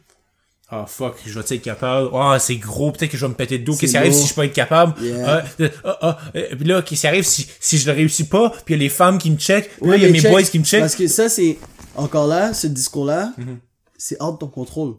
Ah, 0.69 0.85
fuck, 0.87 1.15
je 1.25 1.39
vais 1.39 1.45
être 1.55 1.61
capable? 1.61 2.09
Ah, 2.15 2.37
c'est 2.39 2.55
gros, 2.55 2.91
peut-être 2.91 3.11
que 3.11 3.17
je 3.17 3.21
vais 3.25 3.29
me 3.29 3.35
péter 3.35 3.59
de 3.59 3.63
dos. 3.63 3.75
Qu'est-ce 3.75 3.91
qui 3.91 3.97
arrive 3.97 4.13
si 4.13 4.27
je 4.27 4.33
peux 4.33 4.43
être 4.43 4.51
capable? 4.53 4.99
Yeah. 5.01 5.23
Ah, 5.27 5.43
euh, 5.61 5.69
ah, 5.83 5.97
ah, 6.01 6.17
euh, 6.35 6.55
puis 6.55 6.65
là, 6.65 6.81
qu'est-ce 6.81 7.01
qui 7.01 7.07
arrive 7.07 7.23
si, 7.23 7.47
si 7.59 7.77
je 7.77 7.85
le 7.85 7.95
réussis 7.95 8.23
pas? 8.23 8.49
Puis 8.65 8.73
il 8.73 8.77
y 8.77 8.79
a 8.81 8.83
les 8.83 8.89
femmes 8.89 9.19
qui 9.19 9.29
me 9.29 9.37
checkent. 9.37 9.69
Puis 9.79 9.85
là, 9.85 9.89
Ouais, 9.91 9.97
il 9.99 10.03
y 10.03 10.05
a 10.07 10.09
mes 10.09 10.19
check, 10.19 10.31
boys 10.31 10.41
qui 10.41 10.57
me 10.57 10.63
checkent. 10.65 10.81
Parce 10.81 10.95
que 10.95 11.07
ça, 11.07 11.29
c'est, 11.29 11.57
encore 11.95 12.27
là, 12.27 12.53
ce 12.53 12.67
discours-là, 12.67 13.33
Mhm. 13.37 13.57
c'est 13.97 14.17
hors 14.19 14.33
de 14.33 14.37
ton 14.39 14.47
contrôle. 14.47 14.95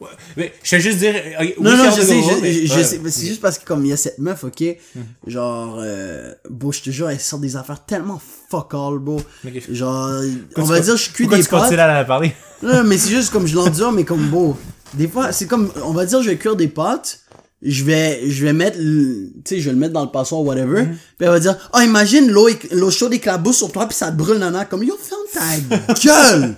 Ouais, 0.00 0.06
mais 0.36 0.52
je 0.62 0.76
vais 0.76 0.80
juste 0.82 0.98
dire. 0.98 1.12
euh, 1.12 1.40
oui, 1.40 1.54
Non, 1.58 1.76
non, 1.76 1.90
je 1.90 2.00
sais, 2.02 2.22
je, 2.22 2.40
mais- 2.40 2.52
je- 2.52 2.66
je 2.66 2.74
ouais. 2.74 2.84
sais, 2.84 3.00
mais 3.02 3.10
c'est 3.10 3.26
juste 3.26 3.40
parce 3.40 3.58
que 3.58 3.64
comme 3.64 3.84
il 3.84 3.88
y 3.88 3.92
a 3.92 3.96
cette 3.96 4.18
meuf, 4.18 4.44
ok, 4.44 4.60
Mhm. 4.94 5.02
genre, 5.26 5.76
euh, 5.80 6.32
je 6.70 6.80
te 6.82 6.90
jure, 6.90 7.10
elle 7.10 7.18
sort 7.18 7.40
des 7.40 7.56
affaires 7.56 7.84
tellement 7.84 8.20
fuck 8.48 8.74
all, 8.74 8.98
bro. 9.00 9.20
Genre, 9.68 10.20
on 10.56 10.62
va 10.62 10.78
dire, 10.78 10.96
je 10.96 11.10
cuis 11.10 11.26
des 11.26 11.42
tu 11.42 11.48
continues 11.48 11.76
pâtes. 11.76 11.80
à 11.96 12.04
parler? 12.04 12.32
Non, 12.62 12.84
mais 12.84 12.96
c'est 12.96 13.10
juste 13.10 13.30
comme 13.32 13.46
je 13.48 13.56
l'endure, 13.56 13.90
mais 13.90 14.04
comme 14.04 14.28
beau. 14.28 14.56
Des 14.94 15.08
fois, 15.08 15.32
c'est 15.32 15.46
comme, 15.46 15.72
on 15.84 15.92
va 15.92 16.06
dire, 16.06 16.22
je 16.22 16.30
vais 16.30 16.36
cuire 16.38 16.54
des 16.54 16.68
pâtes. 16.68 17.20
Je 17.60 17.82
vais, 17.84 18.20
je 18.30 18.44
vais 18.44 18.52
mettre, 18.52 18.76
le- 18.78 19.30
tu 19.44 19.56
sais, 19.56 19.60
je 19.60 19.64
vais 19.66 19.72
le 19.72 19.78
mettre 19.78 19.92
dans 19.92 20.04
le 20.04 20.10
passoire, 20.10 20.42
whatever. 20.42 20.82
Mhm. 20.82 20.88
Puis 20.90 20.98
elle 21.20 21.28
va 21.30 21.40
dire, 21.40 21.56
oh, 21.74 21.80
imagine 21.80 22.30
l'eau, 22.30 22.48
l'eau 22.70 22.90
chaude 22.90 23.12
éclabousse 23.14 23.56
sur 23.58 23.72
toi, 23.72 23.86
puis 23.86 23.96
ça 23.96 24.12
te 24.12 24.16
brûle, 24.16 24.38
nana. 24.38 24.64
Comme, 24.64 24.84
yo, 24.84 24.96
ferme 24.96 25.56
ta 25.76 25.92
gueule! 25.94 26.54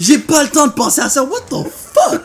J'ai 0.00 0.18
pas 0.18 0.42
le 0.42 0.48
temps 0.50 0.66
de 0.66 0.72
penser 0.72 1.00
à 1.00 1.08
ça. 1.08 1.22
What 1.22 1.40
the 1.48 1.54
fuck? 1.68 2.22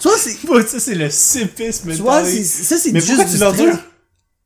Tu 0.00 0.08
vois, 0.08 0.18
c'est, 0.18 0.68
ça, 0.68 0.78
c'est 0.80 0.94
le 0.94 1.08
cipisme. 1.08 1.90
tu 1.94 2.02
vois, 2.02 2.22
ça, 2.24 2.76
c'est 2.76 2.92
juste 2.94 3.06
pourquoi 3.06 3.24
du 3.24 3.32
tu 3.32 3.38
leur 3.38 3.52
dis? 3.52 3.62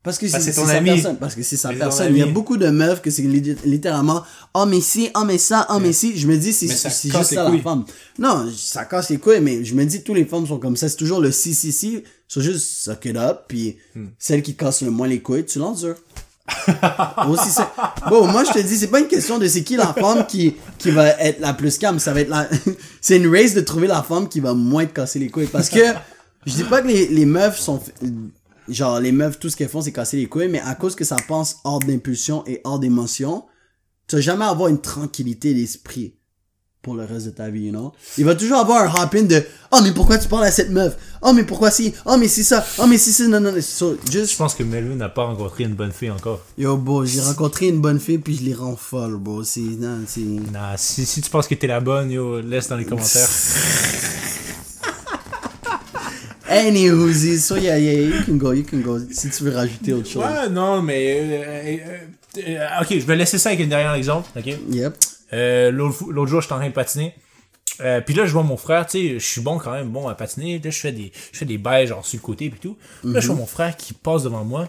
Parce 0.02 0.16
que 0.16 0.26
c'est 0.28 0.52
ton 0.54 0.64
sa 0.66 0.78
ami. 0.78 0.90
personne. 0.92 1.16
Parce 1.18 1.34
que 1.34 1.42
c'est 1.42 1.56
sa 1.58 1.70
personne. 1.74 2.08
Il 2.14 2.18
y 2.18 2.22
a 2.22 2.26
beaucoup 2.26 2.56
de 2.56 2.68
meufs 2.70 3.02
que 3.02 3.10
c'est 3.10 3.20
li- 3.22 3.54
littéralement, 3.66 4.22
oh 4.54 4.64
mais 4.66 4.80
si, 4.80 5.10
oh 5.14 5.24
mais 5.26 5.36
ça, 5.36 5.66
oh 5.70 5.78
mais 5.78 5.92
si. 5.92 6.16
Je 6.18 6.26
me 6.26 6.36
dis, 6.38 6.52
c'est 6.54 6.68
juste 6.68 6.88
ça 7.34 7.48
la 7.50 7.58
femme. 7.58 7.84
Non, 8.18 8.50
ça 8.56 8.86
casse 8.86 9.10
les 9.10 9.18
couilles, 9.18 9.40
mais 9.42 9.62
je 9.62 9.74
me 9.74 9.84
dis, 9.84 10.02
tous 10.02 10.14
les 10.14 10.24
femmes 10.24 10.46
sont 10.46 10.58
comme 10.58 10.76
ça. 10.76 10.88
C'est 10.88 10.96
toujours 10.96 11.20
le 11.20 11.30
si, 11.30 11.54
si, 11.54 11.70
si. 11.70 12.02
C'est 12.28 12.40
juste 12.40 12.66
suck 12.84 13.04
it 13.04 13.16
up, 13.16 13.40
puis 13.48 13.76
Hmm. 13.94 14.06
celle 14.18 14.42
qui 14.42 14.54
casse 14.56 14.80
le 14.82 14.90
moins 14.90 15.06
les 15.08 15.20
couilles, 15.20 15.44
tu 15.44 15.58
l'endures. 15.58 15.96
Aussi 17.28 17.60
bon 18.08 18.26
moi 18.26 18.42
je 18.44 18.50
te 18.52 18.58
dis 18.66 18.76
c'est 18.76 18.88
pas 18.88 18.98
une 18.98 19.06
question 19.06 19.38
de 19.38 19.46
c'est 19.46 19.62
qui 19.62 19.76
la 19.76 19.92
femme 19.94 20.26
qui 20.26 20.56
qui 20.78 20.90
va 20.90 21.06
être 21.20 21.38
la 21.38 21.54
plus 21.54 21.78
calme 21.78 22.00
ça 22.00 22.12
va 22.12 22.22
être 22.22 22.28
la 22.28 22.48
c'est 23.00 23.18
une 23.18 23.28
race 23.32 23.54
de 23.54 23.60
trouver 23.60 23.86
la 23.86 24.02
femme 24.02 24.28
qui 24.28 24.40
va 24.40 24.52
moins 24.52 24.84
te 24.84 24.92
casser 24.92 25.20
les 25.20 25.28
couilles 25.28 25.46
parce 25.46 25.68
que 25.68 25.78
je 26.46 26.54
dis 26.54 26.64
pas 26.64 26.82
que 26.82 26.88
les, 26.88 27.06
les 27.06 27.24
meufs 27.24 27.56
sont 27.60 27.80
genre 28.70 29.00
les 29.00 29.12
meufs 29.12 29.38
tout 29.38 29.48
ce 29.50 29.56
qu'elles 29.56 29.68
font 29.68 29.82
c'est 29.82 29.92
casser 29.92 30.16
les 30.16 30.26
couilles 30.26 30.48
mais 30.48 30.60
à 30.60 30.74
cause 30.74 30.94
que 30.94 31.04
ça 31.04 31.16
pense 31.28 31.58
hors 31.64 31.80
d'impulsion 31.80 32.44
et 32.46 32.60
hors 32.64 32.78
d'émotion 32.78 33.44
tu 34.08 34.16
vas 34.16 34.22
jamais 34.22 34.44
avoir 34.44 34.68
une 34.68 34.80
tranquillité 34.80 35.54
d'esprit 35.54 36.14
pour 36.82 36.94
le 36.94 37.04
reste 37.04 37.26
de 37.26 37.30
ta 37.30 37.50
vie, 37.50 37.66
you 37.66 37.70
know? 37.72 37.92
Il 38.16 38.24
va 38.24 38.34
toujours 38.34 38.58
avoir 38.58 38.82
un 38.82 39.04
hop-in 39.04 39.24
de 39.24 39.44
«Oh, 39.72 39.78
mais 39.82 39.92
pourquoi 39.92 40.18
tu 40.18 40.28
parles 40.28 40.44
à 40.44 40.50
cette 40.50 40.70
meuf? 40.70 40.96
Oh, 41.22 41.32
mais 41.32 41.44
pourquoi 41.44 41.70
si? 41.70 41.92
Oh, 42.06 42.16
mais 42.18 42.28
c'est 42.28 42.42
ça? 42.42 42.64
Oh, 42.78 42.86
mais 42.86 42.96
c'est 42.96 43.10
ça? 43.10 43.28
Non, 43.28 43.38
non, 43.38 43.52
non. 43.52 43.60
So, 43.60 43.98
just 44.10 44.32
Je 44.32 44.36
pense 44.36 44.54
que 44.54 44.62
Melvin 44.62 44.94
n'a 44.94 45.10
pas 45.10 45.24
rencontré 45.24 45.64
une 45.64 45.74
bonne 45.74 45.92
fille 45.92 46.10
encore. 46.10 46.40
Yo, 46.56 46.76
bro, 46.76 47.04
j'ai 47.04 47.20
rencontré 47.20 47.68
une 47.68 47.80
bonne 47.80 48.00
fille 48.00 48.18
puis 48.18 48.36
je 48.36 48.42
l'ai 48.44 48.54
rend 48.54 48.76
folle, 48.76 49.18
bro. 49.18 49.44
C'est, 49.44 49.60
non, 49.60 49.98
c'est... 50.06 50.20
Nah, 50.20 50.76
si, 50.76 51.04
si 51.04 51.20
tu 51.20 51.30
penses 51.30 51.46
que 51.46 51.54
t'es 51.54 51.66
la 51.66 51.80
bonne, 51.80 52.10
yo, 52.10 52.40
laisse 52.40 52.68
dans 52.68 52.76
les 52.76 52.86
commentaires. 52.86 53.28
Anywho, 56.50 57.12
so 57.38 57.56
yeah, 57.56 57.76
yeah, 57.78 57.92
you 57.92 58.24
can 58.26 58.36
go, 58.36 58.52
you 58.52 58.64
can 58.64 58.78
go. 58.80 58.98
Si 59.10 59.30
tu 59.30 59.44
veux 59.44 59.54
rajouter 59.54 59.92
autre 59.92 60.08
chose. 60.08 60.24
Ouais, 60.24 60.48
non, 60.50 60.82
mais. 60.82 61.16
euh, 61.20 61.76
euh, 62.36 62.46
euh, 62.48 62.66
ok, 62.82 62.88
je 62.90 63.06
vais 63.06 63.16
laisser 63.16 63.38
ça 63.38 63.50
avec 63.50 63.60
un 63.60 63.68
dernier 63.68 63.96
exemple. 63.96 64.28
Ok? 64.36 64.46
Yep. 64.70 64.94
Euh, 65.32 65.70
L'autre 65.70 66.26
jour, 66.26 66.40
j'étais 66.40 66.54
en 66.54 66.58
train 66.58 66.68
de 66.68 66.72
patiner. 66.74 67.14
Euh, 67.80 68.00
puis 68.00 68.14
là, 68.14 68.26
je 68.26 68.32
vois 68.32 68.42
mon 68.42 68.56
frère, 68.56 68.84
tu 68.86 68.98
sais, 68.98 69.14
je 69.20 69.24
suis 69.24 69.40
bon 69.40 69.58
quand 69.58 69.70
même, 69.72 69.88
bon 69.88 70.08
à 70.08 70.14
patiner. 70.14 70.60
Là, 70.62 70.70
je 70.70 70.78
fais 70.78 70.92
des, 70.92 71.12
je 71.32 71.38
fais 71.38 71.44
des 71.46 71.56
bails 71.56 71.86
genre 71.86 72.04
sur 72.04 72.18
le 72.18 72.22
côté 72.22 72.50
puis 72.50 72.58
tout. 72.60 72.76
Là, 73.04 73.20
je 73.20 73.28
vois 73.28 73.36
mon 73.36 73.46
frère 73.46 73.76
qui 73.76 73.92
passe 73.94 74.24
devant 74.24 74.44
moi. 74.44 74.68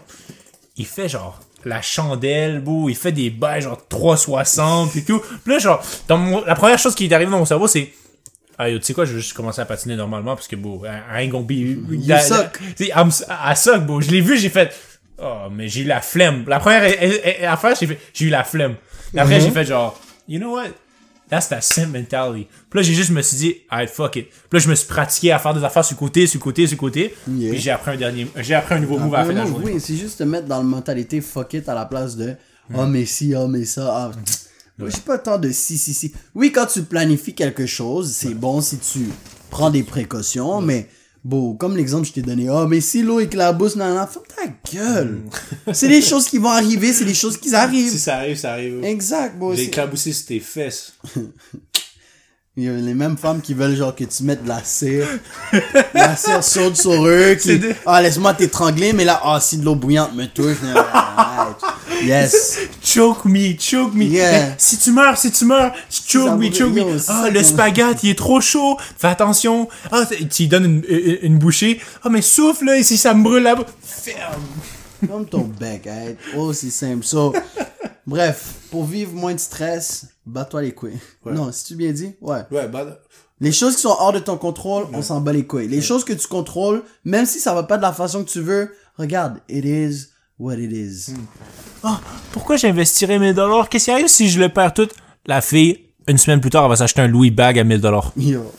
Il 0.76 0.86
fait 0.86 1.08
genre 1.08 1.40
la 1.64 1.82
chandelle, 1.82 2.60
beau. 2.60 2.88
Il 2.88 2.96
fait 2.96 3.12
des 3.12 3.28
bails 3.30 3.62
genre 3.62 3.86
360 3.88 4.92
puis 4.92 5.04
tout. 5.04 5.20
Puis 5.44 5.52
là, 5.52 5.58
genre, 5.58 5.82
dans 6.08 6.16
mon- 6.16 6.44
la 6.44 6.54
première 6.54 6.78
chose 6.78 6.94
qui 6.94 7.04
est 7.06 7.12
arrivée 7.12 7.30
dans 7.30 7.38
mon 7.40 7.44
cerveau, 7.44 7.66
c'est 7.66 7.92
ah, 8.62 8.70
tu 8.70 8.80
sais 8.82 8.94
quoi, 8.94 9.04
je 9.04 9.12
vais 9.14 9.20
juste 9.20 9.34
commencer 9.34 9.60
à 9.60 9.64
patiner 9.64 9.96
normalement 9.96 10.34
parce 10.34 10.48
que, 10.48 10.56
beau, 10.56 10.82
I 10.84 11.24
ain't 11.24 11.30
gonna 11.30 11.44
be. 11.46 11.52
You 11.52 12.16
suck. 12.20 12.58
I'm- 12.80 13.10
I 13.28 13.56
suck, 13.56 13.84
beau. 13.86 14.00
Je 14.00 14.10
l'ai 14.10 14.20
vu, 14.20 14.38
j'ai 14.38 14.48
fait. 14.48 14.72
Oh, 15.18 15.48
mais 15.52 15.68
j'ai 15.68 15.82
eu 15.82 15.84
la 15.84 16.00
flemme. 16.00 16.44
La 16.48 16.58
première 16.58 16.82
affaire, 17.48 17.76
j'ai 17.78 17.86
fait, 17.86 17.98
j'ai 18.12 18.26
eu 18.26 18.30
la 18.30 18.44
flemme. 18.44 18.74
Après, 19.16 19.36
Mhm. 19.38 19.44
j'ai 19.44 19.50
fait 19.50 19.64
genre, 19.64 20.00
you 20.28 20.38
know 20.40 20.54
what? 20.54 20.68
That's 21.30 21.48
that 21.48 21.62
simp 21.62 21.92
mentality. 21.94 22.46
Puis 22.68 22.78
là, 22.78 22.82
j'ai 22.82 22.92
juste 22.92 23.10
me 23.10 23.22
suis 23.22 23.36
dit, 23.38 23.56
alright, 23.70 23.88
fuck 23.88 24.16
it. 24.16 24.28
Puis 24.28 24.38
là, 24.52 24.58
je 24.58 24.68
me 24.68 24.74
suis 24.74 24.86
pratiqué 24.86 25.32
à 25.32 25.38
faire 25.38 25.54
des 25.54 25.64
affaires 25.64 25.84
sur 25.84 25.94
le 25.94 25.98
côté, 25.98 26.26
sur 26.26 26.38
le 26.38 26.42
côté, 26.44 26.66
sur 26.66 26.76
le 26.76 26.80
côté. 26.80 27.14
Yeah. 27.26 27.50
Puis 27.52 27.60
j'ai 27.60 27.70
appris 27.70 27.90
un 27.92 27.96
dernier, 27.96 28.26
j'ai 28.36 28.54
appris 28.54 28.74
un 28.74 28.80
nouveau 28.80 28.98
move 28.98 29.14
à 29.14 29.18
la 29.18 29.24
fin 29.24 29.32
de 29.32 29.38
la 29.38 29.46
journée. 29.46 29.72
oui, 29.74 29.80
c'est 29.80 29.96
juste 29.96 30.18
te 30.18 30.24
mettre 30.24 30.46
dans 30.46 30.58
la 30.58 30.62
mentalité 30.62 31.20
fuck 31.22 31.54
it 31.54 31.68
à 31.70 31.74
la 31.74 31.86
place 31.86 32.16
de 32.16 32.34
oh 32.74 32.84
mais 32.84 33.06
si, 33.06 33.34
oh 33.34 33.46
mais 33.48 33.64
ça. 33.64 34.10
Ah. 34.10 34.10
J'ai 34.90 35.00
pas 35.00 35.18
tant 35.18 35.38
de 35.38 35.50
si, 35.52 35.78
si, 35.78 35.94
si. 35.94 36.12
Oui, 36.34 36.52
quand 36.52 36.66
tu 36.66 36.82
planifies 36.82 37.34
quelque 37.34 37.66
chose, 37.66 38.10
c'est 38.12 38.34
bon 38.34 38.60
si 38.60 38.78
tu 38.78 39.00
prends 39.50 39.70
des 39.70 39.82
précautions, 39.82 40.60
mais 40.60 40.88
bon, 41.24 41.54
comme 41.54 41.76
l'exemple 41.76 42.02
que 42.02 42.08
je 42.08 42.12
t'ai 42.14 42.22
donné, 42.22 42.48
oh 42.50 42.66
mais 42.66 42.80
si 42.80 43.02
l'eau 43.02 43.20
éclabousse, 43.20 43.76
non, 43.76 43.94
non, 43.94 44.06
ferme 44.06 44.24
ta 44.34 44.72
gueule. 44.72 45.20
c'est 45.72 45.88
des 45.88 46.02
choses 46.02 46.26
qui 46.28 46.38
vont 46.38 46.48
arriver, 46.50 46.92
c'est 46.92 47.04
des 47.04 47.14
choses 47.14 47.36
qui 47.36 47.54
arrivent. 47.54 47.90
Si 47.90 47.98
ça 47.98 48.16
arrive, 48.16 48.36
ça 48.36 48.52
arrive. 48.52 48.82
Exact, 48.84 49.38
bon. 49.38 49.54
J'ai 49.54 49.70
c'est- 49.96 50.26
tes 50.26 50.40
fesses. 50.40 50.92
Il 52.54 52.64
y 52.64 52.68
a 52.68 52.72
les 52.72 52.92
mêmes 52.92 53.16
femmes 53.16 53.40
qui 53.40 53.54
veulent 53.54 53.74
genre 53.74 53.94
que 53.96 54.04
tu 54.04 54.24
mettes 54.24 54.42
de 54.44 54.48
la 54.48 54.62
cire. 54.62 55.06
la 55.94 56.14
cire 56.16 56.44
saute 56.44 56.76
sur 56.76 57.06
eux. 57.06 57.34
Qui, 57.40 57.58
des- 57.58 57.74
Ah, 57.86 58.02
laisse-moi 58.02 58.34
t'étrangler, 58.34 58.92
mais 58.92 59.06
là, 59.06 59.18
ah, 59.24 59.40
si 59.40 59.56
de 59.56 59.64
l'eau 59.64 59.74
bouillante 59.74 60.14
me 60.14 60.26
touche. 60.26 60.58
yes. 62.04 62.58
Choke 62.84 63.24
me, 63.24 63.56
choke 63.58 63.94
me. 63.94 64.04
Yeah. 64.04 64.48
Eh, 64.48 64.54
Si 64.58 64.76
tu 64.76 64.92
meurs, 64.92 65.16
si 65.16 65.30
tu 65.32 65.46
meurs, 65.46 65.72
choke 65.88 66.38
me, 66.38 66.52
choke 66.52 66.74
me. 66.74 66.98
Ah, 67.08 67.30
le 67.32 67.42
spaghette, 67.42 68.02
il 68.02 68.10
est 68.10 68.18
trop 68.18 68.42
chaud. 68.42 68.76
Fais 68.98 69.08
attention. 69.08 69.66
Ah, 69.90 70.04
tu 70.06 70.42
lui 70.42 70.48
donnes 70.48 70.64
une, 70.66 70.84
une, 70.88 71.18
une 71.22 71.38
bouchée. 71.38 71.80
Ah, 72.04 72.10
mais 72.10 72.20
souffle, 72.20 72.66
là, 72.66 72.76
ici, 72.76 72.98
ça 72.98 73.14
me 73.14 73.22
brûle 73.22 73.44
là-bas. 73.44 73.64
Ferme. 73.82 74.42
Comme 75.08 75.24
ton 75.26 75.50
bec, 75.58 75.86
hein. 75.86 76.12
Oh, 76.36 76.52
c'est 76.52 76.70
simple. 76.70 77.02
So, 77.04 77.32
bref, 78.06 78.42
pour 78.70 78.84
vivre 78.84 79.12
moins 79.14 79.32
de 79.34 79.40
stress, 79.40 80.04
bats-toi 80.26 80.62
les 80.62 80.72
couilles. 80.72 80.98
Non, 81.26 81.50
si 81.52 81.64
tu 81.64 81.74
bien 81.76 81.92
dit? 81.92 82.14
Ouais. 82.20 82.42
Ouais, 82.50 82.68
bah, 82.68 82.98
Les 83.40 83.52
choses 83.52 83.76
qui 83.76 83.82
sont 83.82 83.96
hors 83.98 84.12
de 84.12 84.18
ton 84.18 84.36
contrôle, 84.36 84.86
on 84.92 85.02
s'en 85.02 85.20
bat 85.20 85.32
les 85.32 85.46
couilles. 85.46 85.68
Les 85.68 85.80
choses 85.80 86.04
que 86.04 86.12
tu 86.12 86.26
contrôles, 86.28 86.82
même 87.04 87.26
si 87.26 87.40
ça 87.40 87.54
va 87.54 87.62
pas 87.64 87.76
de 87.76 87.82
la 87.82 87.92
façon 87.92 88.24
que 88.24 88.30
tu 88.30 88.40
veux, 88.40 88.74
regarde, 88.96 89.38
it 89.48 89.64
is 89.64 90.08
what 90.38 90.54
it 90.56 90.72
is. 90.72 91.14
Ah, 91.82 92.00
pourquoi 92.32 92.56
j'investirais 92.56 93.18
1000 93.18 93.34
dollars? 93.34 93.68
Qu'est-ce 93.68 93.86
qui 93.86 93.90
arrive 93.90 94.08
si 94.08 94.28
je 94.28 94.40
le 94.40 94.48
perds 94.48 94.74
tout? 94.74 94.88
La 95.26 95.40
fille, 95.40 95.80
une 96.08 96.18
semaine 96.18 96.40
plus 96.40 96.50
tard, 96.50 96.64
elle 96.64 96.70
va 96.70 96.76
s'acheter 96.76 97.00
un 97.00 97.08
Louis 97.08 97.30
bag 97.30 97.58
à 97.58 97.64
1000 97.64 97.80
dollars. 97.80 98.12
Yo. 98.16 98.52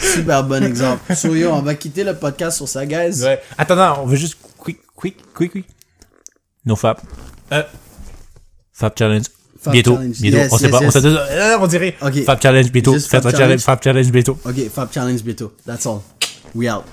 Super 0.00 0.44
bon 0.44 0.62
exemple. 0.62 1.14
So 1.14 1.34
yo, 1.34 1.50
on 1.50 1.62
va 1.62 1.74
quitter 1.74 2.04
le 2.04 2.14
podcast 2.14 2.56
sur 2.58 2.68
ça, 2.68 2.84
guys. 2.86 3.22
Ouais. 3.22 3.40
Attends, 3.58 3.76
non, 3.76 3.94
on 4.02 4.06
veut 4.06 4.16
juste 4.16 4.36
quick, 4.58 4.80
quick, 4.94 5.16
quick, 5.34 5.50
quick. 5.52 5.66
No 6.64 6.76
fap. 6.76 7.00
Euh, 7.52 7.62
fap 8.72 8.98
challenge. 8.98 9.24
Fab 9.64 9.72
bientôt, 9.72 9.94
challenge. 9.94 10.20
bientôt. 10.20 10.36
Yes, 10.38 10.52
on 10.52 10.58
sait 10.58 10.64
yes, 10.64 10.70
pas, 10.70 10.80
on, 10.86 10.90
sait- 10.90 11.04
euh, 11.06 11.58
on 11.58 11.66
dirait. 11.66 11.94
Ok. 12.02 12.24
Fab 12.24 12.40
challenge 12.42 12.70
bientôt. 12.70 12.92
Fab 12.92 13.02
Fab 13.02 13.22
challenge, 13.22 13.38
challenge. 13.38 13.60
fab 13.62 13.82
challenge 13.82 14.10
bientôt. 14.12 14.38
Ok, 14.44 14.70
Fab 14.70 14.92
Challenge 14.92 15.22
bientôt. 15.22 15.52
That's 15.66 15.86
all. 15.86 16.02
We 16.54 16.68
out. 16.68 16.84